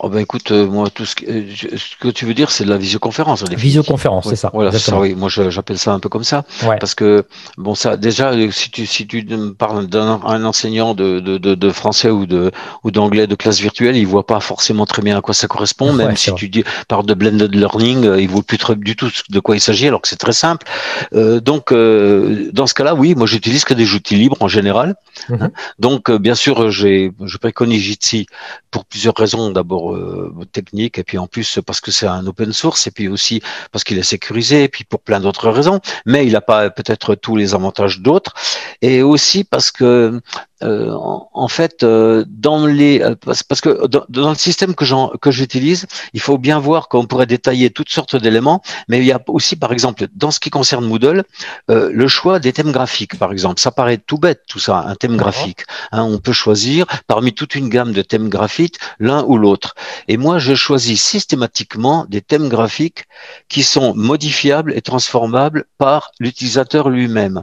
Oh 0.00 0.08
ben 0.08 0.20
écoute, 0.20 0.52
euh, 0.52 0.68
moi 0.68 0.90
tout 0.90 1.04
ce 1.04 1.16
que, 1.16 1.24
euh, 1.28 1.44
ce 1.76 1.96
que 1.98 2.08
tu 2.08 2.24
veux 2.24 2.34
dire, 2.34 2.52
c'est 2.52 2.64
de 2.64 2.70
la 2.70 2.76
visioconférence. 2.76 3.42
Visioconférence, 3.50 4.28
c'est 4.28 4.36
ça. 4.36 4.50
Voilà, 4.54 4.70
ça, 4.70 4.96
oui. 4.96 5.16
Moi, 5.16 5.28
j'appelle 5.28 5.78
ça 5.78 5.92
un 5.92 5.98
peu 5.98 6.08
comme 6.08 6.22
ça, 6.22 6.44
parce 6.78 6.94
que 6.94 7.26
bon, 7.56 7.74
ça, 7.74 7.96
déjà, 7.96 8.30
euh, 8.30 8.50
si 8.52 8.70
tu 8.70 8.86
si 8.86 9.08
tu 9.08 9.26
parles 9.58 9.88
d'un 9.88 10.44
enseignant 10.44 10.94
de, 10.94 11.18
de, 11.18 11.38
de, 11.38 11.56
de, 11.56 11.70
français 11.70 12.10
ou 12.10 12.26
de 12.26 12.52
ou 12.84 12.92
d'anglais 12.92 13.26
de 13.26 13.34
classe 13.34 13.58
virtuelle, 13.58 13.96
il 13.96 14.06
voit 14.06 14.24
pas 14.24 14.38
forcément 14.38 14.86
très 14.86 15.02
bien 15.02 15.18
à 15.18 15.20
quoi 15.20 15.34
ça 15.34 15.48
correspond. 15.48 15.92
Même 15.92 16.16
si 16.16 16.32
tu 16.34 16.48
dis 16.48 16.62
parles 16.86 17.06
de 17.06 17.14
blended 17.14 17.52
learning, 17.52 18.18
il 18.18 18.28
voit 18.28 18.42
plus 18.42 18.58
très, 18.58 18.76
du 18.76 18.94
tout 18.94 19.10
de 19.28 19.40
quoi 19.40 19.56
il 19.56 19.60
s'agit, 19.60 19.88
alors 19.88 20.00
que 20.00 20.08
c'est 20.08 20.16
très 20.16 20.32
simple. 20.32 20.64
Euh, 21.12 21.40
donc, 21.40 21.72
dans 21.72 22.66
ce 22.68 22.74
cas-là, 22.74 22.94
oui, 22.94 23.16
moi, 23.16 23.26
j'utilise 23.26 23.64
que 23.64 23.74
des 23.74 23.94
outils 23.94 24.14
libres 24.14 24.36
en 24.38 24.48
général. 24.48 24.94
Mhm. 25.28 25.50
Donc, 25.80 26.12
bien 26.12 26.36
sûr, 26.36 26.70
j'ai 26.70 27.10
je 27.24 27.36
préconise 27.38 27.82
Jitsi 27.82 28.26
pour 28.70 28.84
plusieurs 28.84 29.16
raisons. 29.16 29.50
D'abord 29.50 29.87
euh, 29.94 30.32
technique 30.52 30.98
et 30.98 31.04
puis 31.04 31.18
en 31.18 31.26
plus 31.26 31.60
parce 31.66 31.80
que 31.80 31.90
c'est 31.90 32.06
un 32.06 32.26
open 32.26 32.52
source 32.52 32.86
et 32.86 32.90
puis 32.90 33.08
aussi 33.08 33.42
parce 33.72 33.84
qu'il 33.84 33.98
est 33.98 34.02
sécurisé 34.02 34.64
et 34.64 34.68
puis 34.68 34.84
pour 34.84 35.00
plein 35.00 35.20
d'autres 35.20 35.50
raisons. 35.50 35.80
Mais 36.06 36.26
il 36.26 36.32
n'a 36.32 36.40
pas 36.40 36.70
peut-être 36.70 37.14
tous 37.14 37.36
les 37.36 37.54
avantages 37.54 38.00
d'autres. 38.00 38.34
Et 38.82 39.02
aussi 39.02 39.44
parce 39.44 39.70
que 39.70 40.20
euh, 40.62 40.92
en, 40.92 41.48
fait, 41.48 41.82
euh, 41.82 42.24
dans 42.26 42.66
les 42.66 43.00
euh, 43.00 43.14
parce, 43.24 43.60
que 43.60 43.86
dans, 43.86 44.04
dans, 44.08 44.30
le 44.30 44.34
système 44.34 44.74
que 44.74 44.84
j'en 44.84 45.10
que 45.20 45.30
j'utilise, 45.30 45.86
il 46.14 46.20
faut 46.20 46.36
bien 46.36 46.58
voir 46.58 46.88
qu'on 46.88 47.06
pourrait 47.06 47.26
détailler 47.26 47.70
toutes 47.70 47.90
sortes 47.90 48.16
d'éléments, 48.16 48.60
mais 48.88 48.98
il 48.98 49.04
y 49.04 49.12
a 49.12 49.20
aussi, 49.28 49.54
par 49.54 49.72
exemple, 49.72 50.06
dans 50.14 50.30
ce 50.30 50.40
qui 50.40 50.50
concerne 50.50 50.84
Moodle, 50.86 51.24
le 51.68 52.08
choix 52.08 52.40
des 52.40 52.52
thèmes 52.52 52.72
graphiques, 52.72 53.18
par 53.18 53.32
exemple. 53.32 53.60
Ça 53.60 53.70
paraît 53.70 53.98
tout 53.98 54.18
bête, 54.18 54.42
tout 54.48 54.58
ça, 54.58 54.84
un 54.86 54.94
thème 54.94 55.16
graphique. 55.16 55.64
Hein, 55.92 56.02
on 56.02 56.18
peut 56.18 56.32
choisir 56.32 56.86
parmi 57.06 57.32
toute 57.32 57.54
une 57.54 57.68
gamme 57.68 57.92
de 57.92 58.02
thèmes 58.02 58.28
graphiques 58.28 58.78
l'un 58.98 59.24
ou 59.24 59.38
l'autre. 59.38 59.74
Et 60.08 60.16
moi, 60.16 60.38
je 60.38 60.54
choisis 60.54 61.02
systématiquement 61.02 62.06
des 62.08 62.20
thèmes 62.20 62.48
graphiques 62.48 63.04
qui 63.48 63.62
sont 63.62 63.94
modifiables 63.94 64.72
et 64.72 64.82
transformables 64.82 65.66
par 65.78 66.10
l'utilisateur 66.18 66.88
lui-même 66.88 67.42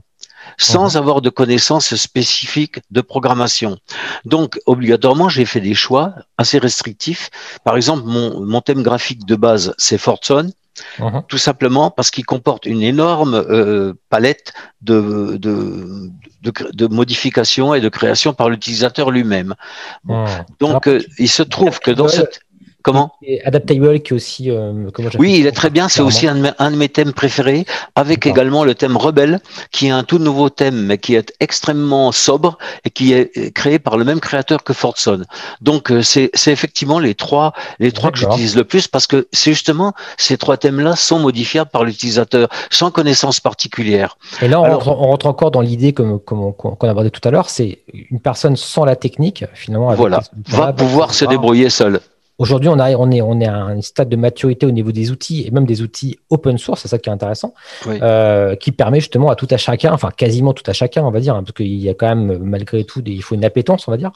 sans 0.58 0.94
mhm. 0.94 0.98
avoir 0.98 1.22
de 1.22 1.30
connaissances 1.30 1.96
spécifiques 1.96 2.80
de 2.92 3.02
programmation. 3.02 3.78
Donc, 4.26 4.60
obligatoirement, 4.66 5.30
j'ai 5.30 5.46
fait 5.46 5.62
des 5.62 5.74
choix 5.74 6.14
assez 6.38 6.58
restrictifs. 6.58 7.30
Par 7.64 7.76
exemple, 7.76 8.04
mon, 8.06 8.46
mon 8.46 8.62
thème 8.62 8.84
graphique 8.84 9.26
de 9.26 9.36
base, 9.36 9.74
c'est 9.78 9.98
Fortson. 9.98 10.52
Mhm. 11.00 11.24
Tout 11.28 11.38
simplement 11.38 11.90
parce 11.90 12.12
qu'il 12.12 12.26
comporte 12.26 12.66
une 12.66 12.82
énorme 12.82 13.36
euh, 13.36 13.94
palette 14.10 14.54
de, 14.82 15.38
de, 15.38 16.12
de, 16.42 16.88
modifications 16.88 17.74
et 17.74 17.80
de 17.80 17.88
créations 17.88 18.34
par 18.34 18.50
l'utilisateur 18.50 19.10
lui-même. 19.10 19.56
Mhm. 20.04 20.26
Donc, 20.60 20.88
euh, 20.88 21.02
il 21.18 21.30
se 21.30 21.44
trouve 21.44 21.80
que 21.80 21.92
dans 21.92 22.10
cette 22.10 22.42
Comment 22.86 23.14
Adaptable 23.46 24.00
qui 24.02 24.14
est 24.14 24.16
aussi. 24.16 24.52
Euh, 24.52 24.72
oui, 25.18 25.38
il 25.40 25.48
est 25.48 25.52
très 25.52 25.72
bien. 25.72 25.90
C'est 25.90 26.04
aussi 26.04 26.28
un 26.28 26.36
de, 26.36 26.76
mes, 26.76 26.88
thèmes 26.88 27.14
préférés, 27.14 27.66
avec 27.96 28.28
également 28.28 28.64
le 28.64 28.76
thème 28.76 28.96
Rebelle, 28.96 29.40
qui 29.72 29.88
est 29.88 29.90
un 29.90 30.04
tout 30.04 30.20
nouveau 30.20 30.50
thème, 30.50 30.86
mais 30.86 31.00
qui 31.00 31.16
est 31.16 31.34
extrêmement 31.40 32.12
sobre 32.12 32.60
et 32.84 32.92
qui 32.92 33.14
est 33.14 33.52
créé 33.56 33.80
par 33.80 33.98
le 33.98 34.06
même 34.06 34.20
créateur 34.20 34.64
que 34.64 34.72
Fortson. 34.72 35.24
Donc 35.62 35.92
euh, 35.92 36.04
c'est 36.04 36.30
effectivement 36.46 37.00
les 37.00 37.16
trois 37.16 37.54
les 37.80 37.92
trois 37.92 38.12
que 38.12 38.20
j'utilise 38.20 38.56
le 38.56 38.66
plus 38.66 38.88
parce 38.88 39.08
que 39.08 39.28
c'est 39.32 39.54
justement 39.54 39.94
ces 40.18 40.38
trois 40.38 40.58
thèmes-là 40.58 40.96
sont 40.96 41.18
modifiables 41.18 41.72
par 41.72 41.86
l'utilisateur 41.86 42.50
sans 42.70 42.92
connaissance 42.92 43.40
particulière. 43.40 44.20
Et 44.44 44.48
là, 44.48 44.62
on, 44.62 44.78
rentre, 44.78 45.26
encore 45.26 45.50
dans 45.50 45.62
l'idée 45.62 45.94
comme 45.94 46.20
qu'on 46.20 46.76
abordait 46.84 47.10
tout 47.10 47.28
à 47.28 47.32
l'heure, 47.32 47.50
c'est 47.50 47.80
une 48.12 48.20
personne 48.20 48.56
sans 48.56 48.86
la 48.86 48.96
technique 48.96 49.44
finalement. 49.56 49.92
voilà, 49.96 50.22
va 50.50 50.72
pouvoir 50.72 51.16
se 51.16 51.26
débrouiller 51.26 51.72
seule. 51.72 52.00
Aujourd'hui, 52.38 52.68
on, 52.68 52.78
on, 52.78 53.12
est, 53.12 53.22
on 53.22 53.40
est 53.40 53.48
à 53.48 53.56
un 53.56 53.82
stade 53.82 54.10
de 54.10 54.18
maturité 54.18 54.66
au 54.66 54.72
niveau 54.72 54.92
des 54.92 55.10
outils 55.10 55.48
et 55.48 55.52
même 55.52 55.66
des 55.66 55.82
outils 55.82 56.20
open 56.30 56.58
source, 56.58 56.82
c'est 56.82 56.90
ça 56.90 56.98
qui 56.98 57.10
est 57.10 57.14
intéressant, 57.14 57.54
euh, 57.88 58.56
qui 58.56 58.74
permet 58.74 59.00
justement 59.00 59.30
à 59.30 59.36
tout 59.36 59.48
à 59.52 59.58
chacun, 59.58 59.94
enfin 59.94 60.10
quasiment 60.16 60.52
tout 60.54 60.70
à 60.70 60.74
chacun, 60.74 61.04
on 61.04 61.12
va 61.12 61.22
dire, 61.22 61.34
hein, 61.34 61.44
parce 61.44 61.54
qu'il 61.54 61.76
y 61.76 61.88
a 61.88 61.94
quand 61.94 62.14
même 62.14 62.40
malgré 62.40 62.84
tout, 62.84 63.02
il 63.06 63.24
faut 63.24 63.36
une 63.36 63.46
appétence, 63.46 63.88
on 63.88 63.92
va 63.92 63.98
dire, 63.98 64.12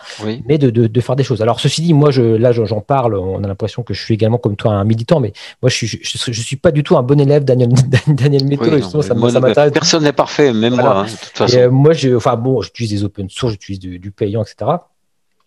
mais 0.45 0.57
de, 0.57 0.69
de, 0.69 0.87
de, 0.87 1.01
faire 1.01 1.15
des 1.15 1.23
choses. 1.23 1.41
Alors 1.41 1.61
ceci 1.61 1.81
dit, 1.81 1.93
moi, 1.93 2.11
je, 2.11 2.21
là, 2.21 2.51
j'en 2.51 2.81
parle, 2.81 3.15
on 3.15 3.41
a 3.41 3.47
l'imprestion 3.47 3.83
que 3.83 3.93
je 3.93 4.03
suis 4.03 4.15
également 4.15 4.37
comme 4.37 4.57
toi 4.57 4.73
un 4.73 4.83
militant, 4.83 5.21
mais 5.21 5.31
moi, 5.61 5.69
je 5.69 5.85
je, 5.85 6.41
suis 6.41 6.57
pas 6.57 6.71
du 6.71 6.83
tout 6.83 6.97
un 6.97 7.03
bon 7.03 7.19
élève 7.21 7.45
Daniel, 7.45 7.69
Daniel 8.07 8.45
Méthode, 8.45 8.83
ça, 8.83 9.13
m'intéresse. 9.13 9.71
Personne 9.71 10.03
n'est 10.03 10.11
parfait, 10.11 10.51
même 10.51 10.75
moi, 10.75 10.97
hein, 10.97 11.03
de 11.05 11.09
toute 11.09 11.37
façon. 11.37 11.57
Euh, 11.57 11.69
moi, 11.69 11.93
enfin 12.15 12.35
bon, 12.35 12.61
j'utilise 12.61 12.91
des 12.91 13.03
open 13.05 13.29
source, 13.29 13.53
j'utilise 13.53 13.79
du, 13.79 13.97
du 13.97 14.11
payant, 14.11 14.43
etc. 14.43 14.71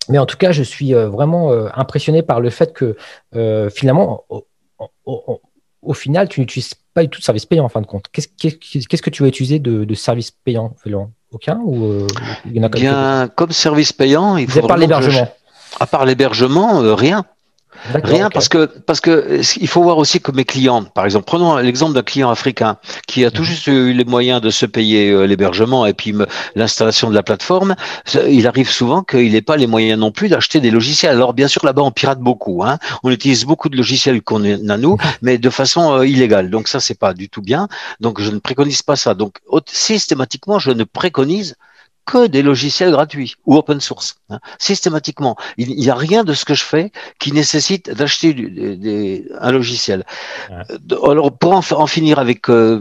Mais 0.09 0.17
en 0.17 0.25
tout 0.25 0.37
cas, 0.37 0.51
je 0.51 0.63
suis 0.63 0.93
euh, 0.93 1.09
vraiment 1.09 1.51
euh, 1.51 1.67
impressionné 1.75 2.23
par 2.23 2.41
le 2.41 2.49
fait 2.49 2.73
que 2.73 2.95
euh, 3.35 3.69
finalement, 3.69 4.25
au, 5.05 5.93
final, 5.93 6.29
tu 6.29 6.41
n'utilises 6.41 6.73
pas 6.93 7.03
du 7.03 7.09
tout 7.09 7.19
de 7.19 7.25
service 7.25 7.45
payant 7.45 7.65
en 7.65 7.69
fin 7.69 7.81
de 7.81 7.87
compte. 7.87 8.05
Qu'est-ce 8.11 8.27
que 9.01 9.09
tu 9.09 9.23
vas 9.23 9.29
utiliser 9.29 9.59
de, 9.59 9.83
de 9.83 9.93
service 9.95 10.31
payant 10.31 10.75
Aucun 11.31 11.59
ou 11.65 12.07
il 12.45 12.55
y 12.55 12.59
en 12.59 12.63
a 12.63 12.69
Bien, 12.69 13.27
comme 13.35 13.51
service 13.51 13.91
payant, 13.91 14.37
il 14.37 14.47
faut. 14.47 14.63
À 14.63 14.67
part 14.67 14.77
l'hébergement. 14.77 15.33
À 15.79 15.87
part 15.87 16.05
l'hébergement, 16.05 16.79
rien. 16.95 17.25
Rien 18.03 18.29
parce 18.29 18.47
que 18.47 18.65
parce 18.65 19.01
que 19.01 19.41
il 19.59 19.67
faut 19.67 19.83
voir 19.83 19.97
aussi 19.97 20.21
que 20.21 20.31
mes 20.31 20.45
clients, 20.45 20.83
par 20.83 21.05
exemple, 21.05 21.25
prenons 21.25 21.57
l'exemple 21.57 21.93
d'un 21.93 22.03
client 22.03 22.29
africain 22.29 22.77
qui 23.07 23.25
a 23.25 23.31
tout 23.31 23.41
mhm. 23.41 23.47
juste 23.47 23.67
eu 23.67 23.93
les 23.93 24.05
moyens 24.05 24.41
de 24.41 24.49
se 24.49 24.65
payer 24.65 25.11
euh, 25.11 25.25
l'hébergement 25.25 25.85
et 25.85 25.93
puis 25.93 26.15
l'installation 26.55 27.09
de 27.09 27.15
la 27.15 27.23
plateforme, 27.23 27.75
il 28.27 28.47
arrive 28.47 28.69
souvent 28.69 29.03
qu'il 29.03 29.31
n'ait 29.31 29.41
pas 29.41 29.57
les 29.57 29.67
moyens 29.67 29.99
non 29.99 30.11
plus 30.11 30.29
d'acheter 30.29 30.59
des 30.59 30.71
logiciels. 30.71 31.11
Alors 31.11 31.33
bien 31.33 31.47
sûr 31.47 31.65
là-bas 31.65 31.81
on 31.81 31.91
pirate 31.91 32.19
beaucoup, 32.19 32.63
hein. 32.63 32.77
on 33.03 33.11
utilise 33.11 33.45
beaucoup 33.45 33.69
de 33.69 33.75
logiciels 33.75 34.21
qu'on 34.21 34.43
a 34.43 34.77
nous, 34.77 34.97
mais 35.21 35.37
de 35.37 35.49
façon 35.49 35.93
euh, 35.93 36.07
illégale. 36.07 36.49
Donc 36.49 36.67
ça 36.67 36.79
c'est 36.79 36.97
pas 36.97 37.13
du 37.13 37.29
tout 37.29 37.41
bien. 37.41 37.67
Donc 37.99 38.21
je 38.21 38.31
ne 38.31 38.39
préconise 38.39 38.81
pas 38.81 38.95
ça. 38.95 39.13
Donc 39.13 39.39
systématiquement 39.65 40.59
je 40.59 40.71
ne 40.71 40.83
préconise 40.83 41.55
que 42.05 42.27
des 42.27 42.41
logiciels 42.41 42.91
gratuits 42.91 43.35
ou 43.45 43.55
open 43.55 43.79
source, 43.79 44.15
hein, 44.29 44.39
systématiquement. 44.59 45.35
Il 45.57 45.75
n'y 45.75 45.89
a 45.89 45.95
rien 45.95 46.23
de 46.23 46.33
ce 46.33 46.45
que 46.45 46.53
je 46.53 46.63
fais 46.63 46.91
qui 47.19 47.31
nécessite 47.31 47.89
d'acheter 47.89 49.25
un 49.39 49.51
logiciel. 49.51 50.05
Euh, 50.51 50.63
alors 51.09 51.37
pour 51.37 51.53
en, 51.53 51.87
finir 51.87 52.19
avec 52.19 52.49
euh, 52.49 52.79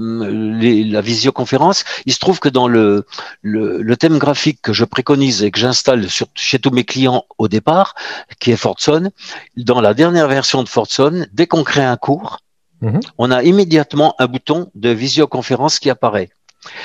la 0.91 1.01
visioconférence, 1.01 1.85
il 2.07 2.13
se 2.13 2.19
trouve 2.19 2.41
que 2.41 2.49
dans 2.49 2.69
le, 2.69 3.07
le, 3.43 3.97
thème 3.97 4.19
graphique 4.19 4.61
que 4.63 4.73
je 4.73 4.85
préconise 4.85 5.43
et 5.43 5.51
que 5.51 5.59
j'installe 5.59 6.07
chez 6.35 6.59
tous 6.59 6.71
mes 6.71 6.85
clients 6.85 7.25
au 7.39 7.49
départ, 7.49 7.95
qui 8.41 8.51
est 8.51 8.57
Fortson, 8.57 9.11
dans 9.57 9.81
la 9.81 9.95
dernière 9.95 10.29
version 10.29 10.63
de 10.63 10.69
Fortson, 10.69 11.27
dès 11.33 11.47
qu'on 11.47 11.63
crée 11.63 11.85
un 11.85 11.97
cours, 11.97 12.39
mhm. 12.81 13.01
on 13.19 13.31
a 13.31 13.43
immédiatement 13.43 14.15
un 14.19 14.27
bouton 14.27 14.71
de 14.75 14.91
visioconférence 14.91 15.79
qui 15.79 15.91
apparaît. 15.91 16.31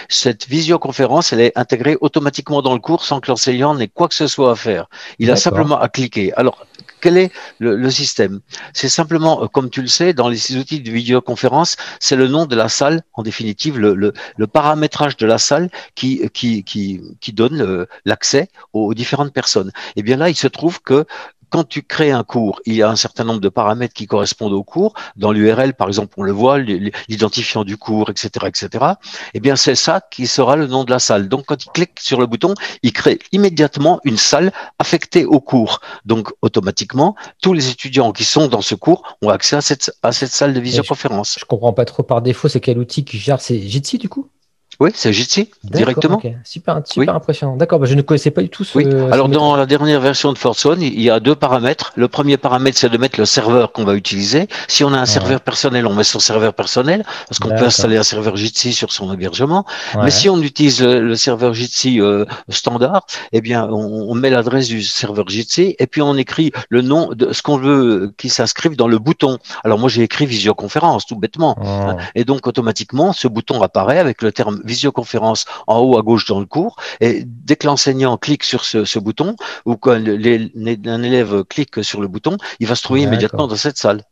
Cette 0.09 0.47
visioconférence, 0.47 1.33
elle 1.33 1.41
est 1.41 1.57
intégrée 1.57 1.97
automatiquement 2.01 2.61
dans 2.61 2.73
le 2.73 2.79
cours 2.79 3.05
sans 3.05 3.19
que 3.19 3.29
l'enseignant 3.29 3.75
n'ait 3.75 3.87
quoi 3.87 4.07
que 4.07 4.15
ce 4.15 4.27
soit 4.27 4.51
à 4.51 4.55
faire. 4.55 4.87
Il 5.19 5.31
a 5.31 5.35
simplement 5.35 5.79
à 5.79 5.89
cliquer. 5.89 6.33
Alors, 6.33 6.65
quel 7.01 7.17
est 7.17 7.31
le, 7.59 7.89
système? 7.89 8.39
C'est 8.73 8.89
simplement, 8.89 9.43
euh, 9.43 9.47
comme 9.47 9.69
tu 9.69 9.81
le 9.81 9.87
sais, 9.87 10.13
dans 10.13 10.29
les 10.29 10.57
outils 10.57 10.81
de 10.81 10.91
vidéoconférence, 10.91 11.77
c'est 11.99 12.15
le 12.15 12.27
nom 12.27 12.45
de 12.45 12.55
la 12.55 12.69
salle, 12.69 13.03
en 13.13 13.23
définitive, 13.23 13.77
le, 13.77 14.13
paramétrage 14.51 15.17
de 15.17 15.25
la 15.25 15.37
salle 15.37 15.69
qui, 15.95 16.27
qui, 16.33 16.63
qui, 16.63 17.01
qui 17.19 17.33
donne 17.33 17.61
euh, 17.61 17.85
l'accès 18.05 18.49
aux 18.73 18.93
différentes 18.93 19.33
personnes. 19.33 19.69
Et 19.95 19.99
eh 19.99 20.03
bien 20.03 20.17
là, 20.17 20.29
il 20.29 20.35
se 20.35 20.47
trouve 20.47 20.81
que 20.81 21.05
quand 21.49 21.63
tu 21.63 21.83
crées 21.83 22.11
un 22.11 22.23
cours, 22.23 22.61
il 22.65 22.75
y 22.75 22.81
a 22.81 22.89
un 22.89 22.95
certain 22.95 23.23
nombre 23.23 23.39
de 23.39 23.49
paramètres 23.49 23.93
qui 23.93 24.05
correspondent 24.05 24.53
au 24.53 24.63
cours. 24.63 24.93
Dans 25.15 25.31
l'URL, 25.31 25.73
par 25.73 25.87
exemple, 25.87 26.13
on 26.17 26.23
le 26.23 26.31
voit, 26.31 26.59
l'identifiant 26.59 27.63
du 27.63 27.77
cours, 27.77 28.09
etc., 28.09 28.29
etc. 28.47 28.85
Eh 29.33 29.39
bien, 29.39 29.55
c'est 29.55 29.75
ça 29.75 30.01
qui 30.11 30.27
sera 30.27 30.55
le 30.55 30.67
nom 30.67 30.83
de 30.83 30.91
la 30.91 30.99
salle. 30.99 31.29
Donc, 31.29 31.45
quand 31.45 31.63
il 31.63 31.69
clique 31.69 31.99
sur 31.99 32.19
le 32.19 32.25
bouton, 32.25 32.53
il 32.83 32.93
crée 32.93 33.19
immédiatement 33.31 33.99
une 34.03 34.17
salle 34.17 34.51
affectée 34.79 35.25
au 35.25 35.39
cours. 35.39 35.79
Donc, 36.05 36.29
automatiquement, 36.41 37.15
tous 37.41 37.53
les 37.53 37.69
étudiants 37.69 38.11
qui 38.11 38.23
sont 38.23 38.47
dans 38.47 38.61
ce 38.61 38.75
cours 38.75 39.17
ont 39.21 39.29
accès 39.29 39.55
à 39.55 39.61
cette, 39.61 39.91
à 40.03 40.11
cette 40.11 40.31
salle 40.31 40.53
de 40.53 40.59
visioconférence. 40.59 41.35
Je, 41.35 41.39
je 41.41 41.45
comprends 41.45 41.73
pas 41.73 41.85
trop 41.85 42.03
par 42.03 42.21
défaut, 42.21 42.47
c'est 42.47 42.59
quel 42.59 42.77
outil 42.77 43.05
qui 43.05 43.17
gère 43.17 43.41
C'est 43.41 43.59
Jitsi, 43.59 43.97
du 43.97 44.09
coup? 44.09 44.29
Oui, 44.79 44.91
c'est 44.93 45.11
Jitsi 45.11 45.49
directement. 45.63 46.21
Super, 46.43 46.81
super 46.85 47.15
impressionnant. 47.15 47.55
D'accord, 47.55 47.79
bah, 47.79 47.87
je 47.87 47.95
ne 47.95 48.03
connaissais 48.03 48.29
pas 48.29 48.43
du 48.43 48.49
tout 48.49 48.63
ce. 48.63 48.77
Oui. 48.77 48.85
Alors 49.11 49.27
dans 49.27 49.55
la 49.55 49.65
dernière 49.65 49.99
version 49.99 50.31
de 50.33 50.37
Fortzone, 50.37 50.83
il 50.83 51.01
y 51.01 51.09
a 51.09 51.19
deux 51.19 51.35
paramètres. 51.35 51.93
Le 51.95 52.07
premier 52.07 52.37
paramètre, 52.37 52.77
c'est 52.77 52.89
de 52.89 52.97
mettre 52.97 53.19
le 53.19 53.25
serveur 53.25 53.71
qu'on 53.71 53.85
va 53.85 53.95
utiliser. 53.95 54.47
Si 54.67 54.83
on 54.83 54.93
a 54.93 54.99
un 54.99 55.07
serveur 55.07 55.41
personnel, 55.41 55.87
on 55.87 55.95
met 55.95 56.03
son 56.03 56.19
serveur 56.19 56.53
personnel 56.53 57.03
parce 57.27 57.39
qu'on 57.39 57.49
peut 57.49 57.65
installer 57.65 57.97
un 57.97 58.03
serveur 58.03 58.35
Jitsi 58.35 58.71
sur 58.71 58.91
son 58.91 59.11
hébergement. 59.11 59.65
Mais 60.03 60.11
si 60.11 60.29
on 60.29 60.39
utilise 60.41 60.83
le, 60.83 61.15
serveur 61.15 61.55
Jitsi 61.55 61.99
euh, 61.99 62.25
standard, 62.49 63.07
eh 63.31 63.41
bien, 63.41 63.67
on, 63.71 64.13
met 64.13 64.29
l'adresse 64.29 64.67
du 64.67 64.83
serveur 64.83 65.27
Jitsi 65.27 65.75
et 65.79 65.87
puis 65.87 66.03
on 66.03 66.15
écrit 66.15 66.51
le 66.69 66.83
nom 66.83 67.09
de 67.13 67.33
ce 67.33 67.41
qu'on 67.41 67.57
veut 67.57 68.13
qui 68.17 68.29
s'inscrive 68.29 68.75
dans 68.75 68.87
le 68.87 68.99
bouton. 68.99 69.39
Alors 69.63 69.79
moi, 69.79 69.89
j'ai 69.89 70.03
écrit 70.03 70.27
visioconférence 70.27 71.07
tout 71.07 71.15
bêtement, 71.15 71.57
et 72.13 72.25
donc 72.25 72.45
automatiquement, 72.45 73.11
ce 73.13 73.27
bouton 73.27 73.61
apparaît 73.63 73.99
avec 73.99 74.21
le 74.21 74.31
terme 74.31 74.61
visioconférence 74.67 75.45
en 75.65 75.79
haut 75.79 75.97
à 75.97 76.01
gauche 76.01 76.25
dans 76.25 76.39
le 76.39 76.45
cours. 76.45 76.75
Et 77.01 77.23
dès 77.25 77.55
que 77.55 77.65
l'enseignant 77.67 78.17
clique 78.17 78.43
sur 78.43 78.63
ce, 78.63 78.99
bouton, 78.99 79.35
ou 79.65 79.75
quand 79.77 79.93
un 79.93 81.03
élève 81.03 81.43
clique 81.45 81.83
sur 81.83 82.01
le 82.01 82.07
bouton, 82.07 82.37
il 82.59 82.67
va 82.67 82.75
se 82.75 82.83
trouver 82.83 83.01
immédiatement 83.01 83.47
dans 83.47 83.55
cette 83.55 83.77
salle. 83.77 84.03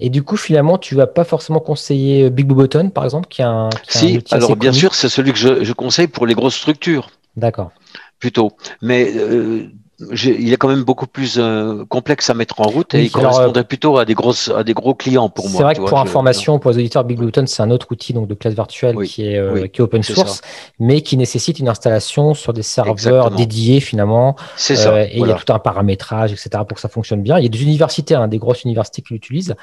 Et 0.00 0.10
du 0.10 0.22
coup, 0.22 0.36
finalement, 0.36 0.78
tu 0.78 0.94
vas 0.94 1.06
pas 1.06 1.24
forcément 1.24 1.60
conseiller 1.60 2.30
Big 2.30 2.46
Blue 2.46 2.56
Button, 2.56 2.90
par 2.90 3.04
exemple, 3.04 3.28
qui 3.28 3.42
a 3.42 3.48
un. 3.48 3.70
si, 3.88 4.20
alors 4.30 4.56
bien 4.56 4.72
sûr, 4.72 4.94
c'est 4.94 5.08
celui 5.08 5.32
que 5.32 5.38
je, 5.38 5.72
conseille 5.72 6.06
pour 6.06 6.26
les 6.26 6.34
grosses 6.34 6.56
structures. 6.56 7.10
D'accord. 7.36 7.72
Plutôt. 8.20 8.52
Mais 8.80 9.12
euh, 9.16 9.70
il 10.12 10.52
est 10.52 10.56
quand 10.56 10.68
même 10.68 10.84
beaucoup 10.84 11.06
plus 11.06 11.38
euh, 11.38 11.84
complexe 11.88 12.30
à 12.30 12.34
mettre 12.34 12.60
en 12.60 12.64
route 12.64 12.94
et 12.94 13.04
il 13.04 13.10
correspondrait 13.10 13.62
euh, 13.62 13.64
plutôt 13.64 13.98
à 13.98 14.04
des 14.04 14.14
grosses 14.14 14.50
à 14.54 14.64
des 14.64 14.74
gros 14.74 14.94
clients 14.94 15.28
pour 15.28 15.48
moi. 15.48 15.58
C'est 15.58 15.62
vrai 15.62 15.74
que 15.74 15.82
pour 15.82 15.98
information, 15.98 16.58
pour 16.58 16.70
les 16.70 16.78
auditeurs, 16.78 17.04
Big 17.04 17.18
Bluetooth, 17.18 17.48
c'est 17.48 17.62
un 17.62 17.70
autre 17.70 17.86
outil 17.90 18.12
donc 18.12 18.28
de 18.28 18.34
classe 18.34 18.54
virtuelle 18.54 18.96
qui 19.04 19.26
est 19.26 19.38
euh, 19.38 19.66
qui 19.66 19.80
est 19.80 19.84
open 19.84 20.02
source, 20.02 20.42
mais 20.78 21.00
qui 21.00 21.16
nécessite 21.16 21.58
une 21.58 21.68
installation 21.68 22.34
sur 22.34 22.52
des 22.52 22.62
serveurs 22.62 23.30
dédiés 23.30 23.80
finalement. 23.80 24.36
C'est 24.56 24.76
ça. 24.76 25.04
et 25.04 25.18
il 25.18 25.26
y 25.26 25.30
a 25.30 25.34
tout 25.34 25.52
un 25.52 25.58
paramétrage, 25.58 26.32
etc. 26.32 26.50
pour 26.68 26.74
que 26.76 26.80
ça 26.80 26.88
fonctionne 26.88 27.22
bien. 27.22 27.38
Il 27.38 27.42
y 27.42 27.46
a 27.46 27.50
des 27.50 27.62
universités, 27.62 28.14
hein, 28.14 28.28
des 28.28 28.38
grosses 28.38 28.64
universités 28.64 29.02
qui 29.02 29.14
l'utilisent, 29.14 29.54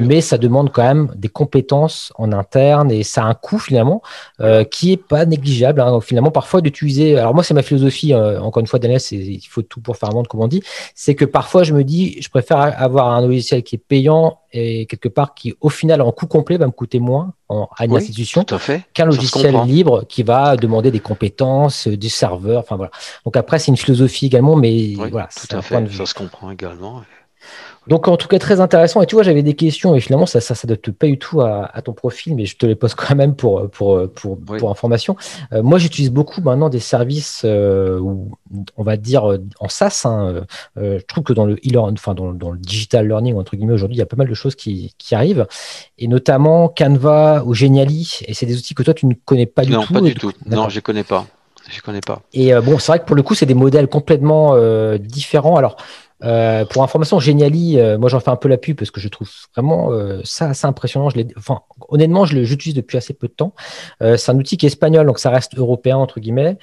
mais 0.00 0.20
ça 0.20 0.38
demande 0.38 0.70
quand 0.72 0.82
même 0.82 1.12
des 1.16 1.28
compétences 1.28 2.12
en 2.16 2.32
interne 2.32 2.90
et 2.90 3.02
ça 3.02 3.22
a 3.22 3.26
un 3.26 3.34
coût 3.34 3.58
finalement 3.58 4.02
qui 4.70 4.92
est 4.92 4.96
pas 4.96 5.24
négligeable. 5.24 5.80
Hein. 5.80 6.00
finalement, 6.00 6.30
parfois 6.30 6.60
d'utiliser. 6.60 7.18
Alors 7.18 7.34
moi, 7.34 7.42
c'est 7.42 7.54
ma 7.54 7.62
philosophie. 7.62 8.14
encore 8.14 8.60
une 8.60 8.66
fois, 8.66 8.78
Daniel, 8.78 9.00
c'est 9.00 9.16
il 9.16 9.46
faut 9.48 9.61
tout 9.62 9.80
pour 9.80 9.96
faire 9.96 10.10
vendre, 10.10 10.28
comme 10.28 10.40
on 10.40 10.48
dit, 10.48 10.62
c'est 10.94 11.14
que 11.14 11.24
parfois 11.24 11.62
je 11.62 11.72
me 11.72 11.84
dis, 11.84 12.20
je 12.20 12.28
préfère 12.28 12.58
avoir 12.58 13.10
un 13.12 13.20
logiciel 13.20 13.62
qui 13.62 13.76
est 13.76 13.78
payant 13.78 14.38
et 14.52 14.86
quelque 14.86 15.08
part 15.08 15.34
qui, 15.34 15.54
au 15.60 15.70
final, 15.70 16.02
en 16.02 16.12
coût 16.12 16.26
complet, 16.26 16.58
va 16.58 16.66
me 16.66 16.72
coûter 16.72 17.00
moins 17.00 17.32
à 17.76 17.84
une 17.84 17.96
institution 17.96 18.44
qu'un 18.94 19.04
logiciel 19.06 19.54
libre 19.64 20.04
qui 20.08 20.22
va 20.22 20.56
demander 20.56 20.90
des 20.90 21.00
compétences, 21.00 21.88
des 21.88 22.08
serveurs. 22.08 22.60
Enfin 22.60 22.76
voilà. 22.76 22.90
Donc 23.24 23.36
après, 23.36 23.58
c'est 23.58 23.70
une 23.70 23.76
philosophie 23.76 24.26
également, 24.26 24.56
mais 24.56 24.94
voilà. 24.94 25.28
Tout 25.34 25.56
à 25.56 25.62
fait. 25.62 25.90
Ça 25.90 26.06
se 26.06 26.14
comprend 26.14 26.50
également. 26.50 27.02
Donc, 27.88 28.06
en 28.06 28.16
tout 28.16 28.28
cas, 28.28 28.38
très 28.38 28.60
intéressant. 28.60 29.02
Et 29.02 29.06
tu 29.06 29.16
vois, 29.16 29.24
j'avais 29.24 29.42
des 29.42 29.54
questions 29.54 29.94
et 29.94 30.00
finalement, 30.00 30.26
ça 30.26 30.38
ne 30.38 30.42
ça, 30.42 30.54
pas 30.98 31.06
du 31.06 31.18
tout 31.18 31.40
à, 31.40 31.82
ton 31.84 31.92
profil, 31.92 32.36
mais 32.36 32.46
je 32.46 32.56
te 32.56 32.66
les 32.66 32.76
pose 32.76 32.94
quand 32.94 33.14
même 33.14 33.34
pour, 33.34 33.68
pour, 33.70 34.08
pour, 34.10 34.38
pour 34.38 34.70
information. 34.70 35.16
Euh, 35.52 35.62
moi, 35.62 35.78
j'utilise 35.78 36.10
beaucoup 36.10 36.40
maintenant 36.40 36.68
des 36.68 36.80
services, 36.80 37.42
euh, 37.44 37.98
où, 37.98 38.30
on 38.76 38.84
va 38.84 38.96
dire, 38.96 39.24
en 39.58 39.68
SaaS. 39.68 40.02
Hein, 40.04 40.44
euh, 40.78 40.98
je 41.00 41.04
trouve 41.06 41.24
que 41.24 41.32
dans 41.32 41.46
le, 41.46 41.54
e 41.54 41.76
enfin, 41.76 42.14
dans, 42.14 42.32
dans, 42.32 42.52
le 42.52 42.58
digital 42.58 43.08
learning, 43.08 43.36
entre 43.36 43.56
guillemets, 43.56 43.74
aujourd'hui, 43.74 43.96
il 43.96 44.00
y 44.00 44.02
a 44.02 44.06
pas 44.06 44.16
mal 44.16 44.28
de 44.28 44.34
choses 44.34 44.54
qui, 44.54 44.94
qui 44.98 45.14
arrivent. 45.14 45.46
Et 45.98 46.06
notamment 46.06 46.68
Canva 46.68 47.42
ou 47.44 47.54
Geniali. 47.54 48.20
Et 48.26 48.34
c'est 48.34 48.46
des 48.46 48.56
outils 48.56 48.74
que 48.74 48.82
toi, 48.82 48.94
tu 48.94 49.06
ne 49.06 49.14
connais 49.24 49.46
pas 49.46 49.64
du 49.64 49.72
tout. 49.72 49.80
Non, 49.80 49.86
pas 49.86 50.00
du 50.00 50.14
tout. 50.14 50.32
Non, 50.46 50.68
je 50.68 50.76
ne 50.76 50.80
connais 50.80 51.04
pas. 51.04 51.26
Je 51.68 51.80
connais 51.80 52.00
pas. 52.00 52.22
Et 52.32 52.52
bon, 52.54 52.78
c'est 52.78 52.90
vrai 52.92 52.98
que 52.98 53.04
pour 53.04 53.14
le 53.14 53.22
coup, 53.22 53.34
c'est 53.34 53.46
des 53.46 53.54
modèles 53.54 53.86
complètement 53.86 54.56
différents. 54.98 55.56
Alors, 55.56 55.76
euh, 56.24 56.64
pour 56.64 56.82
information, 56.82 57.18
Geniali, 57.18 57.78
euh, 57.78 57.98
moi 57.98 58.08
j'en 58.08 58.20
fais 58.20 58.30
un 58.30 58.36
peu 58.36 58.48
la 58.48 58.56
pub 58.56 58.76
parce 58.76 58.90
que 58.90 59.00
je 59.00 59.08
trouve 59.08 59.28
vraiment 59.54 59.90
euh, 59.90 60.20
ça 60.24 60.50
assez 60.50 60.66
impressionnant. 60.66 61.10
Je 61.10 61.20
enfin, 61.36 61.62
honnêtement, 61.88 62.24
je 62.24 62.38
l'utilise 62.38 62.74
depuis 62.74 62.96
assez 62.96 63.14
peu 63.14 63.28
de 63.28 63.32
temps. 63.32 63.54
c'est 64.00 64.30
un 64.30 64.36
outil 64.36 64.56
qui 64.56 64.66
est 64.66 64.68
espagnol, 64.68 65.06
donc 65.06 65.18
ça 65.18 65.30
reste 65.30 65.56
européen 65.56 65.96
entre 65.96 66.20
guillemets. 66.20 66.58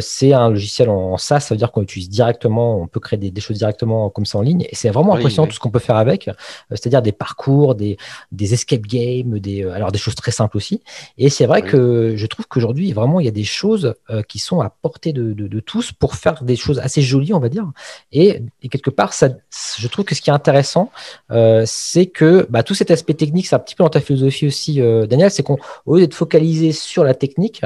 c'est 0.00 0.32
un 0.32 0.50
logiciel 0.50 0.88
en, 0.88 1.16
SaaS, 1.16 1.40
ça 1.40 1.54
veut 1.54 1.58
dire 1.58 1.72
qu'on 1.72 1.82
utilise 1.82 2.08
directement, 2.08 2.80
on 2.80 2.86
peut 2.86 3.00
créer 3.00 3.18
des, 3.18 3.40
choses 3.40 3.58
directement 3.58 4.10
comme 4.10 4.26
ça 4.26 4.38
en 4.38 4.42
ligne. 4.42 4.66
Et 4.70 4.74
c'est 4.74 4.90
vraiment 4.90 5.14
impressionnant 5.14 5.46
tout 5.46 5.54
ce 5.54 5.60
qu'on 5.60 5.70
peut 5.70 5.78
faire 5.78 5.96
avec, 5.96 6.30
c'est-à-dire 6.70 7.02
des 7.02 7.12
parcours, 7.12 7.74
des, 7.74 7.96
des 8.32 8.54
escape 8.54 8.82
games, 8.82 9.38
des, 9.38 9.64
alors 9.64 9.92
des 9.92 9.98
choses 9.98 10.14
très 10.14 10.30
simples 10.30 10.56
aussi. 10.56 10.82
Et 11.18 11.30
c'est 11.30 11.46
vrai 11.46 11.62
que 11.62 12.14
je 12.16 12.26
trouve 12.26 12.46
qu'aujourd'hui, 12.46 12.92
vraiment, 12.92 13.20
il 13.20 13.26
y 13.26 13.28
a 13.28 13.32
des 13.32 13.44
choses 13.44 13.94
qui 14.28 14.38
sont 14.38 14.60
à 14.60 14.70
portée 14.70 15.12
de, 15.12 15.32
de, 15.32 15.60
tous 15.60 15.92
pour 15.92 16.14
faire 16.14 16.42
des 16.42 16.56
choses 16.56 16.78
assez 16.78 17.02
jolies, 17.02 17.34
on 17.34 17.40
va 17.40 17.48
dire. 17.48 17.70
Et, 18.12 18.42
et 18.62 18.68
quelque 18.68 18.90
part, 18.90 18.99
je 19.78 19.88
trouve 19.88 20.04
que 20.04 20.14
ce 20.14 20.20
qui 20.20 20.30
est 20.30 20.32
intéressant, 20.32 20.90
euh, 21.30 21.62
c'est 21.66 22.06
que 22.06 22.46
bah, 22.50 22.62
tout 22.62 22.74
cet 22.74 22.90
aspect 22.90 23.14
technique, 23.14 23.46
c'est 23.46 23.54
un 23.54 23.60
petit 23.60 23.74
peu 23.74 23.84
dans 23.84 23.90
ta 23.90 24.00
philosophie 24.00 24.46
aussi, 24.46 24.80
euh, 24.80 25.06
Daniel, 25.06 25.30
c'est 25.30 25.42
qu'au 25.42 25.58
lieu 25.86 26.00
d'être 26.00 26.14
focalisé 26.14 26.72
sur 26.72 27.04
la 27.04 27.14
technique, 27.14 27.62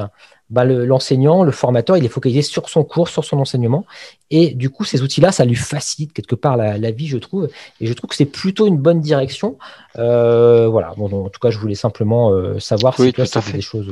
bah, 0.51 0.65
l'enseignant, 0.65 1.43
le, 1.43 1.53
formateur, 1.53 1.97
il 1.97 2.05
est 2.05 2.09
focalisé 2.09 2.43
sur 2.43 2.69
son 2.69 2.85
cours, 2.85 3.09
sur 3.09 3.25
son 3.25 3.39
enseignement. 3.39 3.87
Et 4.31 4.55
du 4.55 4.71
coup, 4.71 4.85
ces 4.85 5.03
outils-là, 5.03 5.33
ça 5.33 5.45
lui 5.45 5.55
facilite 5.57 6.13
quelque 6.13 6.35
part 6.35 6.57
la, 6.57 6.91
vie, 6.91 7.07
je 7.07 7.19
trouve. 7.19 7.49
Et 7.81 7.87
je 7.87 7.93
trouve 7.95 8.11
que 8.11 8.17
c'est 8.17 8.25
plutôt 8.27 8.67
une 8.67 8.77
bonne 8.77 9.01
direction. 9.01 9.59
Euh, 9.97 10.69
voilà. 10.69 10.93
Bon, 10.97 11.25
en 11.25 11.29
tout 11.31 11.41
cas, 11.41 11.51
je 11.51 11.59
voulais 11.59 11.75
simplement 11.75 12.31
savoir 12.61 12.95
si 12.95 13.13
toi, 13.13 13.27
ça 13.27 13.41
fait 13.41 13.55
des 13.55 13.63
choses. 13.63 13.91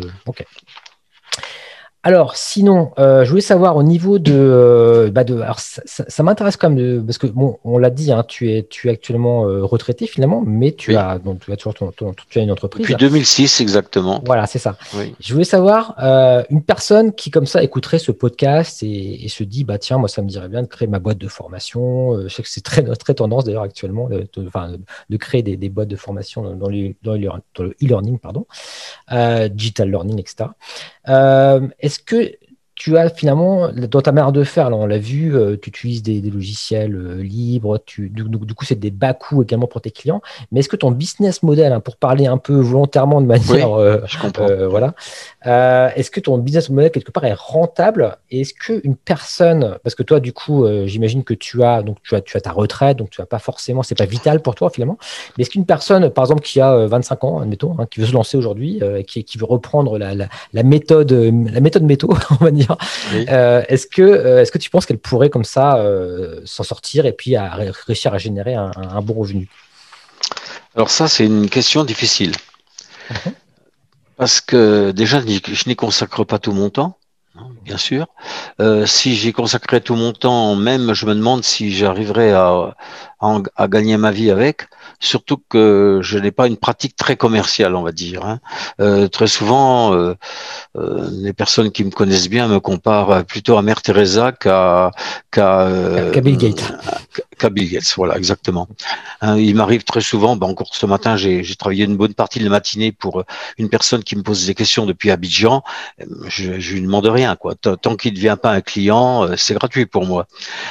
Alors, 2.05 2.37
sinon, 2.37 2.91
euh, 2.99 3.25
je 3.25 3.31
voulais 3.31 3.41
savoir 3.41 3.77
au 3.77 3.85
niveau 3.85 4.19
de, 4.19 4.33
euh, 4.35 5.11
bah 5.13 5.23
de 5.23 5.41
alors 5.41 5.61
ça, 5.61 6.23
m'intéresse 6.25 6.57
quand 6.57 6.69
même 6.69 6.79
de, 6.79 7.01
parce 7.01 7.17
que 7.17 7.29
bon, 7.29 7.59
on 7.63 7.79
l'a 7.79 7.91
dit, 7.91 8.11
hein, 8.11 8.25
tu 8.27 8.51
es, 8.51 8.67
tu 8.69 8.89
es 8.89 8.91
actuellement 8.91 9.47
euh, 9.47 9.65
retraité 9.65 10.09
finalement, 10.09 10.43
mais 10.45 10.73
tu 10.73 10.97
as, 10.97 11.21
donc 11.21 11.39
tu 11.45 11.53
as 11.53 11.57
toujours 11.57 11.75
ton, 11.75 12.13
tu 12.29 12.39
as 12.41 12.43
une 12.43 12.51
entreprise. 12.51 12.83
Depuis 12.83 12.97
2006 12.97 13.61
exactement. 13.61 14.21
Voilà, 14.27 14.47
c'est 14.47 14.59
ça. 14.59 14.77
Je 15.21 15.33
voulais 15.33 15.45
savoir 15.45 15.95
une 16.51 16.65
personne 16.65 17.13
qui 17.13 17.31
comme 17.31 17.47
ça 17.47 17.63
écouterait 17.63 18.01
ce 18.01 18.11
podcast 18.11 18.83
et, 18.83 19.29
se 19.29 19.45
dit, 19.45 19.63
bah 19.65 19.79
tiens, 19.79 19.99
moi 19.99 20.09
ça 20.09 20.23
me 20.23 20.29
dirait 20.29 20.49
bien 20.49 20.63
de 20.63 20.67
créer 20.67 20.89
ma 20.89 20.99
boîte 20.99 21.19
de 21.19 21.29
formation. 21.29 22.21
je 22.23 22.29
sais 22.29 22.43
que 22.43 22.49
c'est 22.49 22.65
très 22.65 22.83
très 22.83 23.15
tendance 23.15 23.45
d'ailleurs 23.45 23.63
actuellement, 23.63 24.09
de, 24.09 24.27
de, 24.37 25.17
créer 25.17 25.43
des, 25.43 25.57
des, 25.57 25.69
boîtes 25.69 25.89
de 25.89 25.97
formation 25.97 26.43
dans, 26.43 26.55
dans, 26.57 26.69
dans 27.03 27.15
le 27.15 27.71
e-learning, 27.83 28.19
pardon, 28.19 28.45
digital 29.53 29.89
learning, 29.89 30.19
etc. 30.19 30.47
Est-ce 31.93 31.99
que 31.99 32.33
tu 32.83 32.99
as 32.99 33.11
finalement, 33.11 33.69
dans 33.69 34.01
ta 34.01 34.11
manière 34.11 34.33
de 34.33 34.43
faire, 34.43 34.69
on 34.73 34.87
l'a 34.87 34.99
vu, 34.99 35.37
euh, 35.37 35.57
tu 35.57 35.69
utilises 35.69 36.03
des, 36.03 36.21
logiciels 36.21 36.97
euh, 36.97 37.23
libres, 37.23 37.79
tu, 37.87 38.11
du, 38.11 38.25
coup, 38.57 38.65
c'est 38.65 38.75
des 38.75 38.91
bas 38.91 39.15
coûts 39.15 39.45
également 39.45 39.69
pour 39.69 39.81
tes 39.81 39.93
clients. 39.93 40.21
Mais 40.51 40.59
est-ce 40.59 40.69
que 40.69 40.75
ton 40.75 40.91
business 40.91 41.45
model, 41.45 41.73
hein, 41.73 41.79
pour 41.79 41.95
parler 41.95 42.27
un 42.27 42.39
peu 42.39 42.55
volontairement 42.55 43.21
de 43.21 43.27
manière. 43.27 43.73
Euh, 43.75 44.01
je 44.07 44.19
comprends. 44.19 44.49
voilà. 44.69 44.95
est-ce 45.95 46.11
que 46.11 46.19
ton 46.19 46.39
business 46.39 46.71
model, 46.71 46.91
quelque 46.91 47.13
part, 47.13 47.25
est 47.25 47.35
rentable? 47.35 48.17
Et 48.33 48.41
est-ce 48.41 48.53
qu'une 48.53 48.97
personne, 48.97 49.79
parce 49.85 49.95
que 49.95 50.03
toi, 50.03 50.19
du 50.19 50.33
coup, 50.33 50.67
j'imagine 50.87 51.23
que 51.23 51.35
tu 51.35 51.63
as, 51.63 51.83
donc, 51.83 51.99
tu, 52.03 52.17
as, 52.17 52.21
tu 52.21 52.37
as 52.37 52.41
ta 52.41 52.51
retraite, 52.51 52.97
donc 52.97 53.11
tu 53.11 53.21
n'as 53.21 53.27
pas 53.27 53.39
forcément, 53.39 53.85
c'est 53.85 53.97
pas 53.97 54.07
vital 54.07 54.43
pour 54.43 54.57
toi 54.57 54.71
finalement. 54.71 54.99
Mais 55.39 55.43
est-ce 55.43 55.51
qu'une 55.51 55.67
personne, 55.67 56.11
par 56.11 56.25
exemple, 56.25 56.43
qui 56.43 56.61
a 56.61 56.87
25 56.87 57.23
ans, 57.23 57.39
admettons, 57.39 57.77
hein, 57.79 57.87
qui 57.89 58.01
veut 58.01 58.07
se 58.07 58.13
lancer 58.13 58.37
aujourd'hui, 58.37 58.81
qui, 59.07 59.23
qui 59.23 59.39
veut 59.39 59.47
reprendre 59.47 59.99
la, 59.99 60.17
la, 60.17 60.27
la 60.53 60.63
méthode, 60.65 61.13
la 61.13 61.61
méthode 61.61 61.85
métaux, 61.85 62.13
on 62.41 62.45
va 62.45 62.51
dire, 62.51 62.72
euh, 63.15 63.63
est-ce 63.69 63.87
que, 63.87 64.03
euh, 64.03 64.41
est-ce 64.41 64.53
que 64.53 64.59
tu 64.59 64.71
penses 64.71 64.87
qu'elle 64.87 64.99
pourrait 64.99 65.31
comme 65.31 65.45
ça 65.45 65.77
euh, 65.77 66.41
s'en 66.45 66.63
sortir 66.63 67.07
et 67.07 67.13
puis 67.13 67.37
à 67.37 67.55
réussir 67.87 68.15
à 68.15 68.19
générer 68.19 68.55
un, 68.55 69.03
bon 69.03 69.15
revenu? 69.15 69.49
Alors 70.75 70.91
ça, 70.91 71.09
c'est 71.09 71.27
une 71.27 71.49
question 71.49 71.85
difficile. 71.85 72.33
Mhm. 73.11 73.33
Parce 74.17 74.41
que 74.41 74.93
déjà, 74.93 75.21
je 75.21 75.69
n'y 75.69 75.77
consacre 75.77 76.25
pas 76.25 76.39
tout 76.39 76.53
mon 76.53 76.71
temps 76.71 76.97
hein, 77.37 77.47
bien 77.65 77.77
sûr. 77.77 78.07
si 78.87 79.17
j'y 79.17 79.33
consacrais 79.33 79.81
tout 79.81 79.97
mon 79.97 80.13
temps, 80.13 80.55
même 80.55 80.95
je 80.95 81.07
me 81.07 81.15
demande 81.15 81.43
si 81.43 81.73
j'arriverais 81.73 82.33
à, 82.33 82.75
à, 83.23 83.69
gagner 83.69 83.97
ma 83.97 84.11
vie 84.11 84.31
avec 84.31 84.69
surtout 85.03 85.43
que 85.49 86.01
je 86.03 86.19
n'ai 86.19 86.31
pas 86.31 86.47
une 86.47 86.57
pratique 86.57 86.97
très 86.97 87.17
commerciale, 87.17 87.75
on 87.75 87.83
va 87.83 87.93
dire. 87.93 88.25
Hein. 88.25 88.41
Euh, 88.81 89.09
très 89.09 89.27
souvent, 89.27 89.95
euh, 89.95 90.15
euh, 90.77 91.09
les 91.11 91.33
personnes 91.33 91.71
qui 91.71 91.85
me 91.85 91.91
connaissent 91.91 92.29
bien 92.29 92.49
me 92.49 92.61
comparent 92.61 93.25
plutôt 93.25 93.57
à 93.57 93.63
Mère 93.63 93.83
Teresa 93.83 94.33
qu'à 94.33 94.91
qu'à 95.31 95.69
Bill 96.23 96.37
Gates. 96.37 96.73
Qu'à 97.39 97.51
Bill 97.51 97.71
Gates, 97.71 97.93
voilà, 97.97 98.17
exactement. 98.17 98.69
Hein, 99.21 99.37
il 99.39 99.57
m'arrive 99.57 99.83
très 99.83 100.01
souvent, 100.01 100.37
ben 100.37 100.47
encore 100.47 100.75
ce 100.75 100.87
matin, 100.87 101.17
j'ai 101.17 101.57
travaillé 101.57 101.85
une 101.85 101.97
bonne 101.97 102.15
partie 102.15 102.39
de 102.39 102.45
la 102.45 102.51
matinée 102.51 102.93
pour 102.93 103.25
une 103.59 103.69
personne 103.69 104.05
qui 104.05 104.17
me 104.17 104.23
pose 104.23 104.47
des 104.47 104.55
questions 104.55 104.87
depuis 104.87 105.11
Abidjan. 105.11 105.63
Je, 106.29 106.61
je 106.61 106.75
lui 106.75 106.83
demande 106.83 107.07
rien, 107.07 107.35
quoi. 107.37 107.55
Tant 107.55 107.97
qu'il 107.97 108.13
ne 108.13 108.17
devient 108.17 108.37
pas 108.41 108.53
un 108.53 108.61
client, 108.61 109.27
c'est 109.37 109.55
gratuit 109.55 109.87
pour 109.87 110.07
moi. 110.07 110.27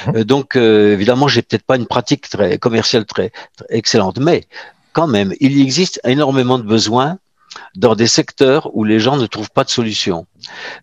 Mmh. 0.06 0.22
Donc, 0.24 0.56
évidemment, 0.56 1.28
j'ai 1.28 1.42
peut-être 1.42 1.64
pas 1.64 1.76
une 1.76 1.86
pratique 1.86 2.28
très 2.28 2.41
commerciale 2.58 3.04
très, 3.04 3.30
très 3.56 3.66
excellente. 3.70 4.18
Mais 4.18 4.44
quand 4.92 5.06
même, 5.06 5.32
il 5.40 5.60
existe 5.60 6.00
énormément 6.04 6.58
de 6.58 6.64
besoins 6.64 7.18
dans 7.76 7.94
des 7.94 8.06
secteurs 8.06 8.70
où 8.74 8.84
les 8.84 9.00
gens 9.00 9.16
ne 9.16 9.26
trouvent 9.26 9.50
pas 9.50 9.64
de 9.64 9.70
solution. 9.70 10.26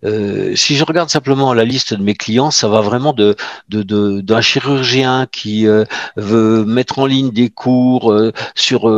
Euh, 0.06 0.56
si 0.56 0.76
je 0.76 0.84
regarde 0.84 1.10
simplement 1.10 1.54
la 1.54 1.66
liste 1.66 1.94
de 1.94 2.04
mes 2.04 2.16
clients, 2.16 2.52
ça 2.52 2.68
va 2.68 2.82
vraiment 2.82 3.14
de 3.14 3.36
d'un 3.70 4.22
de, 4.22 4.42
chirurgien 4.42 5.28
qui 5.32 5.68
euh, 5.68 5.86
veut 6.16 6.64
mettre 6.66 7.00
en 7.00 7.06
ligne 7.06 7.32
des 7.32 7.50
cours 7.50 8.12
euh, 8.12 8.32
sur 8.56 8.90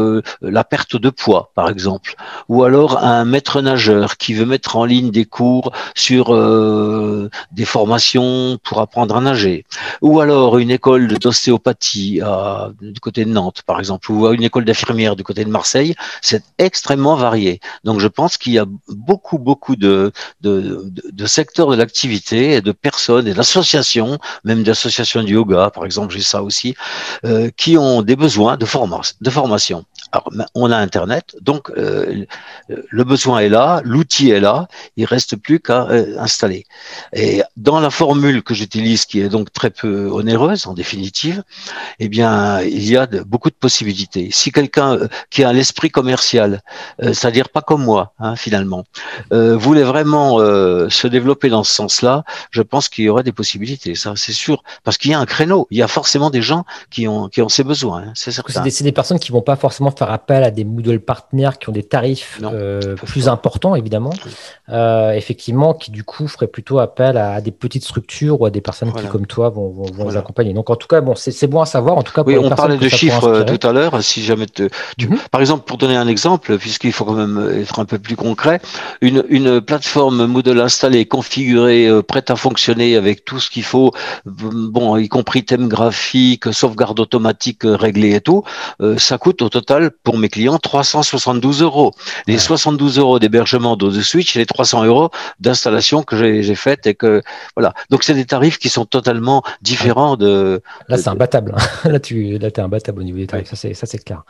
la 0.41 0.63
perte 0.63 0.95
de 0.95 1.09
poids, 1.09 1.51
par 1.55 1.69
exemple, 1.69 2.15
ou 2.47 2.63
alors 2.63 3.03
un 3.03 3.25
maître 3.25 3.61
nageur 3.61 4.17
qui 4.17 4.33
veut 4.33 4.45
mettre 4.45 4.75
en 4.75 4.85
ligne 4.85 5.11
des 5.11 5.25
cours 5.25 5.71
sur 5.95 6.31
des 7.51 7.65
formations 7.65 8.57
pour 8.63 8.81
apprendre 8.81 9.15
à 9.17 9.21
nager, 9.21 9.65
ou 10.01 10.19
alors 10.19 10.57
une 10.57 10.71
école 10.71 11.07
d'ostéopathie 11.07 12.21
du 12.81 12.99
côté 12.99 13.25
de 13.25 13.31
Nantes, 13.31 13.63
par 13.65 13.79
exemple, 13.79 14.11
ou 14.11 14.31
une 14.31 14.43
école 14.43 14.65
d'infirmière 14.65 15.15
du 15.15 15.23
côté 15.23 15.43
de 15.43 15.49
Marseille. 15.49 15.95
C'est 16.21 16.43
extrêmement 16.57 17.15
varié. 17.15 17.60
Donc 17.83 17.99
je 17.99 18.07
pense 18.07 18.37
qu'il 18.37 18.53
y 18.53 18.59
a 18.59 18.65
beaucoup 18.87 19.37
beaucoup 19.37 19.75
de, 19.75 20.11
de 20.41 21.25
secteurs 21.25 21.69
de 21.69 21.75
l'activité 21.75 22.53
et 22.53 22.61
de 22.61 22.71
personnes 22.71 23.27
et 23.27 23.33
d'associations, 23.33 24.19
même 24.43 24.63
d'associations 24.63 25.23
de 25.23 25.29
yoga, 25.29 25.69
par 25.73 25.85
exemple, 25.85 26.13
j'ai 26.13 26.21
ça 26.21 26.43
aussi, 26.43 26.75
euh, 27.25 27.49
qui 27.55 27.77
ont 27.77 28.01
des 28.01 28.15
besoins 28.15 28.57
de, 28.57 28.65
de 29.21 29.29
formation. 29.29 29.85
Alors, 30.11 30.29
on 30.55 30.71
a 30.71 30.77
Internet, 30.77 31.35
donc 31.41 31.69
euh, 31.71 32.25
le 32.67 33.03
besoin 33.03 33.39
est 33.39 33.49
là, 33.49 33.81
l'outil 33.83 34.31
est 34.31 34.39
là, 34.39 34.67
il 34.97 35.05
reste 35.05 35.35
plus 35.35 35.59
qu'à 35.59 35.87
euh, 35.89 36.17
installer. 36.19 36.65
Et 37.13 37.41
dans 37.57 37.79
la 37.79 37.89
formule 37.89 38.43
que 38.43 38.53
j'utilise, 38.53 39.05
qui 39.05 39.21
est 39.21 39.29
donc 39.29 39.51
très 39.53 39.69
peu 39.69 40.07
onéreuse 40.07 40.67
en 40.67 40.73
définitive, 40.73 41.43
eh 41.99 42.09
bien, 42.09 42.61
il 42.61 42.87
y 42.89 42.97
a 42.97 43.07
beaucoup 43.25 43.49
de 43.49 43.55
possibilités. 43.55 44.29
Si 44.31 44.51
quelqu'un 44.51 44.97
qui 45.29 45.43
a 45.43 45.53
l'esprit 45.53 45.89
commercial, 45.89 46.61
c'est-à-dire 46.99 47.49
pas 47.51 47.61
comme 47.61 47.83
moi, 47.83 48.13
hein, 48.19 48.35
finalement, 48.35 48.83
voulait 49.31 49.83
vraiment 49.83 50.39
euh, 50.39 50.89
se 50.89 51.07
développer 51.07 51.49
dans 51.49 51.63
ce 51.63 51.73
sens-là, 51.73 52.23
je 52.51 52.61
pense 52.61 52.89
qu'il 52.89 53.05
y 53.05 53.09
aurait 53.09 53.23
des 53.23 53.31
possibilités, 53.31 53.95
ça 53.95 54.13
c'est 54.15 54.33
sûr, 54.33 54.63
parce 54.83 54.97
qu'il 54.97 55.11
y 55.11 55.13
a 55.13 55.19
un 55.19 55.25
créneau, 55.25 55.67
il 55.71 55.77
y 55.77 55.81
a 55.81 55.87
forcément 55.87 56.29
des 56.29 56.41
gens 56.41 56.65
qui 56.89 57.07
ont 57.07 57.29
qui 57.29 57.41
ont 57.41 57.49
ces 57.49 57.63
besoins, 57.63 58.03
hein, 58.03 58.11
c'est 58.15 58.31
certain. 58.31 58.63
C'est 58.69 58.83
des, 58.83 58.91
personnes 58.91 59.19
qui 59.19 59.31
vont 59.31 59.41
pas 59.41 59.55
forcément 59.55 59.91
faire 59.91 60.11
appel 60.11 60.43
à 60.43 60.51
des 60.51 60.63
Moodle 60.63 60.99
partenaires 60.99 61.59
qui 61.59 61.69
ont 61.69 61.71
des 61.71 61.83
tarifs 61.83 62.39
euh, 62.43 62.95
plus 62.95 63.27
importants 63.27 63.75
évidemment, 63.75 64.13
euh, 64.69 65.11
effectivement, 65.11 65.73
qui 65.73 65.91
du 65.91 66.03
coup 66.03 66.27
feraient 66.27 66.47
plutôt 66.47 66.79
appel 66.79 67.17
à, 67.17 67.41
des 67.41 67.51
petites 67.51 67.83
structures 67.83 68.41
ou 68.41 68.45
à 68.45 68.49
des 68.49 68.61
personnes 68.61 68.93
qui 68.93 69.05
comme 69.07 69.27
toi 69.27 69.49
vont, 69.49 69.69
vont, 69.69 70.09
les 70.09 70.17
accompagner. 70.17 70.53
Donc 70.53 70.69
en 70.69 70.75
tout 70.75 70.87
cas, 70.87 71.01
bon, 71.01 71.15
c'est 71.15 71.47
bon 71.47 71.61
à 71.61 71.65
savoir. 71.65 71.97
En 71.97 72.03
tout 72.03 72.13
cas, 72.13 72.23
oui, 72.25 72.37
on 72.37 72.49
parlait 72.49 72.77
de 72.77 72.89
chiffres 72.89 73.43
tout 73.43 73.67
à 73.67 73.71
l'heure. 73.71 74.01
Si 74.03 74.23
jamais, 74.23 74.45
te, 74.45 74.69
tu, 74.97 75.07
mhm. 75.07 75.17
par 75.31 75.41
exemple, 75.41 75.65
pour 75.65 75.77
donner 75.77 75.95
un 75.95 76.07
exemple, 76.07 76.57
puisqu'il 76.57 76.93
faut 76.93 77.05
quand 77.05 77.13
même 77.13 77.40
être 77.49 77.79
un 77.79 77.85
peu 77.85 77.99
plus 77.99 78.15
concret, 78.15 78.61
une, 79.01 79.23
une 79.29 79.61
plateforme 79.61 80.25
Moodle 80.25 80.59
installée, 80.59 81.05
configurée, 81.05 81.89
prête 82.07 82.29
à 82.29 82.35
fonctionner 82.35 82.95
avec 82.95 83.25
tout 83.25 83.39
ce 83.39 83.49
qu'il 83.49 83.63
faut, 83.63 83.91
bon, 84.25 84.97
y 84.97 85.07
compris 85.07 85.45
thème 85.45 85.67
graphique, 85.67 86.53
sauvegarde 86.53 86.99
automatique 86.99 87.61
réglée 87.63 88.15
et 88.15 88.21
tout, 88.21 88.43
ça 88.97 89.17
coûte 89.17 89.41
au 89.41 89.49
total 89.49 89.91
pour 90.03 90.17
mes 90.17 90.29
clients 90.29 90.57
372 90.57 91.61
euros. 91.61 91.93
Les 92.27 92.37
72 92.37 92.99
euros 92.99 93.19
d'hébergement 93.19 93.75
de 93.75 93.91
Switch 94.01 94.35
et 94.35 94.39
les 94.39 94.45
300 94.45 94.85
euros 94.85 95.09
d'installation 95.39 96.03
que 96.03 96.41
j'ai 96.41 96.55
fait 96.55 96.87
et 96.87 96.95
que 96.95 97.21
voilà. 97.55 97.73
Donc 97.89 98.03
c'est 98.03 98.13
des 98.13 98.25
tarifs 98.25 98.57
qui 98.57 98.69
sont 98.69 98.85
totalement 98.85 99.43
différents 99.61 100.15
de. 100.17 100.61
Là 100.87 100.97
c'est 100.97 101.09
imbattable. 101.09 101.55
là 101.85 101.99
tu 101.99 102.37
là 102.37 102.47
es 102.47 102.59
imbattable 102.59 103.01
au 103.01 103.03
niveau 103.03 103.17
des 103.17 103.27
tarifs. 103.27 103.49
Ça 103.49 103.55
c'est 103.55 103.73
ça 103.73 103.85
c'est 103.85 104.03
clair. 104.03 104.23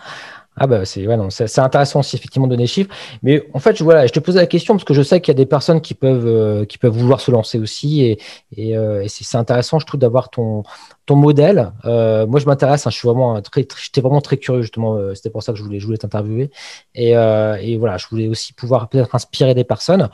Ah 0.58 0.68
bah 0.68 0.84
c'est 0.84 1.08
ouais, 1.08 1.18
c'est 1.30 1.60
intéressant 1.60 2.02
aussi 2.02 2.18
effectivement 2.18 2.45
de 2.45 2.52
donner 2.52 2.64
des 2.64 2.68
chiffres, 2.68 2.93
mais 3.24 3.47
en 3.54 3.60
fait 3.60 3.78
je, 3.78 3.86
voilà, 3.86 4.06
je 4.06 4.12
te 4.12 4.20
posais 4.20 4.38
la 4.38 4.47
question 4.47 4.74
parce 4.74 4.84
que 4.84 4.93
je 4.93 5.02
sais 5.02 5.22
qu'il 5.22 5.32
y 5.32 5.36
a 5.36 5.38
des 5.38 5.45
personnes 5.45 5.80
qui 5.80 5.93
peuvent 5.93 6.28
euh, 6.28 6.66
qui 6.66 6.78
peuvent 6.78 6.91
vouloir 6.91 7.22
se 7.22 7.32
lancer 7.32 7.58
aussi 7.58 8.04
et, 8.04 8.20
et, 8.58 8.76
euh, 8.78 9.06
c'est 9.08 9.38
intéressant 9.38 9.80
je 9.80 9.86
trouve 9.86 10.02
d'avoir 10.02 10.30
ton 10.30 10.64
ton 11.06 11.16
modèle. 11.16 11.72
Euh, 11.86 12.28
moi 12.28 12.41
je 12.41 12.45
m'intéresse, 12.47 12.86
hein, 12.86 12.89
je 12.89 12.97
suis 12.97 13.08
vraiment 13.08 13.41
très, 13.41 13.66
j'étais 13.82 14.02
vraiment 14.02 14.20
très 14.20 14.36
curieux 14.36 14.62
justement, 14.62 14.99
c'était 15.16 15.30
pour 15.30 15.41
ça 15.41 15.54
que 15.54 15.58
je 15.58 15.64
voulais 15.64 15.80
je 15.80 15.86
voulais 15.86 15.97
t'interviewer 15.97 16.52
et, 16.95 17.12
et 17.12 17.78
voilà 17.78 17.95
je 17.97 18.08
voulais 18.12 18.28
aussi 18.28 18.52
pouvoir 18.52 18.89
peut-être 18.89 19.16
inspirer 19.16 19.56
des 19.56 19.64
personnes 19.64 20.10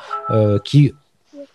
qui 0.63 0.93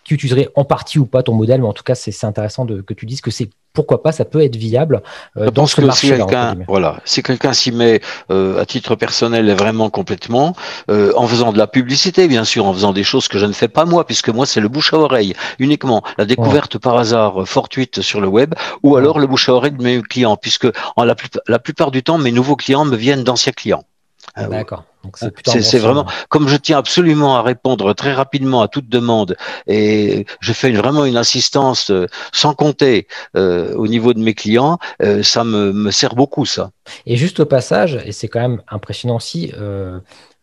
qui 0.05 0.15
utiliserait 0.15 0.49
en 0.55 0.65
partie 0.65 0.99
ou 0.99 1.07
pas 1.07 1.23
ton 1.23 1.35
modèle, 1.35 1.61
mais 1.61 1.69
en 1.69 1.73
tout 1.73 1.85
cas, 1.85 1.95
c'est 1.95 2.25
intéressant 2.25 2.65
de, 2.65 2.81
que 2.81 2.95
tu 2.95 3.07
dises 3.07 3.21
que 3.21 3.31
c'est 3.31 3.51
pourquoi 3.73 4.03
pas, 4.03 4.13
ça 4.13 4.25
peut 4.25 4.43
être 4.43 4.57
viable 4.57 5.03
euh, 5.37 5.51
dans 5.51 5.67
ce 5.67 5.81
marché. 5.81 6.09
Si 6.09 6.13
quelqu'un, 6.13 6.57
voilà, 6.69 7.01
si 7.05 7.23
quelqu'un 7.23 7.53
s'y 7.53 7.73
met 7.73 8.01
euh, 8.31 8.61
à 8.61 8.67
titre 8.67 8.97
personnel 8.97 9.49
et 9.49 9.55
vraiment 9.55 9.91
complètement, 9.91 10.55
euh, 10.91 11.13
en 11.17 11.27
faisant 11.27 11.53
de 11.53 11.59
la 11.59 11.67
publicité, 11.67 12.29
bien 12.29 12.45
sûr, 12.45 12.67
en 12.67 12.75
faisant 12.75 12.93
des 12.93 13.05
choses 13.05 13.29
que 13.29 13.39
je 13.39 13.47
ne 13.47 13.53
fais 13.53 13.69
pas 13.69 13.85
moi, 13.85 14.05
puisque 14.05 14.29
moi 14.29 14.47
c'est 14.47 14.61
le 14.61 14.69
bouche 14.69 14.93
à 14.93 14.99
oreille 14.99 15.35
uniquement, 15.59 16.03
la 16.19 16.25
découverte 16.25 16.79
par 16.79 16.99
hasard 16.99 17.49
fortuite 17.49 18.03
sur 18.03 18.21
le 18.21 18.29
web, 18.29 18.55
ou 18.83 18.97
alors 18.97 19.19
le 19.19 19.27
bouche 19.27 19.49
à 19.49 19.55
oreille 19.55 19.73
de 19.73 19.83
mes 19.83 20.03
clients, 20.03 20.37
puisque 20.37 20.69
en 20.97 21.05
la, 21.05 21.17
la 21.49 21.59
plupart 21.59 21.91
du 21.91 22.03
temps, 22.03 22.19
mes 22.19 22.33
nouveaux 22.33 22.57
clients 22.57 22.85
me 22.85 22.97
viennent 22.97 23.25
d'anciens 23.25 23.53
clients. 23.53 23.85
Ah 24.35 24.47
D'accord. 24.47 24.85
C'est 25.45 25.79
vraiment 25.79 26.07
comme 26.29 26.49
je 26.49 26.57
tiens 26.57 26.79
absolument 26.79 27.37
à 27.37 27.43
répondre 27.43 27.93
très 27.93 28.12
rapidement 28.12 28.62
à 28.62 28.68
toute 28.68 28.89
demande 28.89 29.37
et 29.66 30.27
je 30.41 30.53
fais 30.53 30.70
vraiment 30.70 31.05
une 31.05 31.16
assistance 31.16 31.91
euh, 31.91 32.07
sans 32.33 32.55
compter 32.55 33.09
euh, 33.37 33.75
au 33.75 33.89
niveau 33.89 34.14
de 34.14 34.20
mes 34.20 34.35
clients, 34.35 34.79
euh, 35.03 35.23
ça 35.25 35.43
me, 35.43 35.73
me, 35.73 35.91
sert 35.91 36.14
beaucoup 36.14 36.47
ça. 36.47 36.70
Et 37.05 37.16
juste 37.16 37.41
au 37.41 37.47
passage, 37.47 38.01
et 38.05 38.12
c'est 38.12 38.29
quand 38.29 38.41
même 38.41 38.62
impressionnant 38.68 39.16
aussi, 39.16 39.53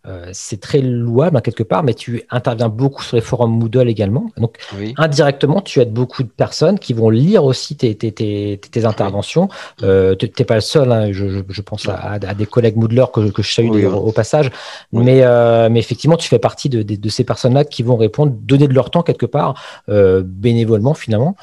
euh, 0.08 0.30
c'est 0.32 0.62
très 0.62 0.80
louable 0.80 1.36
hein, 1.36 1.42
quelque 1.42 1.64
part, 1.64 1.84
mais 1.84 1.94
tu 1.94 2.24
interviens 2.30 2.70
beaucoup 2.70 3.04
sur 3.04 3.18
les 3.18 3.22
forums 3.22 3.52
Moodle 3.52 3.90
également. 3.90 4.32
Donc, 4.38 4.58
indirectement, 4.98 5.60
tu 5.60 5.82
aides 5.82 5.92
beaucoup 5.92 6.24
de 6.24 6.30
personnes 6.30 6.80
qui 6.80 6.94
vont 6.94 7.10
lire 7.10 7.44
aussi 7.44 7.76
tes, 7.76 8.86
interventions. 8.86 9.50
Euh, 9.84 10.16
tu 10.16 10.32
n'es 10.40 10.46
pas 10.46 10.56
le 10.56 10.62
seul, 10.62 10.90
hein, 10.92 11.12
je, 11.12 11.62
pense 11.62 11.88
à, 11.90 12.18
des 12.18 12.46
collègues 12.46 12.78
Moodlers 12.78 13.12
que, 13.14 13.30
que 13.30 13.44
je 13.44 13.54
salue 13.54 13.86
au, 13.86 14.12
passage. 14.14 14.52
Mais, 14.94 15.24
euh, 15.24 15.68
mais 15.70 15.80
effectivement, 15.80 16.16
tu 16.16 16.30
fais 16.30 16.40
partie 16.40 16.70
de, 16.70 17.10
ces 17.10 17.26
personnes-là 17.26 17.66
qui 17.66 17.84
vont 17.84 17.98
répondre, 17.98 18.32
donner 18.34 18.70
de 18.70 18.74
leur 18.74 18.92
temps 18.92 19.02
quelque 19.02 19.26
part, 19.26 19.62
bénévolement 19.88 20.94
finalement, 20.94 21.36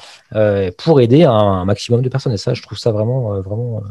pour 0.77 0.99
aider 0.99 1.25
un, 1.25 1.63
maximum 1.65 2.01
de 2.01 2.09
personnes. 2.09 2.33
Et 2.33 2.37
ça, 2.37 2.55
je 2.55 2.63
trouve 2.63 2.79
ça 2.79 2.91
vraiment, 2.91 3.39
vraiment, 3.41 3.83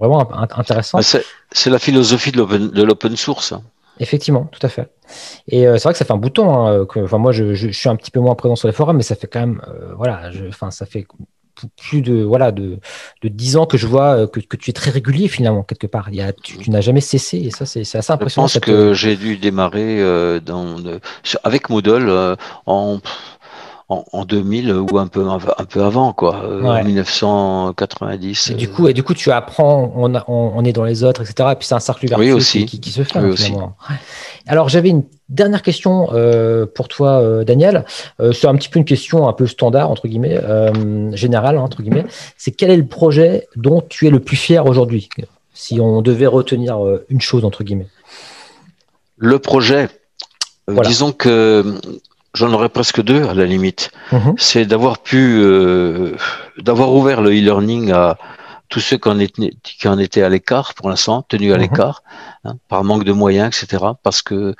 vraiment 0.00 0.26
intéressant. 0.56 0.98
Bah, 0.98 1.20
c'est 1.52 1.70
la 1.70 1.78
philosophie 1.78 2.32
de 2.32 2.82
l'open 2.82 3.16
source. 3.16 3.52
Effectivement, 4.00 4.48
tout 4.50 4.64
à 4.66 4.68
fait. 4.68 4.90
Et 5.48 5.66
euh, 5.66 5.76
c'est 5.76 5.84
vrai 5.84 5.92
que 5.92 5.98
ça 5.98 6.04
fait 6.04 6.12
un 6.12 6.18
bouton. 6.18 6.52
Hein, 6.52 6.86
que, 6.86 7.00
enfin, 7.00 7.18
moi, 7.18 7.32
je, 7.32 7.54
suis 7.54 7.88
un 7.88 7.96
petit 7.96 8.10
peu 8.10 8.20
moins 8.20 8.34
présent 8.34 8.56
sur 8.56 8.68
les 8.68 8.74
forums, 8.74 8.96
mais 8.96 9.02
ça 9.02 9.14
fait 9.14 9.26
quand 9.26 9.40
même, 9.40 9.62
euh, 9.68 9.94
voilà, 9.96 10.30
enfin, 10.48 10.70
ça 10.70 10.86
fait 10.86 11.06
plus 11.80 12.02
de 12.02 12.24
voilà 12.24 12.50
de, 12.50 12.80
de 13.22 13.28
10 13.28 13.58
ans 13.58 13.66
que 13.66 13.78
je 13.78 13.86
vois 13.86 14.16
euh, 14.16 14.26
que, 14.26 14.40
que, 14.40 14.56
tu 14.56 14.70
es 14.70 14.72
très 14.72 14.90
régulier 14.90 15.28
finalement 15.28 15.62
quelque 15.62 15.86
part. 15.86 16.08
Il 16.10 16.16
y 16.16 16.20
a, 16.20 16.32
tu, 16.32 16.68
n'as 16.68 16.80
jamais 16.80 17.00
cessé 17.00 17.38
et 17.38 17.50
ça 17.52 17.64
c'est 17.64 17.82
assez 17.82 18.12
impressionnant. 18.12 18.48
Je 18.48 18.58
pense 18.58 18.66
que 18.66 18.92
j'ai 18.92 19.14
dû 19.14 19.36
démarrer 19.36 20.00
dans, 20.40 20.76
avec 21.44 21.70
Moodle 21.70 22.36
en 22.66 22.98
en, 23.88 24.24
2000 24.24 24.72
ou 24.72 24.98
un 24.98 25.06
peu 25.06 25.26
un 25.28 25.38
peu 25.38 25.82
avant 25.82 26.12
quoi, 26.12 26.42
euh, 26.44 26.62
en 26.62 26.84
1990. 26.84 28.50
Et 28.50 28.54
du 28.54 28.68
coup, 28.68 28.88
et 28.88 28.94
du 28.94 29.02
coup, 29.02 29.14
tu 29.14 29.30
apprends, 29.30 29.92
on, 29.94 30.12
on, 30.26 30.64
est 30.64 30.72
dans 30.72 30.84
les 30.84 31.04
autres, 31.04 31.20
etc. 31.22 31.50
Et 31.52 31.54
puis 31.56 31.66
c'est 31.66 31.74
un 31.74 31.80
cercle 31.80 32.06
vertueux 32.06 32.38
Qui, 32.38 32.90
se 32.90 33.02
fait. 33.02 33.18
Oui 33.18 33.54
Alors 34.46 34.68
j'avais 34.68 34.88
une 34.88 35.04
dernière 35.28 35.62
question 35.62 36.08
euh, 36.12 36.66
pour 36.66 36.88
toi, 36.88 37.20
euh, 37.20 37.44
Daniel. 37.44 37.84
c'est 38.32 38.46
un 38.46 38.54
petit 38.54 38.68
peu 38.68 38.78
une 38.78 38.84
question 38.84 39.28
un 39.28 39.32
peu 39.32 39.46
standard 39.46 39.90
entre 39.90 40.08
guillemets, 40.08 40.40
générale 41.12 41.58
entre 41.58 41.82
guillemets. 41.82 42.06
C'est 42.38 42.52
quel 42.52 42.70
est 42.70 42.76
le 42.76 42.86
projet 42.86 43.48
dont 43.56 43.82
tu 43.86 44.06
es 44.06 44.10
le 44.10 44.20
plus 44.20 44.36
fier 44.36 44.64
aujourd'hui, 44.66 45.08
si 45.52 45.78
on 45.80 46.00
devait 46.00 46.26
retenir 46.26 46.78
une 47.10 47.20
chose 47.20 47.44
entre 47.44 47.64
guillemets? 47.64 47.88
Le 49.16 49.38
projet. 49.38 49.88
Disons 50.66 51.12
que 51.12 51.78
j'en 52.34 52.52
aurais 52.52 52.68
presque 52.68 53.02
deux 53.02 53.26
à 53.26 53.34
la 53.34 53.46
limite. 53.46 53.90
Mhm. 54.12 54.34
C'est 54.36 54.66
d'avoir 54.66 54.98
pu, 54.98 55.38
euh, 55.38 56.16
d'avoir 56.58 56.92
ouvert 56.92 57.22
le 57.22 57.30
e-learning 57.30 57.92
à 57.92 58.18
tous 58.74 58.80
ceux 58.80 58.98
qui 58.98 59.08
en, 59.08 59.20
étaient, 59.20 59.52
qui 59.62 59.86
en 59.86 60.00
étaient 60.00 60.24
à 60.24 60.28
l'écart 60.28 60.74
pour 60.74 60.88
l'instant, 60.90 61.22
tenus 61.22 61.52
à 61.52 61.54
mhm. 61.54 61.62
l'écart, 61.62 62.02
hein, 62.44 62.56
par 62.68 62.82
manque 62.82 63.04
de 63.04 63.12
moyens, 63.12 63.56
etc. 63.56 63.84
Parce 64.02 64.20
que 64.20 64.56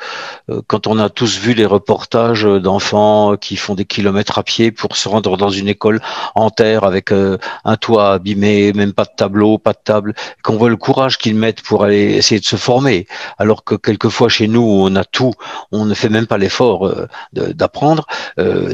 euh, 0.51 0.63
quand 0.69 0.87
on 0.87 1.01
a 1.01 1.09
tous 1.09 1.37
vu 1.37 1.53
les 1.53 1.67
reportages 1.67 2.45
d'enfants 2.45 3.37
qui 3.37 3.57
font 3.57 3.75
des 3.75 3.85
kilomètres 3.85 4.39
à 4.39 4.45
pied 4.45 4.71
pour 4.71 4.97
se 4.97 5.09
rendre 5.09 5.37
dans 5.37 5.51
une 5.51 5.67
école 5.67 6.01
en 6.37 6.51
terre 6.51 6.85
avec 6.85 7.11
euh, 7.11 7.39
un 7.65 7.77
toit 7.77 8.13
abîmé, 8.13 8.73
même 8.73 8.93
pas 8.93 9.03
de 9.03 9.11
tableau, 9.17 9.59
pas 9.59 9.73
de 9.73 9.81
table, 9.83 10.15
qu'on 10.45 10.59
voit 10.59 10.71
le 10.71 10.77
courage 10.77 11.19
qu'ils 11.19 11.35
mettent 11.35 11.63
pour 11.63 11.83
aller 11.83 12.15
essayer 12.15 12.41
de 12.41 12.47
se 12.47 12.55
former, 12.55 13.09
alors 13.39 13.65
que 13.65 13.75
quelquefois 13.75 14.29
chez 14.29 14.47
nous 14.47 14.63
on 14.63 14.95
a 14.95 15.03
tout, 15.03 15.33
on 15.73 15.87
ne 15.87 15.95
fait 15.95 16.09
même 16.09 16.29
pas 16.29 16.39
l'effort 16.39 16.87
euh, 16.87 17.09
d'apprendre. 17.33 18.07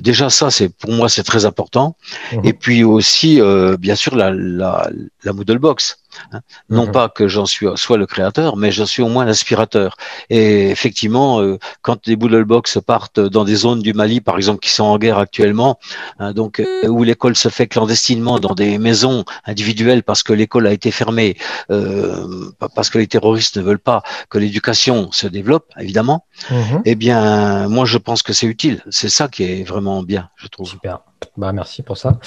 déjà 0.03 0.29
ça, 0.29 0.51
c'est 0.51 0.69
pour 0.69 0.93
moi 0.93 1.09
c'est 1.09 1.23
très 1.23 1.47
important. 1.47 1.97
Mhm. 2.35 2.41
Et 2.45 2.53
puis 2.53 2.85
aussi, 2.85 3.41
bien 3.79 3.95
sûr, 3.95 4.15
la, 4.15 4.31
la, 4.31 4.91
la 5.25 5.30
Moodle 5.33 5.59
Box. 5.59 5.99
Hein. 6.33 6.41
Non 6.69 6.87
mhm. 6.87 6.93
pas 6.93 7.09
que 7.09 7.29
j'en 7.29 7.47
suis 7.47 7.67
soit 7.77 7.99
le 7.99 8.07
créateur, 8.07 8.57
mais 8.57 8.73
je 8.73 8.85
suis 8.85 9.03
au 9.03 9.09
moins 9.09 9.25
l'inspirateur. 9.25 9.97
Et 10.29 10.71
effectivement, 10.71 11.41
euh, 11.41 11.59
quand 11.83 12.07
des 12.07 12.17
Box 12.17 12.79
partent 12.85 13.21
dans 13.21 13.45
des 13.45 13.55
zones 13.55 13.83
du 13.83 13.93
Mali, 13.93 14.21
par 14.21 14.37
exemple, 14.37 14.61
qui 14.61 14.71
sont 14.71 14.85
en 14.85 14.99
guerre 14.99 15.19
actuellement, 15.19 15.79
hein, 16.19 16.33
donc 16.33 16.61
euh, 16.61 16.89
où 16.89 17.03
l'école 17.05 17.37
se 17.37 17.49
fait 17.49 17.67
clandestinement 17.67 18.39
dans 18.39 18.55
des 18.55 18.79
maisons 18.79 19.25
individuelles 19.45 20.03
parce 20.03 20.23
que 20.23 20.33
l'école 20.33 20.67
a 20.67 20.73
été 20.73 20.91
fermée, 20.91 21.37
euh, 21.71 22.51
parce 22.75 22.91
que 22.91 22.99
les 22.99 23.07
terroristes 23.07 23.57
ne 23.57 23.63
veulent 23.63 23.79
pas 23.79 24.03
que 24.29 24.39
l'éducation 24.39 25.11
se 25.13 25.27
développe, 25.27 25.67
évidemment. 25.79 26.27
Mhm. 26.51 26.83
Eh 26.85 26.95
bien, 26.95 27.69
moi, 27.69 27.85
je 27.85 27.99
pense 27.99 28.23
que 28.23 28.33
c'est 28.33 28.47
utile. 28.47 28.83
C'est 28.91 29.09
ça 29.09 29.29
qui 29.29 29.45
est 29.45 29.65
vraiment 29.65 30.03
bien, 30.03 30.31
je 30.37 30.49
trouve. 30.49 30.69
Super. 30.69 31.01
Bah, 31.37 31.53
merci 31.53 31.83
pour 31.83 31.99
ça. 31.99 32.19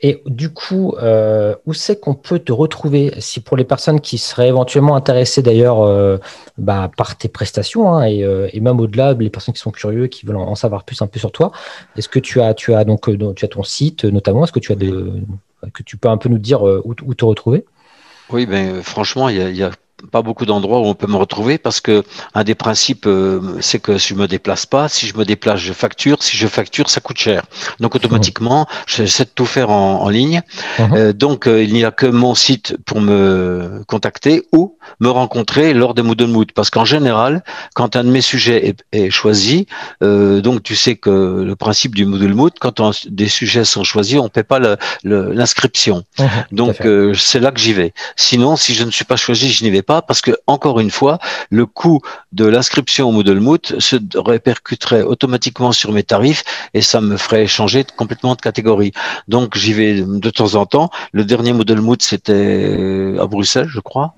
Et 0.00 0.22
du 0.26 0.50
coup, 0.50 0.94
euh, 1.02 1.56
où 1.66 1.74
c'est 1.74 1.98
qu'on 1.98 2.14
peut 2.14 2.38
te 2.38 2.52
retrouver 2.52 3.14
si 3.18 3.40
pour 3.40 3.56
les 3.56 3.64
personnes 3.64 4.00
qui 4.00 4.16
seraient 4.16 4.48
éventuellement 4.48 4.94
intéressées 4.94 5.42
d'ailleurs 5.42 5.82
euh, 5.82 6.18
bah, 6.56 6.90
par 6.96 7.16
tes 7.18 7.28
prestations 7.28 7.92
hein, 7.92 8.08
euh, 8.08 8.48
et, 8.52 8.60
même 8.60 8.78
au-delà, 8.78 9.14
les 9.14 9.30
personnes 9.30 9.54
qui 9.54 9.60
sont 9.60 9.72
curieux, 9.72 10.06
qui 10.06 10.24
veulent 10.24 10.36
en, 10.36 10.54
savoir 10.54 10.84
plus 10.84 11.02
un 11.02 11.08
peu 11.08 11.18
sur 11.18 11.32
toi, 11.32 11.50
est-ce 11.96 12.08
que 12.08 12.20
tu 12.20 12.40
as, 12.40 12.54
tu 12.54 12.74
as 12.74 12.84
donc 12.84 13.08
tu 13.34 13.44
as 13.44 13.48
ton 13.48 13.64
site 13.64 14.04
notamment, 14.04 14.44
est-ce 14.44 14.52
que 14.52 14.60
tu 14.60 14.70
as 14.70 14.76
de, 14.76 15.12
que 15.74 15.82
tu 15.82 15.96
peux 15.96 16.08
un 16.08 16.16
peu 16.16 16.28
nous 16.28 16.38
dire 16.38 16.62
où, 16.62 16.94
te 16.94 17.24
retrouver? 17.24 17.64
Oui, 18.30 18.46
ben 18.46 18.82
franchement, 18.82 19.28
il 19.28 19.56
y 19.56 19.62
a 19.62 19.70
pas 20.12 20.22
beaucoup 20.22 20.46
d'endroits 20.46 20.80
où 20.80 20.84
on 20.84 20.94
peut 20.94 21.06
me 21.06 21.16
retrouver 21.16 21.58
parce 21.58 21.80
que 21.80 22.04
un 22.34 22.44
des 22.44 22.54
principes 22.54 23.06
euh, 23.06 23.40
c'est 23.60 23.80
que 23.80 23.98
si 23.98 24.08
je 24.08 24.14
me 24.14 24.28
déplace 24.28 24.66
pas, 24.66 24.88
si 24.88 25.06
je 25.06 25.16
me 25.16 25.24
déplace, 25.24 25.60
je 25.60 25.72
facture, 25.72 26.22
si 26.22 26.36
je 26.36 26.46
facture, 26.46 26.88
ça 26.88 27.00
coûte 27.00 27.18
cher. 27.18 27.42
Donc 27.80 27.94
automatiquement, 27.94 28.66
j'essaie 28.86 29.24
de 29.24 29.30
tout 29.34 29.46
faire 29.46 29.70
en, 29.70 30.02
en 30.02 30.08
ligne. 30.08 30.42
Mhm. 30.78 30.92
Euh, 30.94 31.12
donc 31.12 31.46
euh, 31.46 31.62
il 31.62 31.72
n'y 31.72 31.84
a 31.84 31.90
que 31.90 32.06
mon 32.06 32.34
site 32.34 32.76
pour 32.86 33.00
me 33.00 33.82
contacter 33.86 34.46
ou 34.52 34.76
me 35.00 35.08
rencontrer 35.08 35.74
lors 35.74 35.94
des 35.94 36.02
Moodle 36.02 36.26
Mood 36.26 36.52
parce 36.52 36.70
qu'en 36.70 36.84
général, 36.84 37.42
quand 37.74 37.96
un 37.96 38.04
de 38.04 38.10
mes 38.10 38.20
sujets 38.20 38.68
est, 38.68 38.84
est 38.92 39.10
choisi, 39.10 39.66
donc 40.00 40.62
tu 40.62 40.76
sais 40.76 40.96
que 40.96 41.42
le 41.44 41.56
principe 41.56 41.94
du 41.94 42.06
Moodle 42.06 42.34
Mood, 42.34 42.52
quand 42.60 42.80
des 43.08 43.28
sujets 43.28 43.64
sont 43.64 43.84
choisis, 43.84 44.18
on 44.18 44.28
paie 44.28 44.44
pas 44.44 44.60
l'inscription. 45.04 46.04
Mhm, 46.18 46.28
donc 46.52 46.76
c'est 47.14 47.40
là 47.40 47.50
que 47.50 47.60
j'y 47.60 47.72
vais. 47.72 47.92
Sinon, 48.16 48.56
si 48.56 48.74
je 48.74 48.84
ne 48.84 48.90
suis 48.90 49.04
pas 49.04 49.16
choisi, 49.16 49.50
je 49.50 49.64
n'y 49.64 49.70
vais 49.70 49.82
parce 49.88 50.20
que 50.20 50.32
encore 50.46 50.80
une 50.80 50.90
fois, 50.90 51.18
le 51.50 51.66
coût 51.66 52.00
de 52.32 52.44
l'inscription 52.44 53.08
au 53.08 53.12
Moodle 53.12 53.40
Moot 53.40 53.78
se 53.78 53.96
répercuterait 54.14 55.02
automatiquement 55.02 55.72
sur 55.72 55.92
mes 55.92 56.02
tarifs 56.02 56.44
et 56.74 56.82
ça 56.82 57.00
me 57.00 57.16
ferait 57.16 57.46
changer 57.46 57.84
complètement 57.96 58.34
de 58.34 58.40
catégorie. 58.40 58.92
Donc 59.28 59.56
j'y 59.56 59.72
vais 59.72 60.02
de 60.02 60.30
temps 60.30 60.54
en 60.54 60.66
temps. 60.66 60.90
Le 61.12 61.24
dernier 61.24 61.52
Moodle 61.52 61.80
Moot 61.80 62.02
c'était 62.02 63.14
à 63.18 63.26
Bruxelles, 63.26 63.68
je 63.68 63.80
crois. 63.80 64.14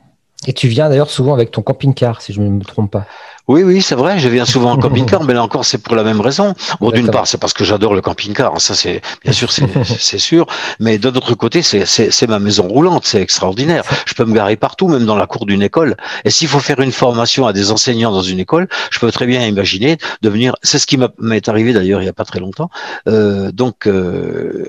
Et 0.46 0.54
tu 0.54 0.68
viens 0.68 0.88
d'ailleurs 0.88 1.10
souvent 1.10 1.34
avec 1.34 1.50
ton 1.50 1.60
camping-car, 1.60 2.22
si 2.22 2.32
je 2.32 2.40
ne 2.40 2.48
me 2.48 2.64
trompe 2.64 2.90
pas. 2.90 3.06
Oui, 3.50 3.64
oui, 3.64 3.82
c'est 3.82 3.96
vrai, 3.96 4.20
je 4.20 4.28
viens 4.28 4.44
souvent 4.44 4.70
en 4.70 4.76
camping-car, 4.84 5.24
mais 5.24 5.34
là 5.34 5.42
encore, 5.42 5.64
c'est 5.64 5.78
pour 5.78 5.96
la 5.96 6.04
même 6.04 6.20
raison. 6.20 6.54
Bon, 6.80 6.92
d'une 6.92 7.10
part, 7.10 7.26
c'est 7.26 7.36
parce 7.36 7.52
que 7.52 7.64
j'adore 7.64 7.94
le 7.94 8.00
camping-car, 8.00 8.60
ça 8.60 8.76
c'est 8.76 9.02
bien 9.24 9.32
sûr, 9.32 9.50
c'est 9.98 10.18
sûr, 10.18 10.46
mais 10.78 10.98
d'un 10.98 11.08
autre 11.08 11.34
côté, 11.34 11.60
c'est 11.60 12.28
ma 12.28 12.38
maison 12.38 12.68
roulante, 12.68 13.06
c'est 13.06 13.20
extraordinaire. 13.20 13.82
Je 14.06 14.14
peux 14.14 14.24
me 14.24 14.32
garer 14.32 14.54
partout, 14.54 14.86
même 14.86 15.04
dans 15.04 15.16
la 15.16 15.26
cour 15.26 15.46
d'une 15.46 15.62
école. 15.62 15.96
Et 16.24 16.30
s'il 16.30 16.46
faut 16.46 16.60
faire 16.60 16.78
une 16.78 16.92
formation 16.92 17.44
à 17.44 17.52
des 17.52 17.72
enseignants 17.72 18.12
dans 18.12 18.22
une 18.22 18.38
école, 18.38 18.68
je 18.92 19.00
peux 19.00 19.10
très 19.10 19.26
bien 19.26 19.44
imaginer 19.44 19.98
de 20.22 20.28
venir. 20.28 20.54
C'est 20.62 20.78
ce 20.78 20.86
qui 20.86 20.96
m'est 21.18 21.48
arrivé 21.48 21.72
d'ailleurs 21.72 22.02
il 22.02 22.04
n'y 22.04 22.08
a 22.08 22.12
pas 22.12 22.24
très 22.24 22.38
longtemps. 22.38 22.70
Euh, 23.08 23.50
donc, 23.50 23.88
euh, 23.88 24.64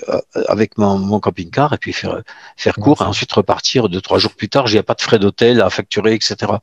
avec 0.48 0.80
mon, 0.80 0.98
mon 0.98 1.20
camping-car, 1.20 1.74
et 1.74 1.78
puis 1.78 1.94
faire 1.94 2.22
faire 2.58 2.74
cours, 2.78 3.04
et 3.04 3.06
ensuite 3.06 3.32
repartir 3.32 3.90
deux 3.90 4.02
trois 4.02 4.18
jours 4.18 4.34
plus 4.34 4.50
tard. 4.50 4.66
J'ai 4.66 4.82
pas 4.82 4.96
de 4.96 5.02
frais 5.02 5.20
d'hôtel 5.20 5.62
à 5.62 5.70
facturer, 5.70 6.16
etc. 6.16 6.54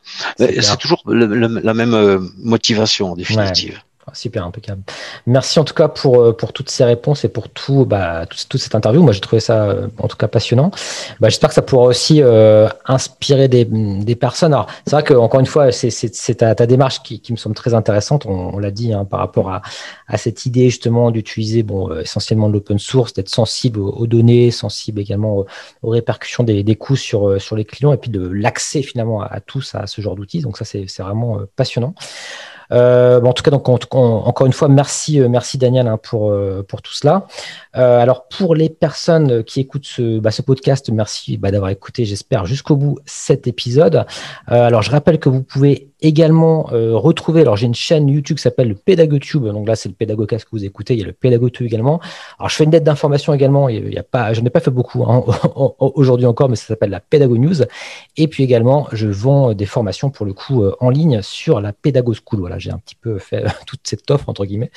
C'est 0.40 0.78
toujours 0.78 1.04
la 1.06 1.74
même 1.74 1.94
euh, 2.07 2.07
motivation 2.38 3.14
définitive. 3.14 3.82
Super 4.14 4.44
impeccable. 4.44 4.82
Merci 5.26 5.58
en 5.58 5.64
tout 5.64 5.74
cas 5.74 5.88
pour, 5.88 6.20
euh, 6.20 6.36
pour 6.36 6.52
toutes 6.52 6.70
ces 6.70 6.84
réponses 6.84 7.24
et 7.24 7.28
pour 7.28 7.48
tout, 7.48 7.84
bah, 7.84 8.26
toute 8.26 8.60
cette 8.60 8.74
interview. 8.74 9.02
Moi, 9.02 9.12
j'ai 9.12 9.20
trouvé 9.20 9.40
ça 9.40 9.64
euh, 9.64 9.88
en 9.98 10.08
tout 10.08 10.16
cas 10.16 10.28
passionnant. 10.28 10.70
Bah, 11.20 11.28
J'espère 11.28 11.50
que 11.50 11.54
ça 11.54 11.62
pourra 11.62 11.86
aussi 11.86 12.22
euh, 12.22 12.68
inspirer 12.86 13.48
des, 13.48 13.64
des, 13.64 14.14
personnes. 14.16 14.52
Alors, 14.52 14.66
c'est 14.86 14.92
vrai 14.92 15.04
qu'encore 15.04 15.40
une 15.40 15.46
fois, 15.46 15.72
c'est 15.72 16.34
ta, 16.34 16.54
démarche 16.66 17.02
qui, 17.02 17.22
me 17.30 17.36
semble 17.36 17.54
très 17.54 17.74
intéressante. 17.74 18.26
On, 18.26 18.54
on 18.54 18.58
l'a 18.58 18.70
dit 18.70 18.92
hein, 18.92 19.04
par 19.04 19.20
rapport 19.20 19.50
à, 19.50 19.62
à, 20.06 20.16
cette 20.16 20.46
idée 20.46 20.70
justement 20.70 21.10
d'utiliser 21.10 21.62
bon, 21.62 21.96
essentiellement 21.98 22.48
de 22.48 22.54
l'open 22.54 22.78
source, 22.78 23.12
d'être 23.12 23.28
sensible 23.28 23.80
aux, 23.80 24.06
données, 24.06 24.50
sensible 24.50 25.00
également 25.00 25.44
aux, 25.82 25.90
répercussions 25.90 26.44
des, 26.44 26.62
des 26.62 26.76
coûts 26.76 26.96
sur, 26.96 27.40
sur 27.40 27.56
les 27.56 27.64
clients 27.64 27.92
et 27.92 27.96
puis 27.96 28.10
de 28.10 28.26
l'accès 28.26 28.82
finalement 28.82 29.22
à, 29.22 29.26
à, 29.26 29.40
tous 29.40 29.74
à 29.74 29.86
ce 29.86 30.00
genre 30.00 30.16
d'outils. 30.16 30.40
Donc, 30.40 30.56
ça, 30.56 30.64
c'est 30.64 30.86
vraiment 30.98 31.40
passionnant. 31.56 31.94
Euh, 32.72 33.20
en 33.22 33.32
tout 33.32 33.42
cas, 33.42 33.50
donc, 33.50 33.68
encore 33.68 34.46
une 34.46 34.52
fois, 34.52 34.68
merci, 34.68 35.20
euh, 35.20 35.28
merci 35.28 35.58
Daniel 35.58 35.86
hein, 35.88 35.98
pour, 36.02 36.30
euh, 36.30 36.64
pour 36.66 36.82
tout 36.82 36.92
cela. 36.92 37.26
Alors, 37.72 38.26
pour 38.28 38.56
les 38.56 38.68
personnes 38.68 39.44
qui 39.44 39.60
écoutent 39.60 39.86
ce, 39.86 40.18
bah, 40.18 40.32
ce 40.32 40.42
podcast, 40.42 40.90
merci 40.90 41.36
bah, 41.36 41.52
d'avoir 41.52 41.70
écouté, 41.70 42.04
j'espère, 42.04 42.44
jusqu'au 42.44 42.76
bout 42.76 42.98
cet 43.06 43.46
épisode. 43.46 44.04
Alors, 44.48 44.82
je 44.82 44.90
rappelle 44.90 45.20
que 45.20 45.28
vous 45.28 45.42
pouvez 45.42 45.90
également 46.00 46.70
euh, 46.72 46.96
retrouver, 46.96 47.42
alors 47.42 47.56
j'ai 47.56 47.66
une 47.66 47.74
chaîne 47.74 48.08
YouTube 48.08 48.36
qui 48.36 48.42
s'appelle 48.42 48.68
le 48.68 48.74
PédagoTube, 48.74 49.44
donc 49.46 49.66
là 49.66 49.76
c'est 49.76 49.88
le 49.88 49.94
Pédagogcast 49.94 50.44
que 50.44 50.50
vous 50.52 50.64
écoutez, 50.64 50.94
il 50.94 51.00
y 51.00 51.02
a 51.02 51.06
le 51.06 51.12
PédagoTube 51.12 51.66
également. 51.66 52.00
Alors 52.38 52.48
je 52.48 52.56
fais 52.56 52.64
une 52.64 52.70
lettre 52.70 52.84
d'information 52.84 53.34
également, 53.34 53.68
il 53.68 53.92
y 53.92 53.98
a 53.98 54.02
pas, 54.02 54.32
n'ai 54.32 54.50
pas 54.50 54.60
fait 54.60 54.70
beaucoup 54.70 55.04
hein, 55.04 55.24
aujourd'hui 55.78 56.26
encore, 56.26 56.48
mais 56.48 56.56
ça 56.56 56.66
s'appelle 56.66 56.90
la 56.90 57.00
Pédago 57.00 57.36
News. 57.36 57.62
Et 58.16 58.28
puis 58.28 58.44
également, 58.44 58.88
je 58.92 59.08
vends 59.08 59.54
des 59.54 59.66
formations 59.66 60.10
pour 60.10 60.26
le 60.26 60.32
coup 60.32 60.64
en 60.80 60.90
ligne 60.90 61.20
sur 61.22 61.60
la 61.60 61.72
Pédago 61.72 62.14
School. 62.14 62.40
Voilà, 62.40 62.58
j'ai 62.58 62.70
un 62.70 62.78
petit 62.78 62.96
peu 62.96 63.18
fait 63.18 63.44
toute 63.66 63.80
cette 63.84 64.10
offre 64.10 64.28
entre 64.28 64.44
guillemets. 64.44 64.70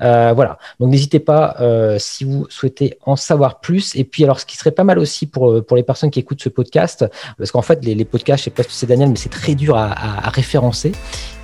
voilà, 0.00 0.58
donc 0.80 0.90
n'hésitez 0.90 1.20
pas 1.20 1.56
si 1.98 2.24
vous 2.24 2.46
souhaitez 2.48 2.98
en 3.02 3.16
savoir 3.16 3.60
plus. 3.60 3.94
Et 3.96 4.04
puis, 4.04 4.24
alors, 4.24 4.40
ce 4.40 4.46
qui 4.46 4.56
serait 4.56 4.70
pas 4.70 4.84
mal 4.84 4.98
aussi 4.98 5.26
pour, 5.26 5.50
euh, 5.50 5.62
pour 5.62 5.76
les 5.76 5.82
personnes 5.82 6.10
qui 6.10 6.20
écoutent 6.20 6.42
ce 6.42 6.48
podcast, 6.48 7.04
parce 7.38 7.50
qu'en 7.50 7.62
fait, 7.62 7.84
les, 7.84 8.04
podcasts, 8.04 8.40
je 8.40 8.44
sais 8.44 8.50
pas 8.50 8.62
si 8.62 8.76
c'est 8.76 8.86
Daniel, 8.86 9.10
mais 9.10 9.16
c'est 9.16 9.30
très 9.30 9.54
dur 9.54 9.76
à 9.76 10.30
référencer. 10.30 10.63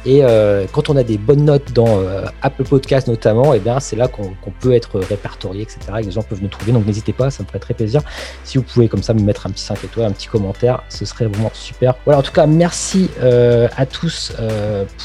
Et 0.06 0.24
euh, 0.24 0.66
quand 0.72 0.88
on 0.88 0.96
a 0.96 1.02
des 1.02 1.18
bonnes 1.18 1.44
notes 1.44 1.72
dans 1.72 1.98
euh, 1.98 2.24
Apple 2.40 2.64
Podcast 2.64 3.06
notamment, 3.06 3.52
et 3.52 3.58
eh 3.58 3.60
bien 3.60 3.80
c'est 3.80 3.96
là 3.96 4.08
qu'on 4.08 4.32
peut 4.60 4.72
être 4.72 4.98
répertorié, 4.98 5.62
etc. 5.62 5.78
Et 6.00 6.02
les 6.02 6.10
gens 6.10 6.22
peuvent 6.22 6.42
nous 6.42 6.48
trouver. 6.48 6.72
Donc 6.72 6.86
n'hésitez 6.86 7.12
pas, 7.12 7.30
ça 7.30 7.42
me 7.42 7.48
ferait 7.48 7.58
très 7.58 7.74
plaisir. 7.74 8.00
Si 8.44 8.56
vous 8.56 8.64
pouvez 8.64 8.88
comme 8.88 9.02
ça 9.02 9.12
me 9.12 9.20
mettre 9.20 9.46
un 9.46 9.50
petit 9.50 9.62
5 9.62 9.84
étoiles, 9.84 10.06
un 10.06 10.12
petit 10.12 10.28
commentaire, 10.28 10.82
ce 10.88 11.04
serait 11.04 11.26
vraiment 11.26 11.50
super. 11.52 11.94
Voilà, 12.06 12.20
en 12.20 12.22
tout 12.22 12.32
cas, 12.32 12.46
merci 12.46 13.10
euh, 13.22 13.68
à 13.76 13.84
tous 13.84 14.32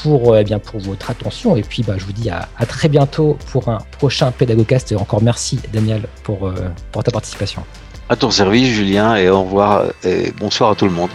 pour, 0.02 0.36
eh 0.36 0.44
bien, 0.44 0.58
pour 0.58 0.80
votre 0.80 1.10
attention. 1.10 1.56
Et 1.56 1.62
puis 1.62 1.82
bah, 1.82 1.94
je 1.98 2.04
vous 2.04 2.12
dis 2.12 2.30
à, 2.30 2.48
très 2.66 2.88
bientôt 2.88 3.36
pour 3.50 3.68
un 3.68 3.78
prochain 3.98 4.30
Pédagogcast. 4.30 4.92
Et 4.92 4.96
encore 4.96 5.22
merci 5.22 5.58
Daniel 5.72 6.02
pour, 6.22 6.50
pour 6.90 7.04
ta 7.04 7.10
participation. 7.10 7.62
À 8.08 8.16
ton 8.16 8.30
service 8.30 8.68
Julien 8.68 9.16
et 9.16 9.28
au 9.28 9.42
revoir 9.42 9.84
et 10.04 10.32
bonsoir 10.38 10.70
à 10.70 10.74
tout 10.74 10.86
le 10.86 10.92
monde. 10.92 11.10